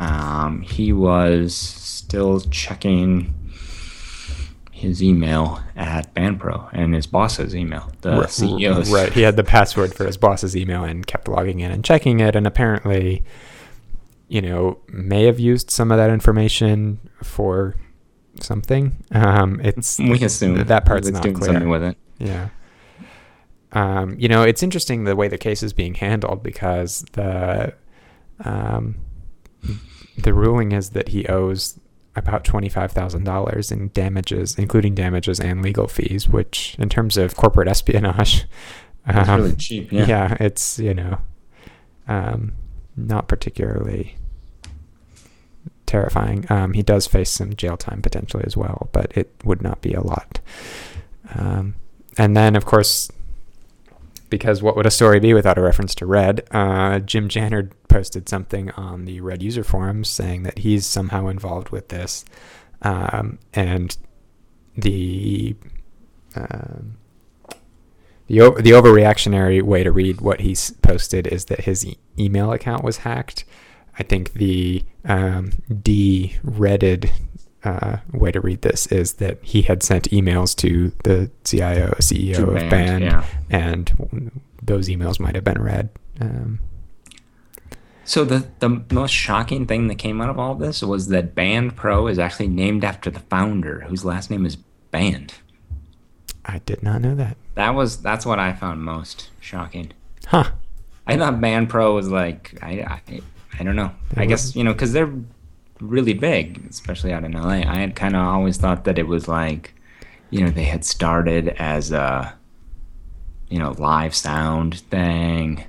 um, 0.00 0.62
he 0.62 0.92
was 0.92 1.54
still 1.56 2.40
checking 2.50 3.34
his 4.78 5.02
email 5.02 5.60
at 5.76 6.12
Band 6.14 6.40
Pro 6.40 6.68
and 6.72 6.94
his 6.94 7.06
boss's 7.06 7.54
email, 7.54 7.90
the 8.00 8.12
R- 8.12 8.22
CEO's. 8.24 8.90
Right. 8.90 9.12
He 9.12 9.22
had 9.22 9.36
the 9.36 9.44
password 9.44 9.92
for 9.94 10.04
his 10.06 10.16
boss's 10.16 10.56
email 10.56 10.84
and 10.84 11.06
kept 11.06 11.28
logging 11.28 11.60
in 11.60 11.70
and 11.70 11.84
checking 11.84 12.20
it, 12.20 12.34
and 12.36 12.46
apparently, 12.46 13.22
you 14.28 14.40
know, 14.40 14.78
may 14.88 15.24
have 15.24 15.38
used 15.40 15.70
some 15.70 15.90
of 15.90 15.98
that 15.98 16.10
information 16.10 16.98
for 17.22 17.74
something. 18.40 19.02
Um, 19.12 19.60
it's 19.62 19.98
We 19.98 20.22
assume 20.22 20.62
that 20.64 20.84
part's 20.86 21.08
not 21.10 21.22
doing 21.22 21.34
clear. 21.34 21.52
something 21.52 21.68
with 21.68 21.82
it. 21.82 21.96
Yeah. 22.18 22.48
Um, 23.72 24.14
you 24.18 24.28
know, 24.28 24.42
it's 24.44 24.62
interesting 24.62 25.04
the 25.04 25.14
way 25.16 25.28
the 25.28 25.36
case 25.38 25.62
is 25.62 25.72
being 25.72 25.94
handled 25.94 26.42
because 26.42 27.04
the 27.12 27.74
um, 28.44 28.96
the 30.16 30.32
ruling 30.32 30.72
is 30.72 30.90
that 30.90 31.08
he 31.08 31.26
owes 31.26 31.78
about 32.16 32.44
twenty 32.44 32.68
five 32.68 32.92
thousand 32.92 33.24
dollars 33.24 33.70
in 33.70 33.88
damages, 33.88 34.58
including 34.58 34.94
damages 34.94 35.38
and 35.40 35.62
legal 35.62 35.86
fees, 35.86 36.28
which, 36.28 36.76
in 36.78 36.88
terms 36.88 37.16
of 37.16 37.36
corporate 37.36 37.68
espionage, 37.68 38.46
It's 39.06 39.28
um, 39.28 39.40
really 39.40 39.56
cheap. 39.56 39.90
yeah. 39.92 40.06
Yeah. 40.06 40.36
it's 40.40 40.78
you 40.78 40.92
know, 40.94 41.18
um, 42.08 42.52
not 42.96 43.26
particularly 43.28 44.16
terrifying. 45.86 46.44
Um, 46.50 46.74
he 46.74 46.82
does 46.82 47.06
face 47.06 47.30
some 47.30 47.54
jail 47.56 47.76
time 47.76 48.02
potentially 48.02 48.44
as 48.46 48.56
well, 48.56 48.88
but 48.92 49.16
it 49.16 49.32
would 49.44 49.62
not 49.62 49.80
be 49.80 49.94
a 49.94 50.02
lot. 50.02 50.40
Um, 51.34 51.76
and 52.18 52.36
then, 52.36 52.56
of 52.56 52.64
course, 52.66 53.10
because 54.30 54.62
what 54.62 54.76
would 54.76 54.86
a 54.86 54.90
story 54.90 55.20
be 55.20 55.34
without 55.34 55.58
a 55.58 55.62
reference 55.62 55.94
to 55.96 56.06
Red? 56.06 56.46
Uh, 56.50 56.98
Jim 56.98 57.28
Jannard 57.28 57.72
posted 57.88 58.28
something 58.28 58.70
on 58.72 59.04
the 59.04 59.20
Red 59.20 59.42
user 59.42 59.64
forums 59.64 60.08
saying 60.08 60.42
that 60.44 60.58
he's 60.58 60.86
somehow 60.86 61.28
involved 61.28 61.70
with 61.70 61.88
this, 61.88 62.24
um, 62.82 63.38
and 63.54 63.96
the 64.76 65.56
um, 66.34 66.96
the 68.26 68.38
the 68.60 68.70
overreactionary 68.70 69.62
way 69.62 69.82
to 69.82 69.90
read 69.90 70.20
what 70.20 70.40
he's 70.40 70.70
posted 70.70 71.26
is 71.26 71.46
that 71.46 71.62
his 71.62 71.84
e- 71.84 71.98
email 72.18 72.52
account 72.52 72.84
was 72.84 72.98
hacked. 72.98 73.44
I 73.98 74.04
think 74.04 74.34
the 74.34 74.84
um, 75.04 75.50
de-redded 75.82 77.10
uh, 77.68 77.98
way 78.12 78.32
to 78.32 78.40
read 78.40 78.62
this 78.62 78.86
is 78.86 79.14
that 79.14 79.38
he 79.42 79.62
had 79.62 79.82
sent 79.82 80.10
emails 80.10 80.56
to 80.56 80.92
the 81.04 81.30
CIO, 81.44 81.90
CEO 82.00 82.36
To 82.36 82.44
of 82.50 82.54
Band, 82.54 82.70
Band, 82.70 83.04
yeah. 83.04 83.24
and 83.50 84.40
those 84.62 84.88
emails 84.88 85.20
might 85.20 85.34
have 85.34 85.44
been 85.44 85.60
read. 85.60 85.90
Um, 86.20 86.60
So 88.04 88.24
the 88.24 88.48
the 88.60 88.82
most 88.90 89.12
shocking 89.12 89.66
thing 89.66 89.88
that 89.88 89.96
came 89.96 90.20
out 90.22 90.30
of 90.30 90.38
all 90.38 90.54
this 90.54 90.82
was 90.82 91.08
that 91.08 91.34
Band 91.34 91.76
Pro 91.76 92.06
is 92.06 92.18
actually 92.18 92.48
named 92.48 92.84
after 92.84 93.10
the 93.10 93.20
founder, 93.20 93.80
whose 93.88 94.04
last 94.04 94.30
name 94.30 94.46
is 94.46 94.56
Band. 94.90 95.34
I 96.46 96.60
did 96.64 96.82
not 96.82 97.02
know 97.02 97.14
that. 97.16 97.36
That 97.54 97.74
was 97.74 98.00
that's 98.00 98.24
what 98.24 98.38
I 98.38 98.54
found 98.54 98.82
most 98.82 99.28
shocking. 99.40 99.92
Huh. 100.26 100.50
I 101.06 101.16
thought 101.18 101.40
Band 101.40 101.68
Pro 101.68 101.94
was 101.94 102.08
like 102.08 102.58
I 102.62 102.72
I, 102.80 103.20
I 103.60 103.62
don't 103.62 103.76
know. 103.76 103.90
I 104.16 104.24
guess 104.24 104.56
you 104.56 104.64
know 104.64 104.72
because 104.72 104.94
they're 104.94 105.12
really 105.80 106.14
big, 106.14 106.66
especially 106.70 107.12
out 107.12 107.24
in 107.24 107.32
LA. 107.32 107.60
I 107.66 107.78
had 107.78 107.94
kind 107.96 108.16
of 108.16 108.22
always 108.26 108.56
thought 108.56 108.84
that 108.84 108.98
it 108.98 109.06
was 109.06 109.28
like, 109.28 109.74
you 110.30 110.42
know, 110.44 110.50
they 110.50 110.64
had 110.64 110.84
started 110.84 111.48
as 111.58 111.92
a, 111.92 112.34
you 113.48 113.58
know, 113.58 113.72
live 113.78 114.14
sound 114.14 114.80
thing, 114.90 115.64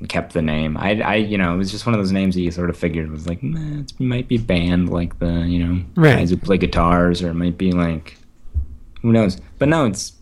and 0.00 0.08
kept 0.08 0.32
the 0.32 0.42
name. 0.42 0.76
I 0.76 1.00
I 1.00 1.14
you 1.16 1.36
know 1.38 1.54
it 1.54 1.58
was 1.58 1.70
just 1.72 1.84
one 1.86 1.94
of 1.94 2.00
those 2.00 2.12
names 2.12 2.34
that 2.36 2.40
you 2.42 2.50
sort 2.52 2.70
of 2.70 2.76
figured 2.76 3.10
was 3.10 3.26
like 3.26 3.42
nah, 3.42 3.80
it 3.80 3.98
might 3.98 4.28
be 4.28 4.38
band 4.38 4.90
like 4.90 5.18
the 5.18 5.40
you 5.40 5.58
know 5.66 5.84
Right. 5.96 6.16
guys 6.18 6.30
who 6.30 6.36
play 6.36 6.56
guitars 6.56 7.20
or 7.20 7.30
it 7.30 7.34
might 7.34 7.58
be 7.58 7.72
like 7.72 8.16
who 9.02 9.10
knows. 9.12 9.40
But 9.58 9.68
no, 9.68 9.86
it's 9.86 10.12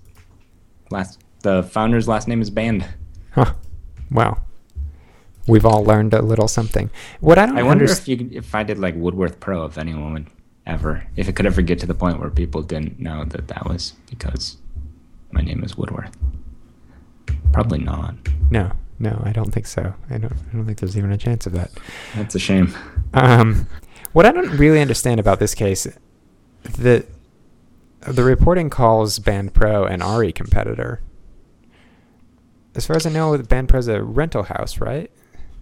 last 0.90 1.20
the 1.42 1.62
founder's 1.62 2.08
last 2.08 2.26
name 2.26 2.40
is 2.40 2.48
Band. 2.48 2.86
Huh. 3.32 3.52
Wow. 4.10 4.38
We've 5.46 5.64
all 5.64 5.84
learned 5.84 6.12
a 6.12 6.22
little 6.22 6.48
something. 6.48 6.90
What 7.20 7.38
I 7.38 7.46
don't 7.46 7.58
I 7.58 7.62
wonder 7.62 7.84
if 7.84 8.08
you 8.08 8.28
if 8.32 8.54
I 8.54 8.62
did 8.62 8.78
like 8.78 8.94
Woodworth 8.96 9.38
Pro, 9.38 9.64
if 9.64 9.78
anyone 9.78 10.12
would 10.12 10.26
ever, 10.66 11.06
if 11.16 11.28
it 11.28 11.36
could 11.36 11.46
ever 11.46 11.62
get 11.62 11.78
to 11.80 11.86
the 11.86 11.94
point 11.94 12.18
where 12.18 12.30
people 12.30 12.62
didn't 12.62 12.98
know 12.98 13.24
that 13.24 13.48
that 13.48 13.66
was 13.66 13.92
because 14.10 14.56
my 15.30 15.40
name 15.40 15.62
is 15.62 15.76
Woodworth. 15.76 16.16
Probably 17.52 17.78
not. 17.78 18.14
No, 18.50 18.72
no, 18.98 19.20
I 19.24 19.32
don't 19.32 19.52
think 19.52 19.66
so. 19.66 19.94
I 20.10 20.18
don't. 20.18 20.32
I 20.32 20.56
don't 20.56 20.66
think 20.66 20.78
there's 20.78 20.96
even 20.96 21.12
a 21.12 21.18
chance 21.18 21.46
of 21.46 21.52
that. 21.52 21.70
That's 22.14 22.34
a 22.34 22.38
shame. 22.38 22.74
Um, 23.14 23.68
what 24.12 24.26
I 24.26 24.32
don't 24.32 24.56
really 24.56 24.80
understand 24.80 25.20
about 25.20 25.38
this 25.38 25.54
case, 25.54 25.86
the 26.62 27.06
the 28.00 28.24
reporting 28.24 28.70
calls 28.70 29.18
Band 29.18 29.54
Pro 29.54 29.84
an 29.84 30.00
ARRI 30.00 30.34
competitor. 30.34 31.00
As 32.74 32.86
far 32.86 32.96
as 32.96 33.06
I 33.06 33.10
know, 33.10 33.36
Band 33.38 33.68
Pro's 33.68 33.88
a 33.88 34.02
rental 34.02 34.44
house, 34.44 34.78
right? 34.78 35.10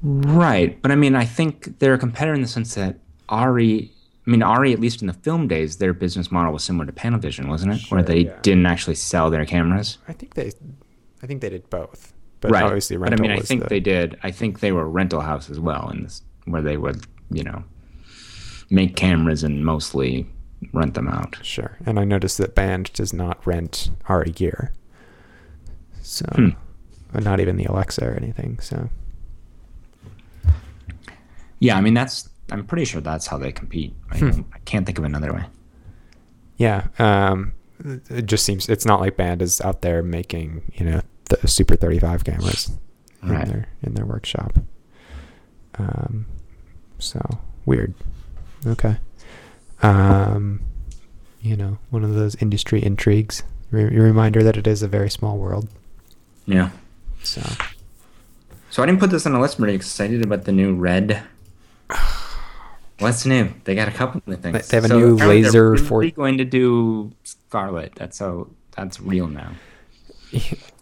Right, 0.03 0.81
but 0.83 0.91
I 0.91 0.97
mean, 0.97 1.15
I 1.15 1.25
think 1.25 1.79
they're 1.79 1.95
a 1.95 1.99
competitor 1.99 2.35
in 2.35 2.43
the 2.43 2.49
sense 2.49 2.75
that 2.75 2.99
ARRI. 3.29 3.91
I 4.27 4.31
mean, 4.31 4.41
ARRI, 4.43 4.73
at 4.73 4.81
least 4.81 5.01
in 5.03 5.07
the 5.07 5.13
film 5.15 5.49
days, 5.49 5.77
their 5.77 5.93
business 5.93 6.31
model 6.31 6.53
was 6.53 6.65
similar 6.65 6.87
to 6.87 6.93
Panavision, 6.93 7.47
wasn't 7.49 7.73
it? 7.75 7.79
Sure, 7.81 7.97
Where 7.99 8.03
they 8.05 8.21
yeah. 8.21 8.39
didn't 8.43 8.67
actually 8.67 8.95
sell 8.97 9.31
their 9.31 9.45
cameras. 9.45 9.99
I 10.09 10.13
think 10.15 10.35
they, 10.35 10.51
I 11.23 11.27
think 11.27 11.41
they 11.43 11.51
did 11.51 11.69
both. 11.71 12.13
But 12.41 12.51
right. 12.53 12.63
obviously, 12.65 12.97
but 12.99 13.13
I 13.13 13.17
mean, 13.17 13.31
I 13.31 13.39
think 13.41 13.63
the- 13.65 13.69
they 13.69 13.81
did. 13.81 14.19
I 14.23 14.31
think 14.31 14.61
they 14.61 14.73
were 14.73 14.83
a 14.83 14.89
rental 14.89 15.21
house 15.23 15.49
as 15.51 15.59
well, 15.61 15.89
in 15.91 16.03
this, 16.05 16.23
where 16.45 16.61
they 16.63 16.77
would, 16.77 17.07
you 17.31 17.43
know, 17.45 17.65
make 18.71 18.97
cameras 18.97 19.43
and 19.45 19.65
mostly 19.65 20.27
rent 20.73 20.95
them 20.95 21.09
out. 21.09 21.39
Sure. 21.43 21.77
And 21.87 21.99
I 21.99 22.05
noticed 22.05 22.39
that 22.39 22.55
Band 22.55 22.93
does 22.95 23.13
not 23.13 23.47
rent 23.47 23.91
ARRI 24.09 24.31
gear. 24.35 24.73
So, 26.03 26.27
Hmm. 26.35 26.49
not 27.19 27.41
even 27.41 27.57
the 27.57 27.65
Alexa 27.65 28.05
or 28.07 28.13
anything. 28.15 28.59
So, 28.61 28.89
Yeah, 31.65 31.77
I 31.77 31.81
mean 31.81 31.95
that's. 31.95 32.29
I'm 32.53 32.67
pretty 32.67 32.85
sure 32.85 33.01
that's 33.01 33.27
how 33.27 33.39
they 33.39 33.53
compete. 33.53 33.95
I, 34.11 34.19
Hmm. 34.19 34.43
I 34.53 34.59
can't 34.67 34.85
think 34.85 34.99
of 34.99 35.05
another 35.05 35.33
way. 35.33 35.45
yeah. 36.59 36.89
Um, 36.99 37.53
it- 38.11 38.27
just 38.27 38.45
seems 38.45 38.69
it's 38.69 38.85
not 38.85 39.01
like 39.01 39.17
Band 39.17 39.41
is 39.43 39.61
out 39.63 39.81
there 39.81 40.03
making 40.03 40.71
you 40.75 40.85
know 40.85 41.01
the 41.31 41.49
Super 41.49 41.75
35 41.77 42.25
cameras 42.25 42.71
Right. 43.23 43.45
in 43.45 43.49
their 43.51 43.65
in 43.83 43.95
their 43.95 44.05
workshop. 44.05 44.59
Um, 45.79 46.27
so 46.99 47.21
weird. 47.67 47.95
Okay. 48.67 48.97
Um, 49.83 50.61
you 51.41 51.57
know, 51.57 51.79
one 51.91 52.05
of 52.05 52.15
those 52.15 52.35
industry 52.37 52.83
intrigues. 52.85 53.43
Re- 53.71 53.85
reminder 53.85 54.43
that 54.43 54.57
it 54.57 54.67
is 54.67 54.83
a 54.83 54.89
very 54.89 55.11
small 55.11 55.37
world. 55.39 55.69
Yeah. 56.47 56.71
So. 57.23 57.41
So 58.71 58.83
I 58.83 58.87
didn't 58.87 59.01
put 59.01 59.11
this 59.11 59.25
on 59.27 59.33
the 59.33 59.41
list. 59.41 59.59
I'm 59.59 59.65
really 59.65 59.77
excited 59.77 60.23
about 60.23 60.45
the 60.45 60.53
new 60.53 60.75
red. 60.75 61.23
What's 63.01 63.27
new? 63.27 63.53
They 63.65 63.75
got 63.75 63.89
a 63.89 63.93
couple 63.93 64.23
of 64.33 64.41
things. 64.41 64.69
They 64.69 64.77
have 64.77 64.85
a 64.85 64.89
So 64.89 64.99
new 64.99 65.17
laser 65.17 65.73
really 65.73 65.85
for- 65.85 66.11
going 66.11 66.39
to 66.39 66.45
do 66.45 67.13
Scarlet. 67.25 67.93
That's 67.97 68.17
so. 68.17 68.51
That's 68.77 69.01
real 69.01 69.27
now. 69.29 69.53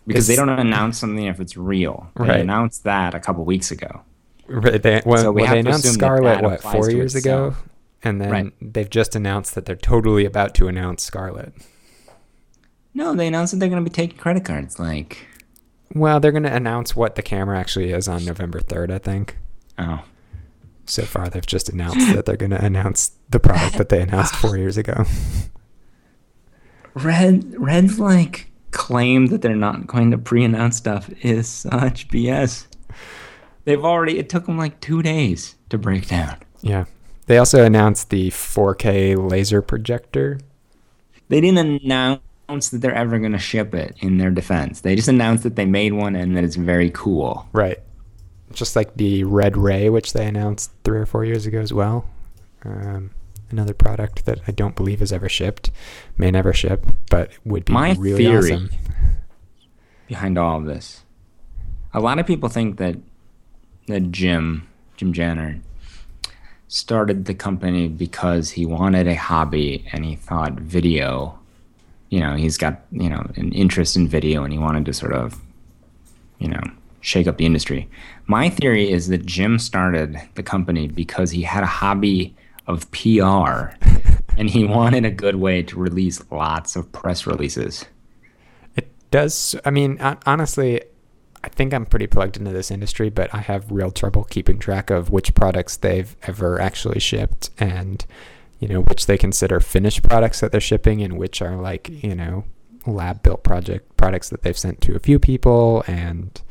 Because 0.07 0.27
they 0.27 0.37
don't 0.37 0.49
announce 0.49 0.99
something 0.99 1.25
if 1.27 1.41
it's 1.41 1.57
real. 1.57 2.11
They 2.17 2.25
Right. 2.25 2.41
announced 2.41 2.85
that 2.85 3.15
a 3.15 3.21
couple 3.21 3.45
weeks 3.45 3.71
ago. 3.71 4.01
Right, 4.49 4.83
they, 4.83 5.03
well, 5.05 5.23
So 5.23 5.33
we 5.33 5.43
well, 5.43 5.53
they 5.53 5.61
announced 5.61 5.87
Scarlet 5.93 6.43
what 6.43 6.63
four 6.63 6.91
years 6.91 7.15
ago, 7.15 7.55
and 8.03 8.21
then 8.21 8.31
Right. 8.31 8.53
they've 8.61 8.89
just 8.91 9.15
announced 9.15 9.55
that 9.55 9.65
they're 9.67 9.77
totally 9.77 10.25
about 10.25 10.55
to 10.57 10.69
announce 10.69 11.03
Scarlet. 11.03 11.53
No, 12.95 13.15
they 13.15 13.27
announced 13.29 13.53
that 13.53 13.59
they're 13.61 13.69
going 13.69 13.83
to 13.85 13.89
be 13.91 13.95
taking 13.95 14.19
credit 14.19 14.45
cards. 14.45 14.79
Like, 14.79 15.19
Well, 15.95 16.19
they're 16.21 16.33
going 16.33 16.43
to 16.45 16.55
announce 16.55 16.97
what 16.97 17.15
the 17.15 17.23
camera 17.23 17.59
actually 17.59 17.91
is 17.93 18.09
on 18.09 18.25
November 18.25 18.61
third, 18.61 18.91
I 18.91 18.99
think. 18.99 19.37
oh, 19.79 20.01
So 20.85 21.03
far, 21.05 21.29
they've 21.29 21.47
just 21.47 21.69
announced 21.69 22.15
that 22.15 22.27
they're 22.27 22.37
going 22.37 22.51
to 22.51 22.65
announce 22.65 23.13
the 23.31 23.41
product 23.41 23.79
that 23.79 23.89
they 23.89 24.03
announced 24.03 24.35
four 24.35 24.57
years 24.57 24.77
ago. 24.77 25.05
Red 26.95 27.55
Red's 27.59 27.99
like 27.99 28.51
claim 28.71 29.27
that 29.27 29.43
they're 29.43 29.55
not 29.57 29.87
going 29.87 30.11
to 30.11 30.19
pre-announce 30.19 30.77
stuff 30.77 31.09
is 31.23 31.49
such 31.49 32.09
BS. 32.09 32.67
They've 33.65 33.85
already. 33.85 34.19
It 34.19 34.29
took 34.29 34.47
them 34.47 34.59
like 34.59 34.81
two 34.81 35.03
days 35.03 35.55
to 35.71 35.79
break 35.79 36.09
down. 36.09 36.37
yeah, 36.61 36.85
they 37.27 37.39
also 37.39 37.65
announced 37.65 38.11
the 38.11 38.31
4K 38.31 39.31
laser 39.31 39.63
projector. 39.63 40.41
They 41.29 41.41
didn't 41.41 41.83
announce 41.83 42.69
that 42.71 42.81
they're 42.81 42.95
ever 42.95 43.19
going 43.19 43.33
to 43.33 43.39
ship 43.39 43.75
it. 43.75 43.97
In 44.01 44.19
their 44.19 44.31
defense, 44.31 44.81
they 44.81 44.97
just 44.97 45.09
announced 45.09 45.45
that 45.45 45.57
they 45.57 45.65
made 45.65 45.93
one 45.93 46.17
and 46.17 46.37
that 46.37 46.45
it's 46.45 46.57
very 46.57 46.91
cool. 46.91 47.49
Right. 47.53 47.79
Just 48.53 48.77
like 48.77 48.97
the 48.97 49.25
Red 49.25 49.57
Ray, 49.57 49.89
which 49.89 50.13
they 50.13 50.27
announced 50.27 50.71
three 50.85 50.99
or 50.99 51.07
four 51.07 51.25
years 51.25 51.47
ago 51.47 51.61
as 51.61 51.73
well. 51.73 52.07
Um, 52.65 53.11
another 53.51 53.75
product 53.75 54.25
that 54.27 54.41
I 54.47 54.53
don't 54.53 54.75
believe 54.75 55.01
has 55.01 55.13
ever 55.13 55.29
shipped, 55.29 55.71
may 56.17 56.31
never 56.31 56.53
ship, 56.53 56.87
but 57.11 57.31
would 57.45 57.65
be 57.65 57.73
My 57.73 57.95
really 57.95 58.25
theory 58.25 58.53
awesome. 58.53 58.71
behind 60.07 60.39
all 60.39 60.59
of 60.59 60.67
this, 60.67 61.05
a 61.93 62.01
lot 62.01 62.19
of 62.19 62.27
people 62.27 62.49
think 62.49 62.79
that 62.79 62.97
that 63.89 64.11
Jim 64.13 64.69
Jim 64.97 65.13
Jannard 65.13 65.61
started 66.69 67.27
the 67.27 67.35
company 67.35 67.87
because 67.87 68.51
he 68.53 68.65
wanted 68.65 69.07
a 69.07 69.15
hobby 69.15 69.87
and 69.93 70.05
he 70.05 70.17
thought 70.17 70.55
video, 70.55 71.39
you 72.09 72.19
know, 72.19 72.35
he's 72.35 72.57
got, 72.57 72.81
you 72.91 73.11
know, 73.11 73.31
an 73.37 73.53
interest 73.53 73.95
in 73.95 74.09
video 74.09 74.43
and 74.43 74.53
he 74.55 74.59
wanted 74.59 74.87
to 74.87 74.95
sort 74.95 75.13
of, 75.13 75.39
you 76.39 76.49
know, 76.49 76.63
shake 77.03 77.27
up 77.27 77.37
the 77.37 77.45
industry. 77.45 77.89
My 78.27 78.49
theory 78.49 78.91
is 78.91 79.09
that 79.09 79.27
Jim 79.27 79.59
started 79.59 80.19
the 80.35 80.43
company 80.43 80.89
because 80.89 81.31
he 81.31 81.43
had 81.43 81.63
a 81.63 81.67
hobby 81.67 82.35
of 82.67 82.91
PR 82.93 83.75
and 84.39 84.49
he 84.49 84.65
wanted 84.65 85.05
a 85.05 85.11
good 85.11 85.37
way 85.37 85.63
to 85.65 85.79
release 85.79 86.23
lots 86.31 86.77
of 86.77 86.91
press 86.93 87.27
releases. 87.27 87.85
It 88.77 88.89
does. 89.11 89.55
I 89.65 89.71
mean, 89.71 89.99
honestly, 90.25 90.83
I 91.45 91.49
think 91.49 91.75
I'm 91.75 91.87
pretty 91.87 92.07
plugged 92.07 92.37
into 92.37 92.53
this 92.53 92.71
industry, 92.71 93.11
but 93.11 93.35
I 93.35 93.39
have 93.39 93.71
real 93.71 93.91
trouble 93.91 94.25
keeping 94.25 94.59
track 94.59 94.91
of 94.91 95.11
which 95.11 95.35
products 95.35 95.77
they've 95.77 96.17
ever 96.23 96.61
actually 96.61 97.01
shipped 97.01 97.51
and, 97.59 98.07
you 98.61 98.69
know, 98.69 98.83
which 98.83 99.07
they 99.07 99.19
consider 99.19 99.59
finished 99.59 100.05
products 100.05 100.39
that 100.41 100.53
they're 100.53 100.61
shipping 100.61 101.03
and 101.03 101.19
which 101.19 101.43
are 101.43 101.57
like, 101.57 101.89
you 101.89 102.15
know, 102.15 102.45
lab 102.87 103.23
built 103.25 103.43
project 103.43 103.97
products 103.97 104.29
that 104.29 104.43
they've 104.43 104.59
sent 104.59 104.81
to 104.83 104.95
a 104.95 105.01
few 105.01 105.19
people 105.19 105.83
and 105.89 106.43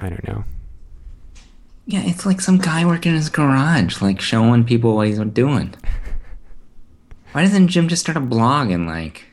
I 0.00 0.08
don't 0.08 0.26
know. 0.26 0.44
Yeah, 1.86 2.02
it's 2.04 2.24
like 2.24 2.40
some 2.40 2.58
guy 2.58 2.84
working 2.84 3.10
in 3.10 3.16
his 3.16 3.28
garage, 3.28 4.00
like 4.00 4.20
showing 4.20 4.64
people 4.64 4.96
what 4.96 5.08
he's 5.08 5.18
doing. 5.18 5.74
Why 7.32 7.42
doesn't 7.42 7.68
Jim 7.68 7.88
just 7.88 8.02
start 8.02 8.16
a 8.16 8.20
blog 8.20 8.70
and 8.70 8.86
like 8.86 9.24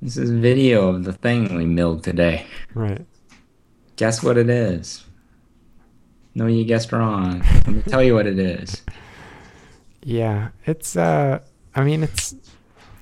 this 0.00 0.16
is 0.16 0.30
video 0.30 0.88
of 0.88 1.04
the 1.04 1.12
thing 1.12 1.54
we 1.54 1.66
milled 1.66 2.02
today. 2.02 2.46
Right. 2.74 3.04
Guess 3.96 4.22
what 4.22 4.38
it 4.38 4.48
is? 4.48 5.04
No, 6.34 6.46
you 6.46 6.64
guessed 6.64 6.92
wrong. 6.92 7.40
Let 7.40 7.68
me 7.68 7.82
tell 7.82 8.02
you 8.02 8.14
what 8.14 8.26
it 8.26 8.38
is. 8.38 8.82
Yeah, 10.02 10.48
it's 10.64 10.96
uh 10.96 11.40
I 11.74 11.84
mean 11.84 12.02
it's 12.02 12.34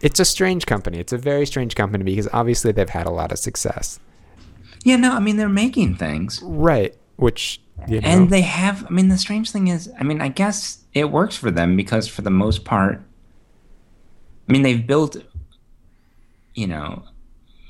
it's 0.00 0.18
a 0.18 0.24
strange 0.24 0.66
company. 0.66 0.98
It's 0.98 1.12
a 1.12 1.18
very 1.18 1.46
strange 1.46 1.76
company 1.76 2.02
because 2.04 2.28
obviously 2.32 2.72
they've 2.72 2.88
had 2.88 3.06
a 3.06 3.10
lot 3.10 3.30
of 3.30 3.38
success. 3.38 4.00
Yeah, 4.88 4.96
no, 4.96 5.12
I 5.12 5.20
mean 5.20 5.36
they're 5.36 5.48
making 5.48 5.96
things. 5.96 6.40
Right, 6.42 6.96
which 7.16 7.60
you 7.86 8.00
know. 8.00 8.08
And 8.08 8.30
they 8.30 8.42
have 8.42 8.86
I 8.86 8.90
mean 8.90 9.08
the 9.08 9.18
strange 9.18 9.50
thing 9.50 9.68
is, 9.68 9.90
I 9.98 10.04
mean 10.04 10.20
I 10.20 10.28
guess 10.28 10.84
it 10.94 11.10
works 11.10 11.36
for 11.36 11.50
them 11.50 11.76
because 11.76 12.08
for 12.08 12.22
the 12.22 12.30
most 12.30 12.64
part 12.64 13.02
I 14.48 14.52
mean 14.52 14.62
they've 14.62 14.86
built 14.86 15.16
you 16.58 16.66
know, 16.66 17.04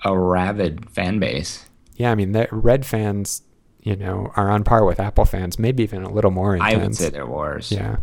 a 0.02 0.18
rabid 0.18 0.88
fan 0.90 1.18
base. 1.18 1.66
Yeah, 1.96 2.10
I 2.10 2.14
mean, 2.14 2.32
the 2.32 2.48
Red 2.50 2.86
fans, 2.86 3.42
you 3.82 3.94
know, 3.94 4.32
are 4.34 4.50
on 4.50 4.64
par 4.64 4.86
with 4.86 4.98
Apple 4.98 5.26
fans, 5.26 5.58
maybe 5.58 5.82
even 5.82 6.04
a 6.04 6.10
little 6.10 6.30
more 6.30 6.56
intense. 6.56 6.74
I 6.74 6.76
would 6.78 6.96
say 6.96 7.10
they're 7.10 7.26
worse. 7.26 7.70
Yeah. 7.70 7.96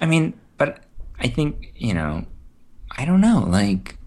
I 0.00 0.06
mean, 0.06 0.38
but 0.56 0.84
I 1.18 1.26
think, 1.26 1.72
you 1.74 1.94
know, 1.94 2.26
I 2.92 3.04
don't 3.04 3.20
know, 3.20 3.44
like 3.48 3.98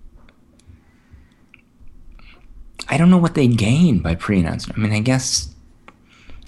I 2.88 2.98
don't 2.98 3.10
know 3.10 3.18
what 3.18 3.36
they 3.36 3.48
gain 3.48 4.00
by 4.00 4.16
pre-announcement. 4.16 4.80
I 4.80 4.82
mean, 4.82 4.94
I 4.94 5.00
guess 5.00 5.54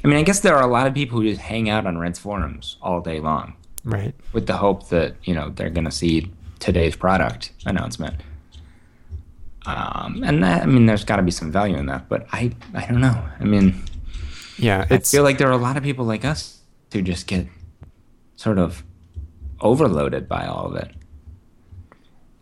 I 0.04 0.08
mean, 0.08 0.18
I 0.18 0.24
guess 0.24 0.40
there 0.40 0.56
are 0.56 0.64
a 0.64 0.72
lot 0.72 0.88
of 0.88 0.94
people 0.94 1.20
who 1.20 1.30
just 1.30 1.42
hang 1.42 1.70
out 1.70 1.86
on 1.86 1.98
Red's 1.98 2.20
forums 2.20 2.78
all 2.82 3.02
day 3.02 3.20
long. 3.20 3.54
Right. 3.84 4.16
With 4.34 4.48
the 4.48 4.58
hope 4.58 4.90
that, 4.90 5.16
you 5.24 5.34
know, 5.34 5.50
they're 5.50 5.70
going 5.70 5.86
to 5.86 5.92
see 5.92 6.32
today's 6.60 6.96
product 6.96 7.52
announcement. 7.66 8.16
Um, 9.66 10.24
and 10.26 10.42
that, 10.44 10.64
I 10.64 10.66
mean, 10.66 10.86
there's 10.86 11.04
got 11.04 11.18
to 11.18 11.22
be 11.22 11.32
some 11.32 11.52
value 11.52 11.78
in 11.78 11.86
that, 11.88 12.08
but 12.08 12.28
I, 12.32 12.52
I 12.74 12.86
don't 12.86 13.02
know. 13.02 13.24
I 13.40 13.44
mean, 13.44 13.84
yeah, 14.58 14.88
I 14.90 15.00
feel 15.00 15.24
like 15.24 15.38
there 15.38 15.50
are 15.50 15.54
a 15.54 15.58
lot 15.58 15.78
of 15.78 15.84
people 15.84 16.06
like 16.06 16.24
us 16.24 16.62
who 16.94 17.02
just 17.02 17.28
get 17.28 17.48
sort 18.36 18.58
of 18.58 18.84
overloaded 19.60 20.30
by 20.30 20.46
all 20.46 20.66
of 20.66 20.76
it. 20.76 20.92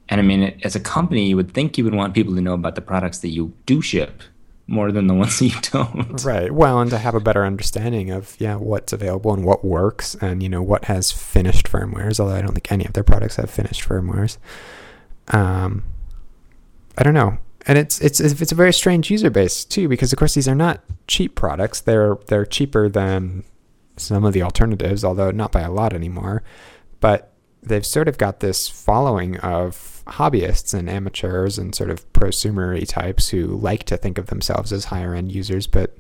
And 0.10 0.22
I 0.22 0.24
mean, 0.24 0.60
as 0.64 0.76
a 0.76 0.80
company, 0.80 1.28
you 1.28 1.36
would 1.36 1.54
think 1.54 1.78
you 1.78 1.84
would 1.84 1.96
want 1.96 2.14
people 2.14 2.34
to 2.36 2.42
know 2.42 2.54
about 2.54 2.76
the 2.76 2.82
products 2.82 3.20
that 3.20 3.30
you 3.30 3.54
do 3.66 3.82
ship 3.82 4.24
more 4.68 4.92
than 4.92 5.08
the 5.08 5.14
ones 5.24 5.40
that 5.40 5.46
you 5.46 5.62
don't. 5.72 6.24
Right. 6.24 6.52
Well, 6.52 6.80
and 6.80 6.90
to 6.92 6.98
have 6.98 7.16
a 7.16 7.20
better 7.20 7.46
understanding 7.46 8.10
of 8.12 8.36
yeah 8.40 8.56
what's 8.56 8.94
available 8.94 9.34
and 9.34 9.44
what 9.44 9.66
works, 9.66 10.16
and 10.16 10.44
you 10.44 10.50
know 10.50 10.62
what 10.62 10.86
has 10.86 11.12
finished 11.12 11.68
firmwares. 11.68 12.20
Although 12.20 12.36
I 12.36 12.42
don't 12.42 12.54
think 12.54 12.72
any 12.72 12.86
of 12.86 12.94
their 12.94 13.04
products 13.04 13.36
have 13.38 13.50
finished 13.50 13.88
firmwares. 13.88 14.38
Um, 15.30 15.84
I 16.98 17.04
don't 17.04 17.14
know. 17.14 17.38
And 17.66 17.78
it's 17.78 18.00
it's 18.00 18.20
it's 18.20 18.52
a 18.52 18.56
very 18.56 18.72
strange 18.72 19.12
user 19.12 19.30
base 19.30 19.66
too, 19.66 19.90
because 19.90 20.14
of 20.14 20.20
course 20.20 20.36
these 20.36 20.48
are 20.48 20.56
not 20.56 20.82
cheap 21.08 21.36
products. 21.36 21.82
They're 21.82 22.18
they're 22.28 22.46
cheaper 22.46 22.88
than 22.88 23.44
some 23.98 24.24
of 24.24 24.34
the 24.34 24.44
alternatives, 24.44 25.04
although 25.04 25.32
not 25.32 25.52
by 25.52 25.62
a 25.62 25.72
lot 25.72 25.92
anymore. 25.92 26.44
But 27.02 27.34
they've 27.62 27.86
sort 27.86 28.08
of 28.08 28.18
got 28.18 28.40
this 28.40 28.70
following 28.70 29.38
of 29.38 29.97
hobbyists 30.08 30.74
and 30.74 30.90
amateurs 30.90 31.58
and 31.58 31.74
sort 31.76 31.90
of 31.90 32.12
prosumery 32.14 32.88
types 32.88 33.30
who 33.30 33.48
like 33.48 33.84
to 33.86 33.98
think 33.98 34.18
of 34.18 34.28
themselves 34.28 34.74
as 34.74 34.86
higher 34.86 35.14
end 35.14 35.32
users. 35.32 35.68
But 35.68 35.98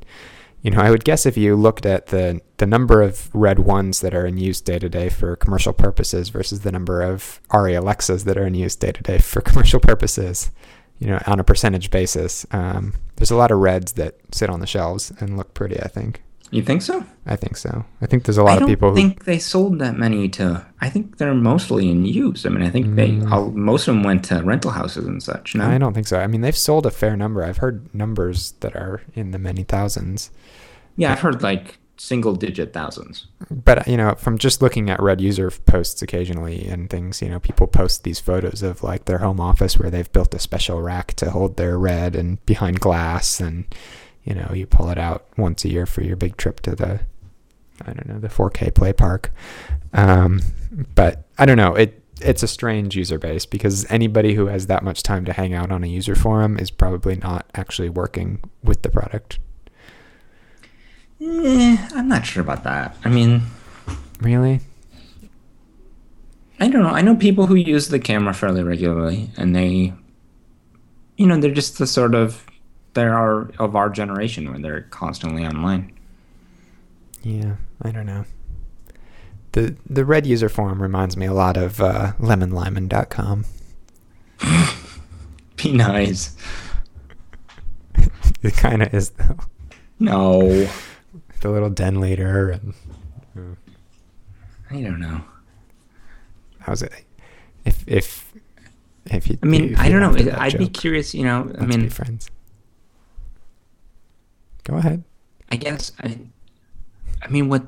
you 0.62 0.72
know, 0.72 0.80
I 0.80 0.89
would 0.89 1.05
guess 1.05 1.26
if 1.26 1.38
you 1.38 1.55
looked 1.55 1.86
at 1.86 2.08
the 2.08 2.41
the 2.58 2.66
number 2.66 3.01
of 3.01 3.34
Red 3.34 3.60
ones 3.60 4.01
that 4.01 4.14
are 4.14 4.26
in 4.26 4.38
use 4.38 4.60
day 4.60 4.80
to 4.80 4.89
day 4.89 5.10
for 5.10 5.36
commercial 5.36 5.74
purposes 5.74 6.30
versus 6.30 6.62
the 6.62 6.72
number 6.72 7.01
of 7.01 7.39
ARRI 7.51 7.78
Alexas 7.78 8.24
that 8.24 8.38
are 8.38 8.45
in 8.45 8.55
use 8.55 8.76
day 8.76 8.91
to 8.91 9.03
day 9.03 9.20
for 9.20 9.41
commercial 9.49 9.80
purposes, 9.80 10.51
you 10.99 11.08
know, 11.08 11.22
on 11.28 11.39
a 11.39 11.43
percentage 11.43 11.91
basis. 11.91 12.45
Um, 12.51 12.93
there's 13.18 13.32
a 13.32 13.36
lot 13.36 13.51
of 13.51 13.60
reds 13.60 13.93
that 13.93 14.16
sit 14.32 14.49
on 14.49 14.60
the 14.60 14.68
shelves 14.68 15.12
and 15.20 15.38
look 15.38 15.53
pretty. 15.53 15.80
I 15.80 15.88
think. 15.88 16.24
You 16.50 16.62
think 16.62 16.82
so? 16.82 17.06
I 17.26 17.36
think 17.36 17.58
so. 17.58 17.84
I 18.02 18.06
think 18.06 18.24
there's 18.24 18.38
a 18.38 18.43
lot 18.43 18.62
of 18.62 18.68
people. 18.68 18.88
I 18.88 18.91
don't 18.91 18.95
think 18.95 19.26
they 19.26 19.39
sold 19.39 19.80
that 19.80 19.98
many 19.98 20.30
to. 20.30 20.66
I 20.80 20.89
think 20.89 21.18
they're 21.18 21.34
mostly 21.34 21.89
in 21.89 22.06
use. 22.06 22.45
I 22.45 22.50
mean, 22.50 22.64
I 22.64 22.70
think 22.70 22.95
they 22.95 23.10
mm. 23.10 23.30
all, 23.32 23.52
most 23.52 23.88
of 23.88 23.95
them 23.95 24.04
went 24.04 24.24
to 24.26 24.41
rental 24.43 24.72
houses 24.72 25.06
and 25.06 25.22
such. 25.22 25.56
No, 25.56 25.68
I 25.68 25.78
don't 25.78 25.93
think 25.93 26.08
so. 26.08 26.20
I 26.20 26.28
mean, 26.28 26.41
they've 26.41 26.56
sold 26.56 26.86
a 26.86 26.91
fair 26.91 27.18
number. 27.18 27.43
I've 27.43 27.58
heard 27.58 27.93
numbers 27.93 28.52
that 28.62 28.76
are 28.76 29.02
in 29.14 29.32
the 29.32 29.39
many 29.39 29.64
thousands. 29.64 30.32
Yeah, 30.95 31.12
I've 31.12 31.20
heard 31.20 31.43
like 31.43 31.80
single 31.98 32.36
digit 32.36 32.74
thousands. 32.74 33.28
But 33.52 33.88
you 33.88 33.98
know, 33.98 34.16
from 34.16 34.38
just 34.38 34.62
looking 34.62 34.89
at 34.89 35.02
Red 35.02 35.20
user 35.20 35.52
posts 35.52 36.02
occasionally 36.02 36.66
and 36.68 36.89
things, 36.89 37.22
you 37.22 37.30
know, 37.30 37.39
people 37.39 37.68
post 37.68 38.04
these 38.04 38.20
photos 38.20 38.64
of 38.64 38.84
like 38.84 39.06
their 39.06 39.18
home 39.18 39.39
office 39.39 39.78
where 39.78 39.89
they've 39.89 40.12
built 40.12 40.34
a 40.34 40.39
special 40.39 40.82
rack 40.82 41.14
to 41.16 41.32
hold 41.32 41.58
their 41.58 41.78
Red 41.78 42.16
and 42.16 42.43
behind 42.45 42.80
glass, 42.80 43.39
and 43.39 43.66
you 44.28 44.36
know, 44.36 44.52
you 44.54 44.68
pull 44.68 44.90
it 44.90 44.98
out 44.98 45.28
once 45.38 45.64
a 45.66 45.70
year 45.70 45.86
for 45.86 46.02
your 46.02 46.16
big 46.16 46.38
trip 46.38 46.60
to 46.62 46.76
the, 46.76 47.00
I 47.86 47.94
don't 47.94 48.08
know, 48.08 48.20
the 48.20 48.28
4K 48.28 48.74
play 48.76 48.94
park. 48.94 49.32
Um, 49.94 50.42
but 50.96 51.26
I 51.38 51.46
don't 51.46 51.58
know 51.58 51.76
it. 51.76 52.04
It's 52.20 52.42
a 52.42 52.48
strange 52.48 52.96
user 52.96 53.20
base 53.20 53.46
because 53.46 53.90
anybody 53.92 54.34
who 54.34 54.48
has 54.48 54.66
that 54.68 54.84
much 54.84 55.04
time 55.04 55.24
to 55.26 55.34
hang 55.34 55.54
out 55.54 55.72
on 55.72 55.84
a 55.84 55.88
user 55.88 56.16
forum 56.16 56.58
is 56.58 56.72
probably 56.72 57.16
not 57.16 57.46
actually 57.54 57.90
working 57.90 58.44
with 58.64 58.82
the 58.82 58.90
product 58.90 59.38
Eh, 61.20 61.78
I'm 61.96 62.08
not 62.08 62.26
sure 62.26 62.42
about 62.42 62.64
that. 62.64 62.96
I 63.04 63.10
mean, 63.10 63.42
really? 64.22 64.62
I 66.60 66.68
don't 66.68 66.84
know. 66.84 66.90
I 66.90 67.02
know 67.02 67.16
people 67.16 67.48
who 67.48 67.56
use 67.56 67.88
the 67.88 68.00
camera 68.00 68.34
fairly 68.34 68.64
regularly, 68.64 69.32
and 69.38 69.56
they, 69.56 69.94
you 71.16 71.26
know, 71.26 71.40
they're 71.40 71.54
just 71.54 71.78
the 71.80 71.88
sort 71.88 72.14
of 72.14 72.46
they 72.98 73.06
are 73.06 73.52
of 73.60 73.76
our 73.76 73.91
generation 73.91 74.52
when 74.52 74.64
they're 74.64 74.82
constantly 74.82 75.45
online. 75.45 75.93
Yeah, 77.22 77.58
I 77.80 77.91
don't 77.91 78.08
know. 78.08 78.26
The 79.52 79.76
the 79.88 80.04
red 80.04 80.26
user 80.26 80.50
forum 80.50 80.82
reminds 80.82 81.16
me 81.16 81.28
a 81.28 81.34
lot 81.34 81.58
of 81.58 81.80
uh, 81.80 82.14
lemonlyman.com. 82.20 83.45
Be 85.58 85.72
nice. 85.74 86.36
it 88.41 88.58
kind 88.58 88.82
of 88.82 88.91
is 88.91 89.12
though. 89.12 89.38
No 90.00 90.41
the 91.41 91.52
little 91.52 91.70
den 91.70 92.02
leader 92.02 92.50
and 92.50 92.74
uh, 93.38 93.56
I 94.72 94.82
don't 94.82 95.00
know. 95.00 95.22
How's 96.62 96.82
it? 96.82 96.93
If 97.64 97.84
if 97.86 98.34
if 99.06 99.30
you, 99.30 99.38
I 99.43 99.45
mean, 99.45 99.76
I 99.76 99.88
don't 99.89 100.02
know. 100.02 100.34
I'd 100.38 100.54
joke, 100.54 100.60
be 100.60 100.68
curious. 100.68 101.14
You 101.14 101.26
know, 101.26 101.54
I 101.60 101.66
mean, 101.66 101.89
friends. 101.89 102.32
Go 104.68 104.76
ahead. 104.76 105.03
I 105.49 105.55
guess 105.55 105.93
I. 106.01 106.20
I 107.22 107.30
mean, 107.30 107.47
what 107.47 107.68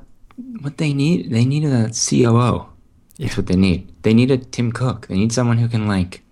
what 0.60 0.76
they 0.76 0.92
need? 0.92 1.30
They 1.30 1.46
need 1.46 1.64
a 1.64 1.88
COO. 1.88 2.68
Yeah. 3.16 3.26
That's 3.26 3.38
what 3.38 3.46
they 3.46 3.56
need. 3.56 3.90
They 4.02 4.12
need 4.12 4.30
a 4.30 4.36
Tim 4.36 4.70
Cook. 4.70 5.06
They 5.06 5.16
need 5.16 5.32
someone 5.32 5.56
who 5.56 5.68
can 5.68 5.88
like 5.88 6.22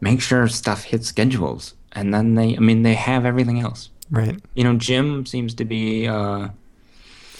make 0.00 0.20
sure 0.20 0.46
stuff 0.46 0.84
hits 0.84 1.08
schedules, 1.08 1.74
and 1.92 2.14
then 2.14 2.36
they. 2.36 2.56
I 2.56 2.60
mean, 2.60 2.82
they 2.82 2.94
have 2.94 3.26
everything 3.26 3.58
else. 3.58 3.90
Right. 4.08 4.38
You 4.54 4.62
know, 4.62 4.76
Jim 4.76 5.26
seems 5.26 5.52
to 5.54 5.64
be 5.64 6.06
uh, 6.06 6.50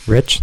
rich, 0.08 0.42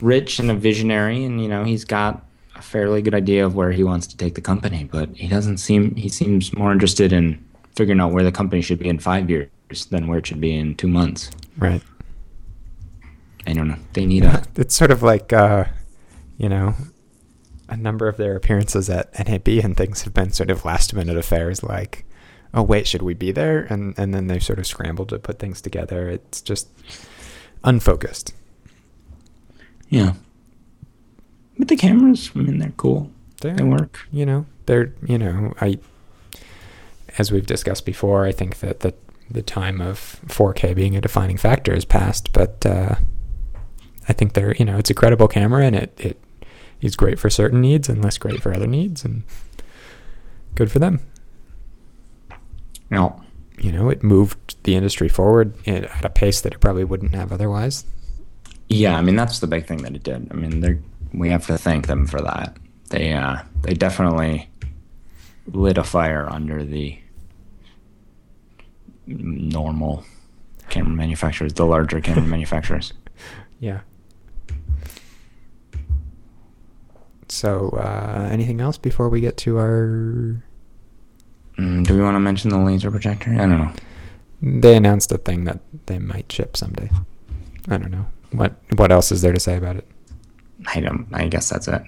rich 0.00 0.40
and 0.40 0.50
a 0.50 0.54
visionary, 0.54 1.22
and 1.22 1.40
you 1.40 1.48
know 1.48 1.62
he's 1.62 1.84
got 1.84 2.26
a 2.56 2.62
fairly 2.62 3.02
good 3.02 3.14
idea 3.14 3.46
of 3.46 3.54
where 3.54 3.70
he 3.70 3.84
wants 3.84 4.08
to 4.08 4.16
take 4.16 4.34
the 4.34 4.40
company. 4.40 4.82
But 4.82 5.10
he 5.14 5.28
doesn't 5.28 5.58
seem 5.58 5.94
he 5.94 6.08
seems 6.08 6.52
more 6.52 6.72
interested 6.72 7.12
in 7.12 7.38
figuring 7.76 8.00
out 8.00 8.10
where 8.10 8.24
the 8.24 8.32
company 8.32 8.62
should 8.62 8.80
be 8.80 8.88
in 8.88 8.98
five 8.98 9.30
years 9.30 9.48
than 9.72 10.06
where 10.06 10.18
it 10.18 10.26
should 10.26 10.40
be 10.40 10.54
in 10.54 10.74
two 10.74 10.88
months. 10.88 11.30
Right. 11.56 11.82
I 13.46 13.52
don't 13.52 13.68
know. 13.68 13.78
They 13.92 14.06
need 14.06 14.24
a. 14.24 14.42
It's 14.56 14.74
sort 14.74 14.90
of 14.90 15.02
like 15.02 15.32
uh, 15.32 15.64
you 16.36 16.48
know, 16.48 16.74
a 17.68 17.76
number 17.76 18.08
of 18.08 18.16
their 18.16 18.36
appearances 18.36 18.88
at 18.90 19.12
NAB 19.26 19.48
and 19.64 19.76
things 19.76 20.02
have 20.02 20.14
been 20.14 20.32
sort 20.32 20.50
of 20.50 20.64
last 20.64 20.94
minute 20.94 21.16
affairs 21.16 21.62
like, 21.62 22.04
oh 22.54 22.62
wait, 22.62 22.86
should 22.86 23.02
we 23.02 23.14
be 23.14 23.32
there? 23.32 23.66
And 23.70 23.94
and 23.98 24.14
then 24.14 24.26
they've 24.26 24.42
sort 24.42 24.58
of 24.58 24.66
scrambled 24.66 25.08
to 25.10 25.18
put 25.18 25.38
things 25.38 25.60
together. 25.60 26.08
It's 26.08 26.40
just 26.40 26.68
unfocused. 27.64 28.34
Yeah. 29.88 30.14
But 31.58 31.68
the 31.68 31.76
cameras, 31.76 32.30
I 32.34 32.40
mean, 32.40 32.58
they're 32.58 32.72
cool. 32.76 33.10
They're, 33.40 33.54
They 33.54 33.64
work. 33.64 34.06
You 34.10 34.26
know, 34.26 34.46
they're 34.66 34.94
you 35.06 35.18
know, 35.18 35.54
I 35.60 35.78
as 37.18 37.30
we've 37.30 37.46
discussed 37.46 37.84
before, 37.84 38.24
I 38.24 38.32
think 38.32 38.60
that 38.60 38.80
the 38.80 38.94
the 39.32 39.42
time 39.42 39.80
of 39.80 40.20
4K 40.26 40.74
being 40.74 40.96
a 40.96 41.00
defining 41.00 41.36
factor 41.36 41.72
is 41.74 41.84
past, 41.84 42.32
but 42.32 42.64
uh, 42.66 42.96
I 44.08 44.12
think 44.12 44.34
they're 44.34 44.54
you 44.54 44.64
know 44.64 44.78
it's 44.78 44.90
a 44.90 44.94
credible 44.94 45.28
camera 45.28 45.64
and 45.64 45.76
it 45.76 45.94
it 45.98 46.20
is 46.80 46.96
great 46.96 47.18
for 47.18 47.30
certain 47.30 47.60
needs 47.60 47.88
and 47.88 48.02
less 48.02 48.18
great 48.18 48.42
for 48.42 48.52
other 48.54 48.66
needs 48.66 49.04
and 49.04 49.22
good 50.54 50.70
for 50.70 50.78
them. 50.78 51.00
No. 52.90 53.22
You 53.58 53.70
know, 53.70 53.88
it 53.90 54.02
moved 54.02 54.62
the 54.64 54.74
industry 54.74 55.08
forward 55.08 55.54
at 55.66 55.84
at 55.84 56.04
a 56.04 56.10
pace 56.10 56.40
that 56.40 56.52
it 56.52 56.60
probably 56.60 56.84
wouldn't 56.84 57.14
have 57.14 57.32
otherwise. 57.32 57.84
Yeah, 58.68 58.96
I 58.96 59.02
mean 59.02 59.16
that's 59.16 59.38
the 59.38 59.46
big 59.46 59.66
thing 59.66 59.82
that 59.82 59.94
it 59.94 60.02
did. 60.02 60.28
I 60.30 60.34
mean, 60.34 60.82
we 61.12 61.28
have 61.30 61.46
to 61.46 61.58
thank 61.58 61.86
them 61.86 62.06
for 62.06 62.20
that. 62.20 62.56
They 62.90 63.12
uh, 63.12 63.42
they 63.62 63.74
definitely 63.74 64.48
lit 65.46 65.78
a 65.78 65.84
fire 65.84 66.28
under 66.28 66.64
the 66.64 66.98
normal 69.06 70.04
camera 70.68 70.94
manufacturers, 70.94 71.52
the 71.54 71.66
larger 71.66 72.00
camera 72.00 72.22
manufacturers. 72.26 72.92
Yeah. 73.60 73.80
So, 77.28 77.70
uh, 77.70 78.28
anything 78.30 78.60
else 78.60 78.76
before 78.76 79.08
we 79.08 79.20
get 79.20 79.36
to 79.38 79.58
our? 79.58 80.42
Mm, 81.58 81.86
do 81.86 81.94
we 81.94 82.02
want 82.02 82.14
to 82.14 82.20
mention 82.20 82.50
the 82.50 82.58
laser 82.58 82.90
projector? 82.90 83.32
I 83.32 83.46
don't 83.46 83.58
know. 83.58 83.72
They 84.42 84.76
announced 84.76 85.12
a 85.12 85.18
thing 85.18 85.44
that 85.44 85.60
they 85.86 85.98
might 85.98 86.30
ship 86.30 86.56
someday. 86.56 86.90
I 87.68 87.78
don't 87.78 87.90
know 87.90 88.06
what. 88.32 88.56
What 88.76 88.92
else 88.92 89.12
is 89.12 89.22
there 89.22 89.32
to 89.32 89.40
say 89.40 89.56
about 89.56 89.76
it? 89.76 89.86
I 90.66 90.80
don't. 90.80 91.06
I 91.12 91.28
guess 91.28 91.48
that's 91.48 91.68
it. 91.68 91.82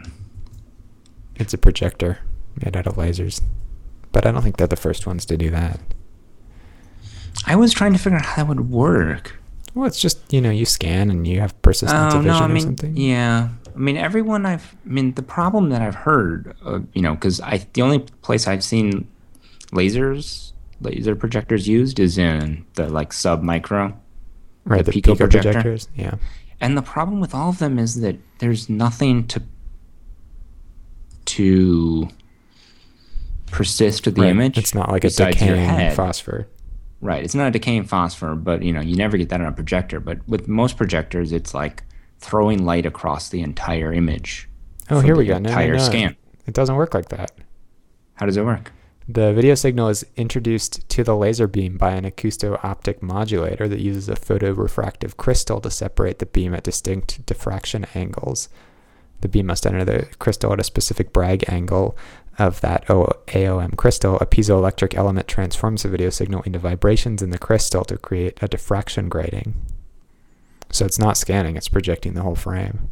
It's 1.37 1.53
a 1.53 1.59
projector 1.59 2.21
made 2.63 2.77
out 2.77 2.87
of 2.87 2.95
lasers, 2.95 3.43
but 4.13 4.25
I 4.25 4.31
don't 4.31 4.43
think 4.43 4.57
they're 4.57 4.67
the 4.67 4.77
first 4.77 5.07
ones 5.07 5.27
to 5.27 5.37
do 5.37 5.51
that. 5.51 5.81
I 7.47 7.57
was 7.57 7.73
trying 7.73 7.93
to 7.93 7.99
figure 7.99 8.19
out 8.19 8.25
how 8.25 8.37
that 8.45 8.49
would 8.49 8.71
work. 8.71 9.37
Well, 9.75 9.87
it's 9.87 10.01
just 10.01 10.33
you 10.33 10.41
know 10.41 10.51
you 10.51 10.65
scan 10.65 11.11
and 11.11 11.27
you 11.27 11.41
have 11.41 11.61
persistence 11.63 12.15
Oh 12.15 12.19
of 12.19 12.25
no, 12.25 12.33
vision 12.33 12.51
I 12.51 12.55
or 12.55 12.61
something. 12.61 12.97
yeah. 12.97 13.49
I 13.75 13.79
mean, 13.79 13.97
everyone 13.97 14.47
I've. 14.47 14.75
I 14.87 14.89
mean, 14.89 15.15
the 15.15 15.23
problem 15.23 15.71
that 15.71 15.83
I've 15.83 15.97
heard, 15.97 16.55
uh, 16.65 16.79
you 16.93 17.03
know, 17.03 17.15
because 17.15 17.41
I 17.41 17.67
the 17.73 17.83
only 17.83 17.99
place 18.23 18.47
I've 18.47 18.63
seen 18.63 19.09
lasers, 19.73 20.53
laser 20.81 21.17
projectors 21.17 21.67
used 21.67 21.99
is 21.99 22.17
in 22.19 22.65
the 22.75 22.89
like 22.89 23.13
sub 23.13 23.43
micro, 23.43 23.93
right, 24.65 24.79
the 24.79 24.85
the 24.85 24.93
Pico 24.93 25.13
Pico, 25.15 25.25
projector. 25.25 25.53
projectors. 25.55 25.89
Yeah. 25.97 26.15
and 26.61 26.77
the 26.79 26.83
problem 26.83 27.19
with 27.21 27.35
all 27.35 27.49
of 27.51 27.59
them 27.59 27.79
is 27.81 28.01
that 28.01 28.17
there's 28.39 28.69
nothing 28.71 29.27
to 29.27 29.43
to 31.27 32.09
persist 33.51 34.05
to 34.05 34.11
the 34.13 34.23
Right. 34.23 34.31
image. 34.31 34.57
It's 34.59 34.75
not 34.75 34.91
like 34.91 35.05
a 35.05 35.11
decaying 35.11 35.91
phosphor. 35.93 36.47
Right. 37.01 37.23
It's 37.23 37.35
not 37.35 37.49
a 37.49 37.51
decaying 37.51 37.85
phosphor, 37.85 38.35
but 38.35 38.63
you 38.63 38.73
know, 38.73 38.81
you 38.81 38.97
never 38.97 39.17
get 39.17 39.29
that 39.29 39.41
on 39.41 39.47
a 39.47 39.53
projector. 39.53 40.01
But 40.01 40.27
with 40.29 40.49
most 40.49 40.77
projectors, 40.77 41.33
it's 41.33 41.53
like 41.55 41.83
throwing 42.19 42.65
light 42.65 42.87
across 42.87 43.29
the 43.29 43.43
entire 43.43 43.93
image. 43.93 44.49
Oh, 44.91 45.01
here 45.01 45.17
we 45.17 45.27
go. 45.27 45.35
No, 45.35 45.41
no, 45.41 45.49
Entire 45.51 45.77
no. 45.77 45.83
scan. 45.83 46.17
It 46.47 46.55
doesn't 46.55 46.77
work 46.77 46.95
like 46.95 47.09
that. 47.11 47.33
How 48.15 48.27
does 48.27 48.37
it 48.37 48.45
work? 48.45 48.73
The 49.07 49.35
video 49.35 49.55
signal 49.55 49.89
is 49.89 50.07
introduced 50.17 50.89
to 50.89 51.05
the 51.05 51.15
laser 51.15 51.47
beam 51.47 51.77
by 51.77 51.91
an 51.93 52.05
acousto-optic 52.05 53.03
modulator 53.03 53.69
that 53.69 53.81
uses 53.81 54.09
a 54.09 54.15
photorefractive 54.15 55.19
crystal 55.19 55.61
to 55.61 55.71
separate 55.71 56.21
the 56.21 56.27
beam 56.27 56.55
at 56.55 56.63
distinct 56.65 57.27
diffraction 57.27 57.85
angles. 57.95 58.49
The 59.21 59.29
beam 59.29 59.47
must 59.47 59.67
enter 59.67 59.85
the 59.85 60.07
crystal 60.19 60.55
at 60.55 60.61
a 60.61 60.65
specific 60.65 61.13
Bragg 61.13 61.45
angle 61.49 61.99
of 62.39 62.61
that 62.61 62.87
AOM 62.87 63.77
crystal. 63.77 64.17
A 64.17 64.27
piezoelectric 64.27 64.95
element 64.95 65.29
transforms 65.29 65.83
the 65.83 65.89
video 65.89 66.11
signal 66.11 66.43
into 66.43 66.59
vibrations 66.59 67.23
in 67.23 67.31
the 67.31 67.39
crystal 67.39 67.85
to 67.85 67.97
create 67.97 68.39
a 68.43 68.49
diffraction 68.49 69.09
grating. 69.09 69.55
So 70.71 70.85
it's 70.85 70.99
not 70.99 71.17
scanning, 71.17 71.57
it's 71.57 71.69
projecting 71.69 72.15
the 72.15 72.23
whole 72.23 72.35
frame. 72.35 72.91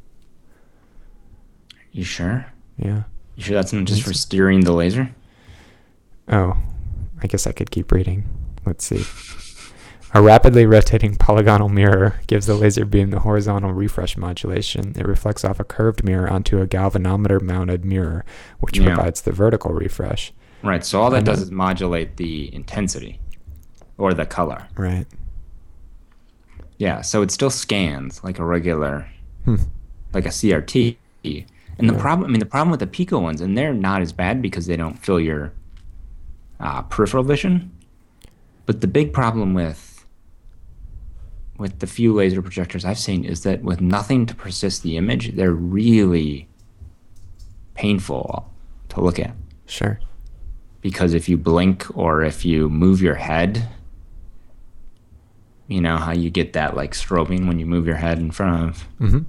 You 1.91 2.05
sure? 2.05 2.47
Yeah. 2.77 3.03
You 3.37 3.43
sure 3.43 3.55
that's 3.55 3.73
not 3.73 3.85
just 3.85 4.03
for 4.03 4.13
steering 4.13 4.61
the 4.61 4.73
laser? 4.73 5.15
Oh, 6.29 6.57
I 7.23 7.27
guess 7.27 7.47
I 7.47 7.53
could 7.53 7.71
keep 7.71 7.91
reading. 7.91 8.25
Let's 8.65 8.85
see. 8.85 9.05
A 10.15 10.21
rapidly 10.21 10.67
rotating 10.67 11.15
polygonal 11.17 11.71
mirror 11.71 12.21
gives 12.27 12.47
the 12.47 12.55
laser 12.55 12.85
beam 12.85 13.11
the 13.11 13.21
horizontal 13.21 13.73
refresh 13.73 14.17
modulation. 14.17 14.93
It 14.97 15.07
reflects 15.07 15.43
off 15.45 15.59
a 15.59 15.65
curved 15.65 16.05
mirror 16.05 16.29
onto 16.29 16.61
a 16.61 16.67
galvanometer 16.67 17.41
mounted 17.41 17.85
mirror, 17.85 18.25
which 18.61 18.79
Yeah. 18.79 18.95
provides 18.95 19.23
the 19.23 19.33
vertical 19.33 19.73
refresh. 19.73 20.33
Right. 20.63 20.85
So 20.85 21.01
all 21.01 21.11
that 21.11 21.25
does 21.25 21.41
is 21.41 21.51
modulate 21.51 22.19
the 22.19 22.55
intensity 22.55 23.21
or 23.97 24.13
the 24.13 24.27
color. 24.27 24.65
Right. 24.77 25.07
Yeah. 26.77 27.01
So 27.01 27.23
it 27.23 27.31
still 27.31 27.51
scans 27.51 28.23
like 28.23 28.39
a 28.39 28.45
regular, 28.45 29.07
Hmm. 29.47 29.57
like 30.13 30.27
a 30.27 30.31
CRT. 30.31 30.99
And 31.79 31.89
the 31.89 31.95
problem, 31.95 32.29
I 32.29 32.31
mean, 32.31 32.39
the 32.39 32.47
problem 32.47 32.71
with 32.71 32.81
the 32.81 32.87
Pico 32.87 33.19
ones, 33.19 33.41
and 33.41 33.57
they're 33.57 33.73
not 33.73 34.03
as 34.03 34.13
bad 34.13 34.43
because 34.43 34.67
they 34.67 34.77
don't 34.77 34.99
fill 34.99 35.19
your 35.19 35.53
uh, 36.61 36.83
peripheral 36.83 37.25
vision. 37.25 37.71
But 38.67 38.83
the 38.83 38.87
big 38.87 39.13
problem 39.13 39.53
with 39.55 39.92
with 41.63 41.79
the 41.79 41.87
few 41.87 42.13
laser 42.13 42.43
projectors 42.43 42.85
I've 42.85 42.99
seen 42.99 43.25
is 43.25 43.45
that 43.45 43.63
with 43.63 43.81
nothing 43.81 44.27
to 44.27 44.35
persist 44.35 44.83
the 44.83 44.97
image, 44.97 45.35
they're 45.37 45.53
really 45.53 46.49
painful 47.75 48.53
to 48.91 49.01
look 49.01 49.19
at 49.21 49.35
Sure. 49.67 49.99
because 50.83 51.15
if 51.15 51.29
you 51.29 51.39
blink 51.39 51.87
or 51.97 52.23
if 52.25 52.45
you 52.45 52.69
move 52.69 53.01
your 53.01 53.15
head, 53.15 53.69
you 55.69 55.81
know 55.81 55.97
how 55.97 56.13
you 56.13 56.29
get 56.31 56.53
that 56.53 56.77
like 56.77 56.93
strobing 56.93 57.47
when 57.47 57.59
you 57.61 57.65
move 57.65 57.87
your 57.87 57.97
head 57.97 58.19
in 58.19 58.33
front 58.33 58.69
of. 58.69 58.85
Mm-hmm. 59.01 59.21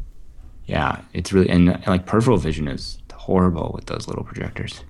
Yeah, 0.65 1.01
it's 1.13 1.31
really 1.31 1.49
and 1.49 1.81
like 1.85 2.05
peripheral 2.07 2.37
vision 2.37 2.67
is 2.67 2.97
horrible 3.13 3.71
with 3.73 3.85
those 3.85 4.07
little 4.07 4.23
projectors. 4.23 4.83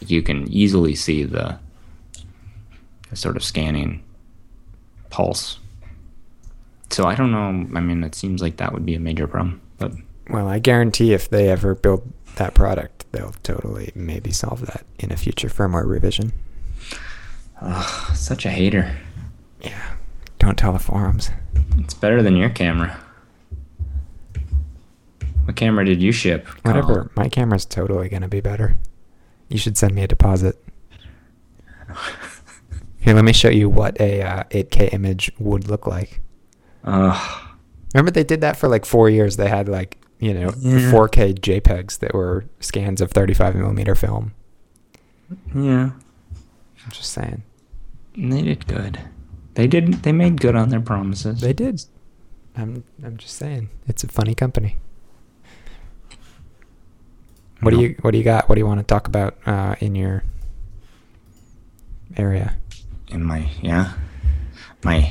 You 0.00 0.22
can 0.22 0.46
easily 0.52 0.94
see 0.94 1.24
the, 1.24 1.58
the 3.10 3.16
sort 3.16 3.36
of 3.36 3.42
scanning 3.42 4.04
pulse. 5.10 5.58
So 6.90 7.04
I 7.06 7.14
don't 7.14 7.32
know. 7.32 7.48
I 7.76 7.80
mean, 7.80 8.02
it 8.04 8.14
seems 8.14 8.40
like 8.42 8.56
that 8.58 8.72
would 8.72 8.86
be 8.86 8.94
a 8.94 9.00
major 9.00 9.26
problem, 9.26 9.60
but 9.78 9.92
Well, 10.30 10.48
I 10.48 10.58
guarantee 10.58 11.12
if 11.12 11.28
they 11.28 11.48
ever 11.48 11.74
build 11.74 12.10
that 12.36 12.54
product, 12.54 13.06
they'll 13.12 13.34
totally 13.42 13.92
maybe 13.94 14.30
solve 14.32 14.66
that 14.66 14.84
in 14.98 15.10
a 15.12 15.16
future 15.16 15.48
firmware 15.48 15.86
revision. 15.86 16.32
ugh, 17.60 18.16
such 18.16 18.44
a 18.46 18.50
hater. 18.50 18.96
Yeah. 19.62 19.94
Don't 20.38 20.56
tell 20.58 20.72
the 20.72 20.78
forums. 20.78 21.30
It's 21.78 21.94
better 21.94 22.22
than 22.22 22.36
your 22.36 22.50
camera. 22.50 22.98
What 25.44 25.56
camera 25.56 25.84
did 25.84 26.02
you 26.02 26.12
ship? 26.12 26.46
Whatever. 26.62 27.10
My 27.16 27.28
camera's 27.28 27.64
totally 27.64 28.08
going 28.08 28.22
to 28.22 28.28
be 28.28 28.40
better. 28.40 28.76
You 29.48 29.58
should 29.58 29.78
send 29.78 29.94
me 29.94 30.02
a 30.02 30.08
deposit. 30.08 30.62
Here, 32.98 33.14
let 33.14 33.24
me 33.24 33.32
show 33.32 33.48
you 33.48 33.68
what 33.68 33.98
a 34.00 34.22
uh, 34.22 34.42
8K 34.50 34.92
image 34.92 35.30
would 35.38 35.68
look 35.68 35.86
like. 35.86 36.20
Ugh. 36.86 37.42
Remember 37.94 38.10
they 38.10 38.24
did 38.24 38.40
that 38.42 38.56
for 38.56 38.68
like 38.68 38.84
four 38.84 39.08
years. 39.10 39.36
They 39.36 39.48
had 39.48 39.68
like 39.68 39.98
you 40.18 40.32
know 40.34 40.52
Yeah. 40.58 40.90
4K 40.90 41.34
JPEGs 41.38 41.98
that 41.98 42.14
were 42.14 42.44
scans 42.60 43.00
of 43.00 43.10
35 43.10 43.54
millimeter 43.56 43.94
film. 43.94 44.32
yeah. 45.54 45.90
I'm 46.84 46.90
just 46.90 47.12
saying 47.12 47.42
They 48.16 48.42
did 48.42 48.66
good. 48.66 49.00
They 49.54 49.66
did. 49.66 50.02
They 50.04 50.12
made 50.12 50.40
good 50.40 50.54
on 50.54 50.68
their 50.68 50.80
promises. 50.80 51.40
they 51.40 51.52
did. 51.52 51.82
I'm 52.56 52.84
I'm 53.04 53.16
just 53.16 53.36
saying 53.36 53.68
it's 53.88 54.04
a 54.04 54.08
funny 54.08 54.34
company. 54.34 54.76
What 57.60 57.70
do 57.72 57.80
you 57.80 57.96
What 58.02 58.10
do 58.12 58.18
you 58.18 58.24
got? 58.24 58.48
What 58.48 58.54
do 58.54 58.60
you 58.60 58.66
want 58.66 58.80
to 58.80 58.84
talk 58.86 59.08
about 59.08 59.36
uh, 59.46 59.74
in 59.80 59.94
your 59.94 60.22
area? 62.16 62.56
in 63.08 63.22
my 63.22 63.48
yeah 63.62 63.92
my 64.84 65.10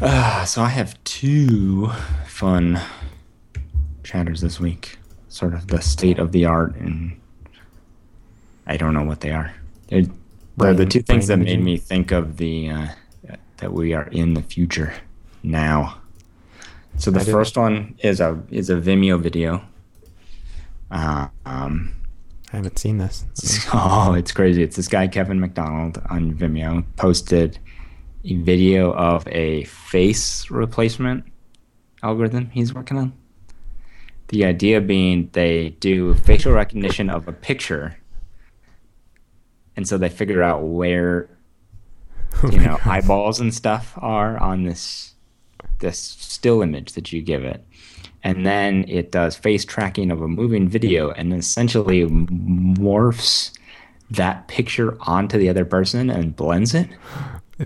uh, 0.00 0.44
so 0.44 0.62
i 0.62 0.68
have 0.68 1.02
two 1.04 1.88
fun 2.26 2.80
chatters 4.02 4.40
this 4.40 4.58
week 4.60 4.98
sort 5.28 5.54
of 5.54 5.66
the 5.68 5.80
state 5.80 6.18
of 6.18 6.32
the 6.32 6.44
art 6.44 6.74
and 6.76 7.18
i 8.66 8.76
don't 8.76 8.94
know 8.94 9.04
what 9.04 9.20
they 9.20 9.30
are 9.30 9.52
they're, 9.88 10.04
they're 10.56 10.74
the 10.74 10.86
two 10.86 11.02
things 11.02 11.26
that 11.26 11.38
made 11.38 11.62
me 11.62 11.76
think 11.76 12.10
of 12.12 12.36
the 12.36 12.70
uh, 12.70 12.86
that 13.58 13.72
we 13.72 13.92
are 13.92 14.08
in 14.08 14.34
the 14.34 14.42
future 14.42 14.94
now 15.42 15.96
So 16.96 17.10
the 17.10 17.20
first 17.20 17.56
one 17.56 17.94
is 18.02 18.20
a 18.20 18.38
is 18.50 18.68
a 18.68 18.74
Vimeo 18.76 19.18
video. 19.18 19.62
Uh, 20.90 21.28
um, 21.46 21.94
I 22.52 22.56
haven't 22.56 22.78
seen 22.78 22.98
this. 22.98 23.24
oh, 23.72 24.12
it's 24.14 24.32
crazy! 24.32 24.62
It's 24.62 24.76
this 24.76 24.88
guy 24.88 25.08
Kevin 25.08 25.40
McDonald 25.40 26.02
on 26.10 26.34
Vimeo 26.34 26.84
posted 26.96 27.58
video 28.24 28.92
of 28.92 29.26
a 29.28 29.64
face 29.64 30.50
replacement 30.50 31.24
algorithm 32.02 32.50
he's 32.50 32.74
working 32.74 32.98
on. 32.98 33.12
The 34.28 34.44
idea 34.44 34.80
being 34.80 35.28
they 35.32 35.70
do 35.80 36.14
facial 36.14 36.52
recognition 36.52 37.10
of 37.10 37.26
a 37.26 37.32
picture, 37.32 37.98
and 39.76 39.88
so 39.88 39.98
they 39.98 40.08
figure 40.08 40.42
out 40.42 40.62
where 40.62 41.28
Oh 42.42 42.50
you 42.50 42.58
know 42.58 42.78
eyeballs 42.84 43.40
and 43.40 43.52
stuff 43.52 43.92
are 43.98 44.38
on 44.38 44.64
this 44.64 45.14
this 45.80 45.98
still 45.98 46.62
image 46.62 46.92
that 46.92 47.12
you 47.12 47.22
give 47.22 47.44
it. 47.44 47.64
And 48.22 48.44
then 48.44 48.84
it 48.88 49.12
does 49.12 49.36
face 49.36 49.64
tracking 49.64 50.10
of 50.10 50.20
a 50.20 50.28
moving 50.28 50.68
video 50.68 51.10
and 51.10 51.32
essentially 51.32 52.04
morphs 52.06 53.50
that 54.10 54.46
picture 54.48 54.98
onto 55.00 55.38
the 55.38 55.48
other 55.48 55.64
person 55.64 56.10
and 56.10 56.36
blends 56.36 56.74
it 56.74 56.88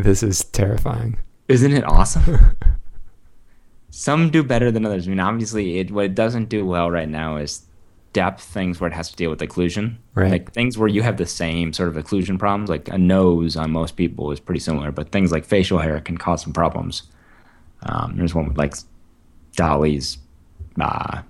This 0.03 0.23
is 0.23 0.45
terrifying. 0.45 1.19
isn't 1.49 1.73
it 1.73 1.85
awesome 1.85 2.57
some 3.91 4.29
do 4.31 4.43
better 4.43 4.71
than 4.73 4.85
others 4.85 5.07
i 5.07 5.11
mean 5.11 5.21
obviously 5.21 5.79
it 5.79 5.91
what 5.91 6.05
it 6.07 6.15
doesn't 6.15 6.49
do 6.49 6.67
well 6.67 6.91
right 6.91 7.09
now 7.09 7.37
is 7.37 7.63
depth 8.13 8.43
things 8.43 8.81
where 8.81 8.89
it 8.91 8.95
has 8.95 9.11
to 9.11 9.17
deal 9.17 9.31
with 9.31 9.41
occlusion 9.41 9.97
Right. 10.15 10.31
like 10.31 10.53
things 10.53 10.77
where 10.79 10.89
you 10.89 11.03
have 11.03 11.17
the 11.17 11.27
same 11.27 11.73
sort 11.73 11.89
of 11.91 11.95
occlusion 11.97 12.39
problems 12.39 12.69
like 12.71 12.89
a 12.89 12.99
nose 12.99 13.57
on 13.57 13.71
most 13.71 13.97
people 13.97 14.33
is 14.33 14.41
pretty 14.41 14.61
similar 14.61 14.91
but 14.91 15.11
things 15.13 15.31
like 15.33 15.45
facial 15.45 15.79
hair 15.79 16.01
can 16.01 16.17
cause 16.19 16.43
some 16.43 16.53
problems 16.53 17.05
um, 17.83 18.17
there's 18.17 18.35
one 18.35 18.49
with 18.49 18.57
like 18.59 18.75
Dalí's 19.57 20.19
uh, 20.81 21.23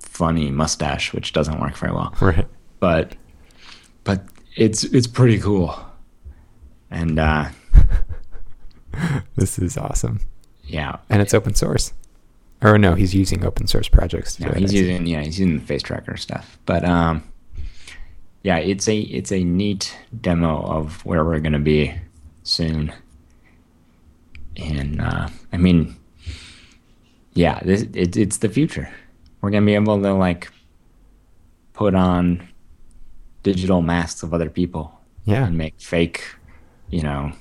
funny 0.00 0.50
mustache 0.50 1.12
which 1.12 1.32
doesn't 1.32 1.60
work 1.60 1.76
very 1.76 1.92
well 1.92 2.14
Right. 2.20 2.46
but 2.80 3.16
but 4.04 4.24
it's 4.56 4.84
it's 4.84 5.06
pretty 5.06 5.38
cool 5.38 5.78
and 6.90 7.18
uh 7.18 7.48
This 9.36 9.58
is 9.58 9.76
awesome. 9.76 10.20
yeah 10.64 10.96
And 11.08 11.22
it's 11.22 11.34
open 11.34 11.54
source. 11.54 11.92
Or 12.60 12.76
no, 12.78 12.94
he's 12.94 13.14
using 13.14 13.44
open 13.44 13.66
source 13.68 13.88
projects 13.88 14.34
to 14.36 14.46
No, 14.46 14.52
he's 14.52 14.72
using 14.74 15.06
yeah, 15.06 15.22
he's 15.22 15.38
using 15.38 15.58
the 15.58 15.64
face 15.64 15.82
tracker 15.82 16.16
stuff. 16.16 16.58
But 16.66 16.84
um, 16.84 17.22
yeah, 18.42 18.56
it's 18.58 18.88
a 18.88 18.98
it's 18.98 19.30
a 19.30 19.44
neat 19.44 19.96
demo 20.20 20.62
of 20.62 21.04
where 21.06 21.24
we're 21.24 21.38
gonna 21.38 21.60
be 21.60 21.94
soon. 22.42 22.92
And 24.56 25.00
uh, 25.00 25.28
I 25.52 25.56
mean, 25.56 25.94
yeah, 27.34 27.60
this 27.60 27.82
it, 27.94 28.16
it's 28.16 28.38
the 28.38 28.48
future. 28.48 28.90
We're 29.40 29.50
gonna 29.50 29.66
be 29.66 29.74
able 29.76 30.02
to 30.02 30.12
like 30.14 30.50
put 31.74 31.94
on 31.94 32.48
digital 33.44 33.82
masks 33.82 34.24
of 34.24 34.34
other 34.34 34.50
people 34.50 34.98
Yeah. 35.26 35.46
and 35.46 35.56
make 35.56 35.80
fake, 35.80 36.24
you 36.90 37.02
know, 37.02 37.32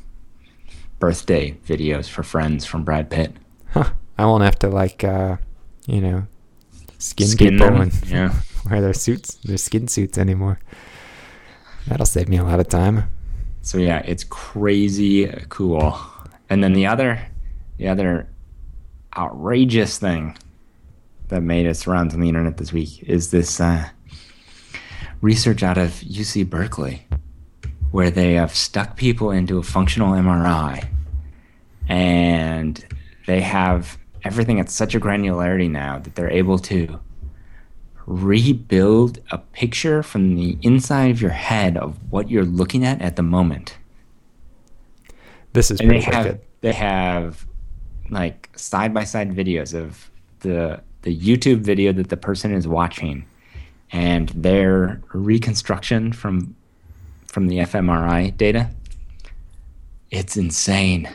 birthday 0.99 1.51
videos 1.65 2.09
for 2.09 2.23
friends 2.23 2.65
from 2.65 2.83
Brad 2.83 3.09
Pitt. 3.09 3.33
Huh. 3.71 3.91
I 4.17 4.25
won't 4.25 4.43
have 4.43 4.59
to 4.59 4.69
like 4.69 5.03
uh 5.03 5.37
you 5.85 6.01
know 6.01 6.27
skin, 6.97 7.27
Skin 7.27 7.49
people 7.51 7.67
them, 7.67 7.81
and 7.81 8.05
yeah. 8.09 8.33
wear 8.69 8.81
their 8.81 8.93
suits, 8.93 9.35
their 9.35 9.57
skin 9.57 9.87
suits 9.87 10.17
anymore. 10.17 10.59
That'll 11.87 12.05
save 12.05 12.27
me 12.27 12.37
a 12.37 12.43
lot 12.43 12.59
of 12.59 12.67
time. 12.67 13.09
So 13.61 13.77
yeah, 13.77 13.99
it's 13.99 14.23
crazy 14.23 15.27
cool. 15.49 15.97
And 16.49 16.63
then 16.63 16.73
the 16.73 16.87
other, 16.87 17.21
the 17.77 17.87
other 17.87 18.29
outrageous 19.15 19.97
thing 19.97 20.37
that 21.27 21.41
made 21.41 21.65
its 21.65 21.87
rounds 21.87 22.13
on 22.13 22.21
the 22.21 22.27
internet 22.27 22.57
this 22.57 22.71
week 22.71 23.03
is 23.03 23.31
this 23.31 23.59
uh, 23.59 23.89
research 25.21 25.63
out 25.63 25.77
of 25.77 25.89
UC 25.91 26.49
Berkeley, 26.49 27.05
where 27.91 28.11
they 28.11 28.33
have 28.33 28.53
stuck 28.55 28.95
people 28.97 29.31
into 29.31 29.57
a 29.57 29.63
functional 29.63 30.13
MRI, 30.13 30.87
and 31.87 32.85
they 33.25 33.41
have 33.41 33.97
everything 34.23 34.59
at 34.59 34.69
such 34.69 34.95
a 34.95 34.99
granularity 34.99 35.69
now 35.69 35.99
that 35.99 36.15
they're 36.15 36.31
able 36.31 36.59
to 36.59 36.99
rebuild 38.05 39.19
a 39.31 39.37
picture 39.37 40.01
from 40.01 40.35
the 40.35 40.57
inside 40.61 41.11
of 41.11 41.21
your 41.21 41.31
head 41.31 41.77
of 41.77 41.97
what 42.09 42.29
you're 42.29 42.45
looking 42.45 42.85
at 42.85 43.01
at 43.01 43.17
the 43.17 43.23
moment 43.23 43.77
This 45.53 45.69
is 45.71 45.81
and 45.81 45.91
they 45.91 45.99
have 46.01 46.25
wicked. 46.25 46.41
they 46.61 46.71
have 46.71 47.45
like 48.09 48.49
side 48.55 48.93
by 48.93 49.03
side 49.03 49.31
videos 49.35 49.73
of 49.73 50.09
the 50.39 50.81
the 51.01 51.17
YouTube 51.17 51.59
video 51.59 51.91
that 51.93 52.09
the 52.09 52.17
person 52.17 52.53
is 52.53 52.67
watching 52.67 53.25
and 53.91 54.29
their 54.29 55.01
reconstruction 55.13 56.13
from 56.13 56.55
from 57.37 57.49
the 57.49 57.57
fMRI 57.59 58.35
data. 58.35 58.67
It's 60.09 60.37
insane. 60.37 61.07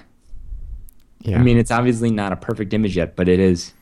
Yeah. 1.18 1.40
I 1.40 1.42
mean, 1.42 1.58
it's 1.58 1.72
obviously 1.72 2.12
not 2.12 2.30
a 2.32 2.36
perfect 2.36 2.72
image 2.72 2.96
yet, 2.96 3.16
but 3.16 3.28
it 3.28 3.40
is. 3.40 3.72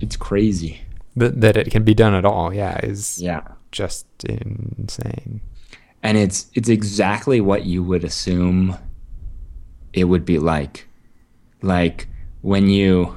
It's 0.00 0.16
crazy. 0.16 0.80
That 1.14 1.42
that 1.42 1.58
it 1.58 1.70
can 1.70 1.82
be 1.84 1.92
done 1.92 2.14
at 2.14 2.24
all, 2.24 2.54
yeah, 2.54 2.78
is 2.82 3.20
Yeah. 3.20 3.42
just 3.70 4.06
insane. 4.24 5.42
and 6.02 6.16
it's 6.16 6.46
it's 6.54 6.70
exactly 6.70 7.38
what 7.38 7.66
you 7.66 7.82
would 7.82 8.02
assume 8.02 8.74
it 9.92 10.04
would 10.04 10.24
be 10.24 10.38
like 10.38 10.86
like 11.60 12.08
when 12.40 12.70
you 12.70 13.14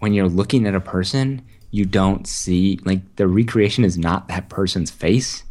when 0.00 0.12
you're 0.14 0.28
looking 0.28 0.66
at 0.66 0.74
a 0.74 0.80
person 0.80 1.42
you 1.70 1.84
don't 1.84 2.26
see 2.26 2.80
like 2.84 3.02
the 3.16 3.28
recreation 3.28 3.84
is 3.84 3.96
not 3.96 4.26
that 4.26 4.48
person's 4.48 4.90
face 4.90 5.44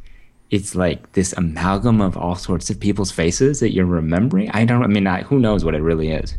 it's 0.52 0.76
like 0.76 1.12
this 1.14 1.34
amalgam 1.34 2.02
of 2.02 2.16
all 2.18 2.36
sorts 2.36 2.70
of 2.70 2.80
people's 2.80 3.12
faces 3.12 3.60
that 3.60 3.74
you're 3.74 3.86
remembering 3.86 4.50
i 4.52 4.64
don't 4.66 4.84
i 4.84 4.88
mean 4.88 5.08
I, 5.08 5.22
who 5.24 5.40
knows 5.40 5.66
what 5.66 5.76
it 5.76 5.82
really 5.82 6.12
is 6.12 6.36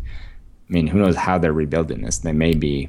i 0.68 0.72
mean 0.72 0.86
who 0.86 0.98
knows 0.98 1.16
how 1.16 1.38
they're 1.38 1.52
rebuilding 1.52 2.02
this 2.02 2.18
they 2.18 2.32
may 2.32 2.54
be 2.54 2.88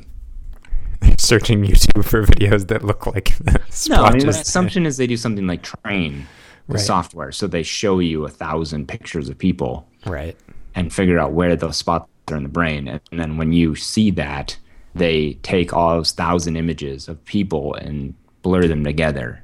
Searching 1.20 1.64
YouTube 1.64 2.04
for 2.06 2.24
videos 2.26 2.68
that 2.70 2.84
look 2.84 3.06
like 3.06 3.38
this. 3.38 3.88
no 3.90 4.04
i 4.04 4.14
mean 4.14 4.26
my 4.26 4.32
assumption 4.32 4.86
is 4.86 4.98
they 4.98 5.08
do 5.08 5.18
something 5.18 5.46
like 5.48 5.62
train 5.64 6.26
the 6.68 6.74
Right. 6.74 6.80
software 6.82 7.32
so 7.32 7.48
they 7.48 7.64
show 7.64 8.00
you 8.00 8.26
a 8.26 8.30
thousand 8.30 8.88
pictures 8.88 9.30
of 9.30 9.38
people 9.38 9.88
Right. 10.06 10.36
and 10.76 10.92
figure 10.92 11.18
out 11.20 11.32
where 11.34 11.56
those 11.56 11.78
spots 11.78 12.10
are 12.30 12.36
in 12.38 12.44
the 12.44 12.50
brain. 12.50 12.88
And 12.90 13.02
then 13.20 13.38
when 13.38 13.54
you 13.54 13.76
see 13.76 14.12
that, 14.12 14.58
they 14.94 15.34
take 15.44 15.72
all 15.74 15.92
those 15.96 16.12
thousand 16.12 16.58
images 16.58 17.08
of 17.08 17.24
people 17.24 17.74
and 17.76 18.14
blur 18.42 18.68
them 18.68 18.84
together. 18.84 19.42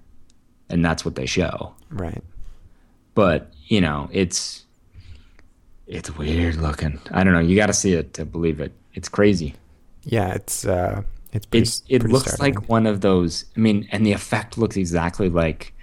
And 0.70 0.84
that's 0.84 1.06
what 1.06 1.16
they 1.16 1.26
show. 1.26 1.74
Right. 1.90 2.24
But, 3.16 3.52
you 3.68 3.82
know, 3.82 4.10
it's 4.12 4.66
it's 5.88 6.16
weird 6.18 6.56
looking. 6.56 7.00
I 7.12 7.24
don't 7.24 7.34
know. 7.34 7.40
You 7.40 7.56
got 7.56 7.68
to 7.68 7.74
see 7.74 7.94
it 7.94 8.14
to 8.16 8.26
believe 8.26 8.60
it. 8.60 8.72
It's 8.94 9.10
crazy. 9.10 9.54
Yeah, 10.04 10.34
it's 10.34 10.66
uh 10.66 11.04
it's 11.32 11.46
pretty, 11.46 11.64
It's 11.64 11.84
it 11.90 12.04
looks 12.04 12.34
startling. 12.34 12.54
like 12.56 12.70
one 12.70 12.86
of 12.88 13.02
those. 13.02 13.46
I 13.56 13.60
mean, 13.60 13.88
and 13.92 14.06
the 14.06 14.12
effect 14.14 14.58
looks 14.58 14.78
exactly 14.78 15.30
like 15.30 15.74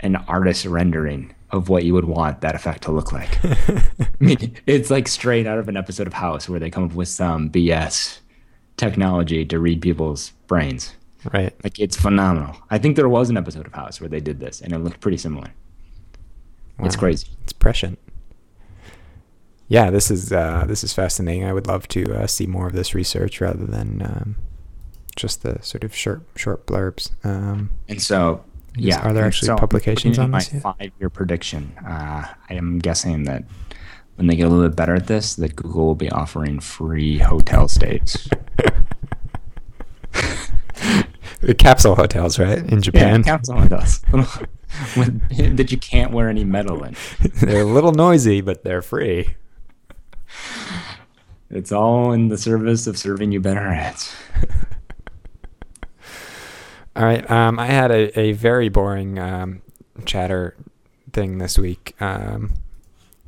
an 0.00 0.16
artist 0.16 0.66
rendering 0.66 1.34
of 1.50 1.68
what 1.68 1.84
you 1.84 1.94
would 1.94 2.04
want 2.06 2.40
that 2.40 2.54
effect 2.54 2.82
to 2.82 2.92
look 2.92 3.12
like. 3.12 3.38
I 3.44 4.08
mean, 4.18 4.56
it's 4.66 4.90
like 4.90 5.06
straight 5.08 5.46
out 5.46 5.58
of 5.58 5.68
an 5.68 5.76
episode 5.76 6.06
of 6.08 6.12
House 6.12 6.48
where 6.48 6.58
they 6.58 6.70
come 6.70 6.84
up 6.84 6.94
with 6.94 7.08
some 7.08 7.48
BS 7.50 8.18
technology 8.76 9.44
to 9.46 9.58
read 9.58 9.80
people's 9.80 10.32
brains. 10.48 10.94
Right. 11.32 11.54
Like 11.64 11.78
it's 11.78 11.96
phenomenal. 11.96 12.56
I 12.70 12.78
think 12.78 12.96
there 12.96 13.08
was 13.08 13.30
an 13.30 13.36
episode 13.36 13.66
of 13.66 13.72
House 13.74 14.00
where 14.00 14.08
they 14.08 14.20
did 14.20 14.40
this 14.40 14.60
and 14.60 14.72
it 14.72 14.78
looked 14.78 15.00
pretty 15.00 15.18
similar. 15.18 15.52
It's 16.80 16.96
crazy. 16.96 17.28
It's 17.42 17.52
prescient. 17.54 17.98
Yeah, 19.68 19.90
this 19.90 20.10
is 20.10 20.32
uh, 20.32 20.64
this 20.68 20.84
is 20.84 20.92
fascinating. 20.92 21.44
I 21.44 21.52
would 21.52 21.66
love 21.66 21.88
to 21.88 22.14
uh, 22.14 22.26
see 22.26 22.46
more 22.46 22.66
of 22.66 22.72
this 22.74 22.94
research 22.94 23.40
rather 23.40 23.64
than 23.64 24.02
um, 24.02 24.36
just 25.16 25.42
the 25.42 25.60
sort 25.62 25.82
of 25.84 25.94
short 25.94 26.22
short 26.36 26.66
blurbs. 26.66 27.10
Um, 27.24 27.70
And 27.88 28.00
so, 28.00 28.44
yeah. 28.76 29.00
are 29.00 29.12
there 29.12 29.24
actually 29.24 29.46
so 29.46 29.56
publications 29.56 30.18
on 30.18 30.30
this? 30.30 30.52
My 30.52 30.60
five-year 30.60 31.10
prediction. 31.10 31.72
Uh, 31.84 32.28
I 32.48 32.54
am 32.54 32.78
guessing 32.78 33.24
that 33.24 33.42
when 34.16 34.28
they 34.28 34.36
get 34.36 34.46
a 34.46 34.48
little 34.50 34.68
bit 34.68 34.76
better 34.76 34.94
at 34.94 35.06
this, 35.08 35.34
that 35.36 35.56
Google 35.56 35.86
will 35.86 35.94
be 35.94 36.10
offering 36.10 36.60
free 36.60 37.18
hotel 37.18 37.66
stays. 37.68 38.28
capsule 41.58 41.94
hotels, 41.94 42.38
right 42.38 42.58
in 42.58 42.82
Japan. 42.82 43.22
Yeah, 43.26 43.38
does. 43.68 44.02
With, 44.96 45.56
that 45.56 45.70
you 45.70 45.78
can't 45.78 46.12
wear 46.12 46.28
any 46.28 46.44
metal 46.44 46.84
in. 46.84 46.96
they're 47.40 47.62
a 47.62 47.64
little 47.64 47.92
noisy, 47.92 48.40
but 48.40 48.62
they're 48.62 48.82
free. 48.82 49.36
It's 51.50 51.72
all 51.72 52.12
in 52.12 52.28
the 52.28 52.36
service 52.36 52.86
of 52.86 52.98
serving 52.98 53.32
you 53.32 53.40
better 53.40 53.60
ads. 53.60 54.14
All 56.96 57.04
right. 57.04 57.30
Um, 57.30 57.58
I 57.58 57.66
had 57.66 57.90
a, 57.90 58.18
a 58.18 58.32
very 58.32 58.68
boring 58.68 59.18
um, 59.18 59.62
chatter 60.04 60.56
thing 61.12 61.38
this 61.38 61.58
week, 61.58 61.94
um, 62.00 62.54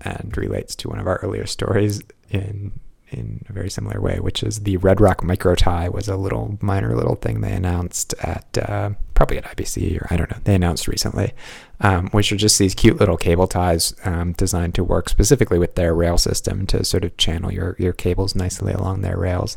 and 0.01 0.37
relates 0.37 0.75
to 0.77 0.89
one 0.89 0.99
of 0.99 1.07
our 1.07 1.17
earlier 1.19 1.47
stories 1.47 2.03
in 2.31 2.73
in 3.11 3.45
a 3.49 3.53
very 3.53 3.71
similar 3.71 4.01
way, 4.01 4.19
which 4.21 4.43
is 4.43 4.61
the 4.61 4.77
Redrock 4.79 5.23
Micro 5.23 5.55
Tie 5.55 5.89
was 5.89 6.09
a 6.09 6.17
little 6.17 6.59
minor 6.61 6.95
little 6.95 7.15
thing 7.15 7.41
they 7.41 7.53
announced 7.53 8.15
at 8.21 8.59
uh, 8.59 8.91
probably 9.15 9.39
at 9.39 9.45
IBC 9.45 10.01
or 10.01 10.07
I 10.11 10.17
don't 10.17 10.31
know. 10.31 10.39
They 10.45 10.55
announced 10.55 10.89
recently, 10.89 11.33
um, 11.81 12.09
which 12.11 12.33
are 12.33 12.37
just 12.37 12.59
these 12.59 12.75
cute 12.75 12.99
little 12.99 13.17
cable 13.17 13.47
ties 13.47 13.95
um, 14.05 14.33
designed 14.33 14.75
to 14.77 14.85
work 14.85 15.09
specifically 15.09 15.59
with 15.59 15.75
their 15.75 15.95
rail 15.95 16.19
system 16.19 16.67
to 16.67 16.85
sort 16.85 17.05
of 17.05 17.17
channel 17.17 17.53
your 17.53 17.77
your 17.79 17.93
cables 17.93 18.35
nicely 18.35 18.73
along 18.73 19.01
their 19.01 19.17
rails. 19.17 19.57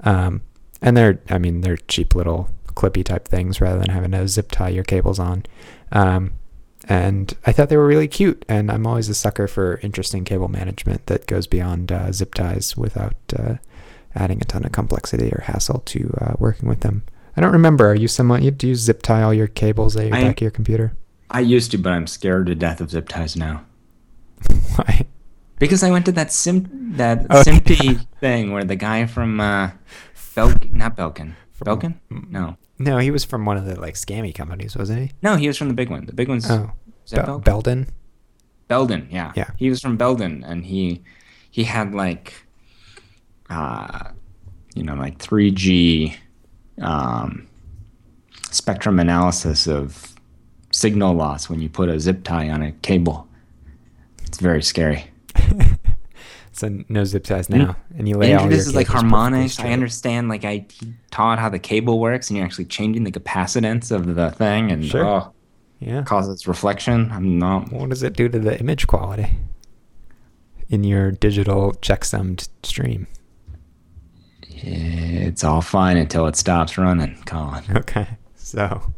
Um, 0.00 0.42
and 0.80 0.96
they're 0.96 1.20
I 1.28 1.38
mean 1.38 1.60
they're 1.60 1.76
cheap 1.76 2.14
little 2.14 2.48
clippy 2.68 3.04
type 3.04 3.28
things 3.28 3.60
rather 3.60 3.78
than 3.78 3.90
having 3.90 4.12
to 4.12 4.26
zip 4.28 4.50
tie 4.50 4.70
your 4.70 4.84
cables 4.84 5.18
on. 5.18 5.44
Um, 5.90 6.32
and 6.88 7.32
I 7.46 7.52
thought 7.52 7.68
they 7.68 7.76
were 7.76 7.86
really 7.86 8.08
cute. 8.08 8.44
And 8.48 8.70
I'm 8.70 8.86
always 8.86 9.08
a 9.08 9.14
sucker 9.14 9.46
for 9.48 9.78
interesting 9.82 10.24
cable 10.24 10.48
management 10.48 11.06
that 11.06 11.26
goes 11.26 11.46
beyond 11.46 11.92
uh, 11.92 12.12
zip 12.12 12.34
ties 12.34 12.76
without 12.76 13.14
uh, 13.38 13.54
adding 14.14 14.40
a 14.40 14.44
ton 14.44 14.64
of 14.64 14.72
complexity 14.72 15.30
or 15.32 15.42
hassle 15.46 15.80
to 15.86 16.14
uh, 16.20 16.34
working 16.38 16.68
with 16.68 16.80
them. 16.80 17.02
I 17.36 17.40
don't 17.40 17.52
remember. 17.52 17.90
Are 17.90 17.94
you 17.94 18.08
someone 18.08 18.42
you 18.42 18.50
do 18.50 18.68
you 18.68 18.74
zip 18.74 19.02
tie 19.02 19.22
all 19.22 19.32
your 19.32 19.46
cables 19.46 19.96
at 19.96 20.06
your 20.06 20.16
I- 20.16 20.22
back 20.24 20.38
of 20.38 20.42
your 20.42 20.50
computer? 20.50 20.96
I 21.30 21.40
used 21.40 21.70
to, 21.70 21.78
but 21.78 21.92
I'm 21.92 22.06
scared 22.06 22.46
to 22.48 22.54
death 22.54 22.82
of 22.82 22.90
zip 22.90 23.08
ties 23.08 23.36
now. 23.36 23.64
Why? 24.76 25.06
Because 25.58 25.82
I 25.82 25.90
went 25.90 26.04
to 26.06 26.12
that 26.12 26.30
sim 26.32 26.92
that 26.96 27.26
Oh, 27.30 27.40
SMPTE 27.42 27.84
yeah. 27.84 27.98
thing 28.20 28.52
where 28.52 28.64
the 28.64 28.76
guy 28.76 29.06
from 29.06 29.40
uh, 29.40 29.70
Belkin, 30.34 30.72
not 30.72 30.94
Belkin, 30.96 31.32
Belkin? 31.64 31.94
No, 32.10 32.56
No, 32.78 32.98
he 32.98 33.10
was 33.10 33.24
from 33.24 33.44
one 33.44 33.56
of 33.56 33.64
the 33.66 33.78
like 33.80 33.94
scammy 33.94 34.34
companies, 34.34 34.76
wasn't 34.76 35.00
he? 35.00 35.10
no, 35.22 35.36
he 35.36 35.46
was 35.48 35.56
from 35.58 35.68
the 35.68 35.74
big 35.74 35.90
one. 35.90 36.06
The 36.06 36.12
big 36.14 36.28
one's 36.28 36.50
Oh, 36.50 36.72
Bel- 37.10 37.40
Belkin? 37.40 37.44
Belden. 37.44 37.86
Belden, 38.68 39.08
yeah. 39.10 39.32
Yeah. 39.36 39.50
He 39.58 39.68
was 39.70 39.80
from 39.80 39.96
Belden 39.96 40.44
and 40.44 40.64
he 40.64 41.02
he 41.50 41.64
had 41.64 41.94
like 41.94 42.32
uh 43.50 44.10
you 44.74 44.82
know, 44.82 44.94
like 44.94 45.18
3G 45.18 46.14
um 46.80 47.46
spectrum 48.50 48.98
analysis 48.98 49.66
of 49.66 50.14
signal 50.70 51.14
loss 51.14 51.48
when 51.50 51.60
you 51.60 51.68
put 51.68 51.88
a 51.88 52.00
zip 52.00 52.24
tie 52.24 52.48
on 52.48 52.62
a 52.62 52.72
cable. 52.72 53.28
It's 54.24 54.38
very 54.38 54.62
scary. 54.62 55.04
So 56.54 56.68
no 56.90 57.04
zip 57.04 57.24
ties 57.24 57.48
now, 57.48 57.64
mm. 57.64 57.76
and 57.98 58.08
you 58.08 58.16
lay 58.18 58.34
all 58.34 58.46
this 58.46 58.66
is 58.66 58.74
like 58.74 58.86
harmonics. 58.86 59.58
I 59.58 59.70
understand 59.72 60.28
like 60.28 60.44
I 60.44 60.66
taught 61.10 61.38
how 61.38 61.48
the 61.48 61.58
cable 61.58 61.98
works 61.98 62.28
and 62.28 62.36
you're 62.36 62.44
actually 62.44 62.66
changing 62.66 63.04
the 63.04 63.10
capacitance 63.10 63.90
of 63.90 64.14
the 64.14 64.30
thing 64.32 64.70
and 64.70 64.84
Sure. 64.84 65.06
oh 65.06 65.32
Yeah. 65.80 66.02
causes 66.02 66.46
reflection. 66.46 67.10
I'm 67.10 67.38
not 67.38 67.72
What 67.72 67.88
does 67.88 68.02
it 68.02 68.12
do 68.12 68.28
to 68.28 68.38
the 68.38 68.58
image 68.60 68.86
quality 68.86 69.30
in 70.68 70.84
your 70.84 71.10
digital 71.10 71.72
checksummed 71.80 72.48
stream? 72.62 73.06
it's 74.64 75.42
all 75.42 75.60
fine 75.60 75.96
until 75.96 76.26
it 76.26 76.36
stops 76.36 76.78
running, 76.78 77.16
Colin. 77.26 77.64
Okay. 77.76 78.06
So, 78.36 78.92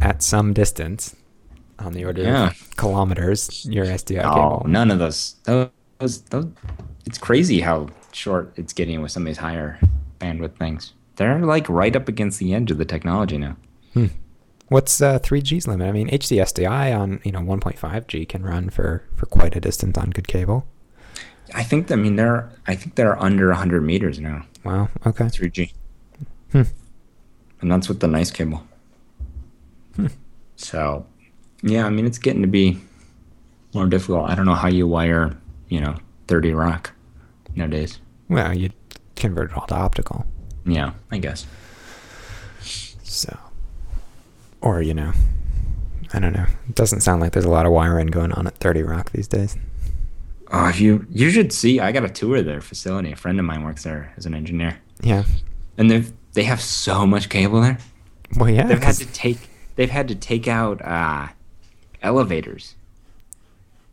at 0.00 0.22
some 0.22 0.52
distance, 0.52 1.14
on 1.78 1.92
the 1.92 2.04
order 2.04 2.22
Yeah. 2.22 2.48
of 2.48 2.76
kilometers, 2.76 3.64
your 3.64 3.86
SDI 3.86 4.22
Oh, 4.24 4.34
cable. 4.58 4.64
none 4.68 4.90
of 4.90 4.98
those. 4.98 5.36
Those, 5.44 5.68
those. 6.00 6.22
It's 7.06 7.18
crazy 7.18 7.60
how 7.60 7.88
short 8.12 8.52
it's 8.56 8.72
getting 8.72 9.00
with 9.02 9.12
some 9.12 9.22
of 9.22 9.26
these 9.26 9.38
higher 9.38 9.78
bandwidth 10.18 10.56
things. 10.56 10.94
They're 11.16 11.38
like 11.44 11.68
right 11.68 11.94
up 11.94 12.08
against 12.08 12.38
the 12.38 12.54
edge 12.54 12.70
of 12.70 12.78
the 12.78 12.84
technology 12.84 13.36
now. 13.38 13.56
Hmm. 13.94 14.06
What's 14.68 15.02
uh, 15.02 15.18
3G's 15.18 15.66
limit? 15.66 15.88
I 15.88 15.92
mean, 15.92 16.08
HDSDI 16.08 16.98
on 16.98 17.20
you 17.24 17.32
know 17.32 17.40
1.5G 17.40 18.28
can 18.28 18.42
run 18.42 18.70
for 18.70 19.04
for 19.16 19.26
quite 19.26 19.56
a 19.56 19.60
distance 19.60 19.98
on 19.98 20.10
good 20.10 20.28
cable. 20.28 20.66
I 21.54 21.64
think. 21.64 21.90
I 21.90 21.96
mean, 21.96 22.16
they're. 22.16 22.48
I 22.66 22.76
think 22.76 22.94
they're 22.94 23.20
under 23.20 23.48
100 23.48 23.82
meters 23.82 24.20
now. 24.20 24.44
Wow. 24.64 24.88
Okay. 25.04 25.24
3G, 25.24 25.72
Hmm. 26.52 26.62
and 27.60 27.70
that's 27.72 27.88
with 27.88 28.00
the 28.00 28.06
nice 28.06 28.30
cable. 28.30 28.62
Hmm. 29.96 30.06
So, 30.56 31.06
yeah, 31.62 31.86
I 31.86 31.90
mean, 31.90 32.06
it's 32.06 32.18
getting 32.18 32.42
to 32.42 32.48
be 32.48 32.78
more 33.74 33.86
difficult. 33.86 34.30
I 34.30 34.34
don't 34.36 34.46
know 34.46 34.54
how 34.54 34.68
you 34.68 34.86
wire, 34.86 35.36
you 35.70 35.80
know, 35.80 35.96
30 36.28 36.52
Rock 36.52 36.92
nowadays. 37.56 37.98
Well, 38.28 38.54
you 38.54 38.68
convert 39.16 39.50
it 39.52 39.56
all 39.56 39.66
to 39.68 39.74
optical. 39.74 40.26
Yeah, 40.66 40.92
I 41.10 41.16
guess. 41.18 41.46
So, 43.02 43.36
or 44.60 44.82
you 44.82 44.94
know, 44.94 45.12
I 46.12 46.18
don't 46.20 46.32
know. 46.34 46.46
It 46.68 46.74
doesn't 46.74 47.00
sound 47.00 47.20
like 47.20 47.32
there's 47.32 47.44
a 47.44 47.50
lot 47.50 47.66
of 47.66 47.72
wiring 47.72 48.08
going 48.08 48.32
on 48.32 48.46
at 48.46 48.56
30 48.58 48.82
Rock 48.82 49.10
these 49.12 49.26
days. 49.26 49.56
Oh, 50.52 50.68
if 50.68 50.80
you 50.80 51.06
you 51.10 51.30
should 51.30 51.52
see. 51.52 51.80
I 51.80 51.92
got 51.92 52.04
a 52.04 52.08
tour 52.08 52.36
of 52.38 52.44
their 52.44 52.60
facility. 52.60 53.12
A 53.12 53.16
friend 53.16 53.38
of 53.38 53.44
mine 53.44 53.62
works 53.64 53.84
there 53.84 54.12
as 54.16 54.26
an 54.26 54.34
engineer, 54.34 54.78
Yeah. 55.00 55.24
and 55.78 55.90
they've 55.90 56.12
they 56.34 56.42
have 56.44 56.60
so 56.60 57.06
much 57.06 57.28
cable 57.28 57.60
there. 57.60 57.78
Well, 58.36 58.50
yeah. 58.50 58.66
They've 58.66 58.82
had 58.82 58.96
to 58.96 59.06
take 59.06 59.38
they've 59.76 59.90
had 59.90 60.08
to 60.08 60.14
take 60.14 60.46
out 60.48 60.82
uh, 60.84 61.28
elevators. 62.02 62.74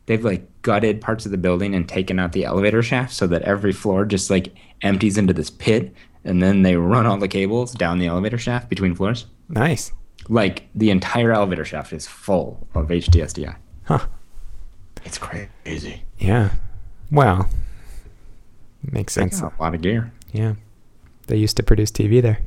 They've 0.08 0.24
like 0.24 0.48
gutted 0.64 1.00
parts 1.00 1.26
of 1.26 1.32
the 1.32 1.38
building 1.38 1.76
and 1.76 1.88
taken 1.88 2.18
out 2.18 2.32
the 2.32 2.46
elevator 2.46 2.82
shaft 2.82 3.14
so 3.14 3.28
that 3.28 3.44
every 3.44 3.72
floor 3.74 4.04
just 4.06 4.30
like 4.30 4.56
empties 4.82 5.18
into 5.18 5.34
this 5.34 5.50
pit, 5.50 5.94
and 6.24 6.42
then 6.42 6.64
they 6.64 6.76
run 6.76 7.06
all 7.06 7.18
the 7.18 7.28
cables 7.28 7.74
down 7.74 8.00
the 8.00 8.08
elevator 8.08 8.38
shaft 8.38 8.70
between 8.70 8.96
floors. 8.96 9.28
nice. 9.50 9.92
Like 10.30 10.68
the 10.76 10.90
entire 10.90 11.32
elevator 11.32 11.64
shaft 11.64 11.94
is 11.94 12.06
full 12.06 12.68
of 12.76 12.88
HDSDI. 12.90 13.56
Huh. 13.86 14.06
It's 15.06 15.18
crazy. 15.18 16.04
Yeah. 16.20 16.50
Well, 17.10 17.48
makes 18.92 19.14
sense. 19.14 19.40
a 19.40 19.54
lot 19.60 19.74
of 19.74 19.82
gear. 19.82 20.12
Yeah. 20.34 20.56
They 21.28 21.38
used 21.38 21.56
to 21.58 21.64
produce 21.64 21.92
TV 21.92 22.22
there. 22.22 22.40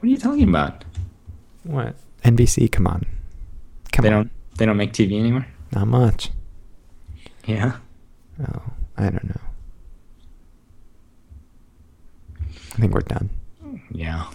What 0.00 0.06
are 0.08 0.08
you 0.08 0.18
talking 0.18 0.48
about? 0.48 0.84
What? 1.64 1.94
NBC, 2.24 2.70
come 2.70 2.86
on. 2.86 3.06
Come 3.92 4.02
they 4.02 4.08
on. 4.08 4.14
don't 4.14 4.30
they 4.58 4.66
don't 4.66 4.76
make 4.76 4.92
TV 4.92 5.18
anymore. 5.18 5.46
Not 5.72 5.86
much. 5.86 6.30
Yeah. 7.48 7.76
Oh, 8.40 8.62
I 8.96 9.04
don't 9.10 9.24
know. 9.24 9.40
I 12.72 12.80
think 12.80 12.92
we're 12.92 13.00
done. 13.00 13.30
Yeah. 13.90 14.30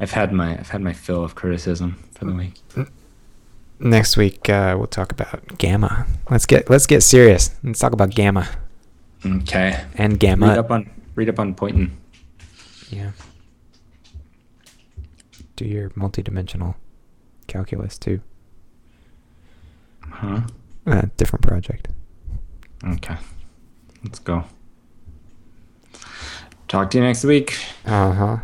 I've 0.00 0.10
had 0.12 0.32
my 0.32 0.52
I've 0.58 0.70
had 0.70 0.80
my 0.80 0.92
fill 0.92 1.22
of 1.22 1.34
criticism 1.34 2.02
for 2.12 2.24
the 2.24 2.32
week. 2.32 2.54
Next 3.78 4.16
week 4.16 4.48
uh, 4.48 4.74
we'll 4.78 4.86
talk 4.86 5.12
about 5.12 5.58
gamma. 5.58 6.06
Let's 6.30 6.46
get 6.46 6.68
let's 6.70 6.86
get 6.86 7.02
serious. 7.02 7.54
Let's 7.62 7.78
talk 7.78 7.92
about 7.92 8.10
gamma 8.10 8.48
Okay. 9.24 9.84
and 9.94 10.18
gamma. 10.18 10.48
Read 10.48 10.58
up 10.58 10.70
on 10.70 10.90
read 11.14 11.28
up 11.28 11.38
on 11.38 11.54
Poynton. 11.54 11.96
Yeah. 12.90 13.10
Do 15.56 15.64
your 15.64 15.90
multidimensional 15.90 16.74
calculus 17.48 17.98
too. 17.98 18.20
Huh? 20.00 20.40
Uh, 20.88 21.02
different 21.18 21.46
project. 21.46 21.88
Okay. 22.82 23.16
Let's 24.02 24.18
go. 24.20 24.44
Talk 26.66 26.90
to 26.90 26.98
you 26.98 27.04
next 27.04 27.24
week. 27.24 27.54
Uh 27.84 28.12
huh. 28.12 28.36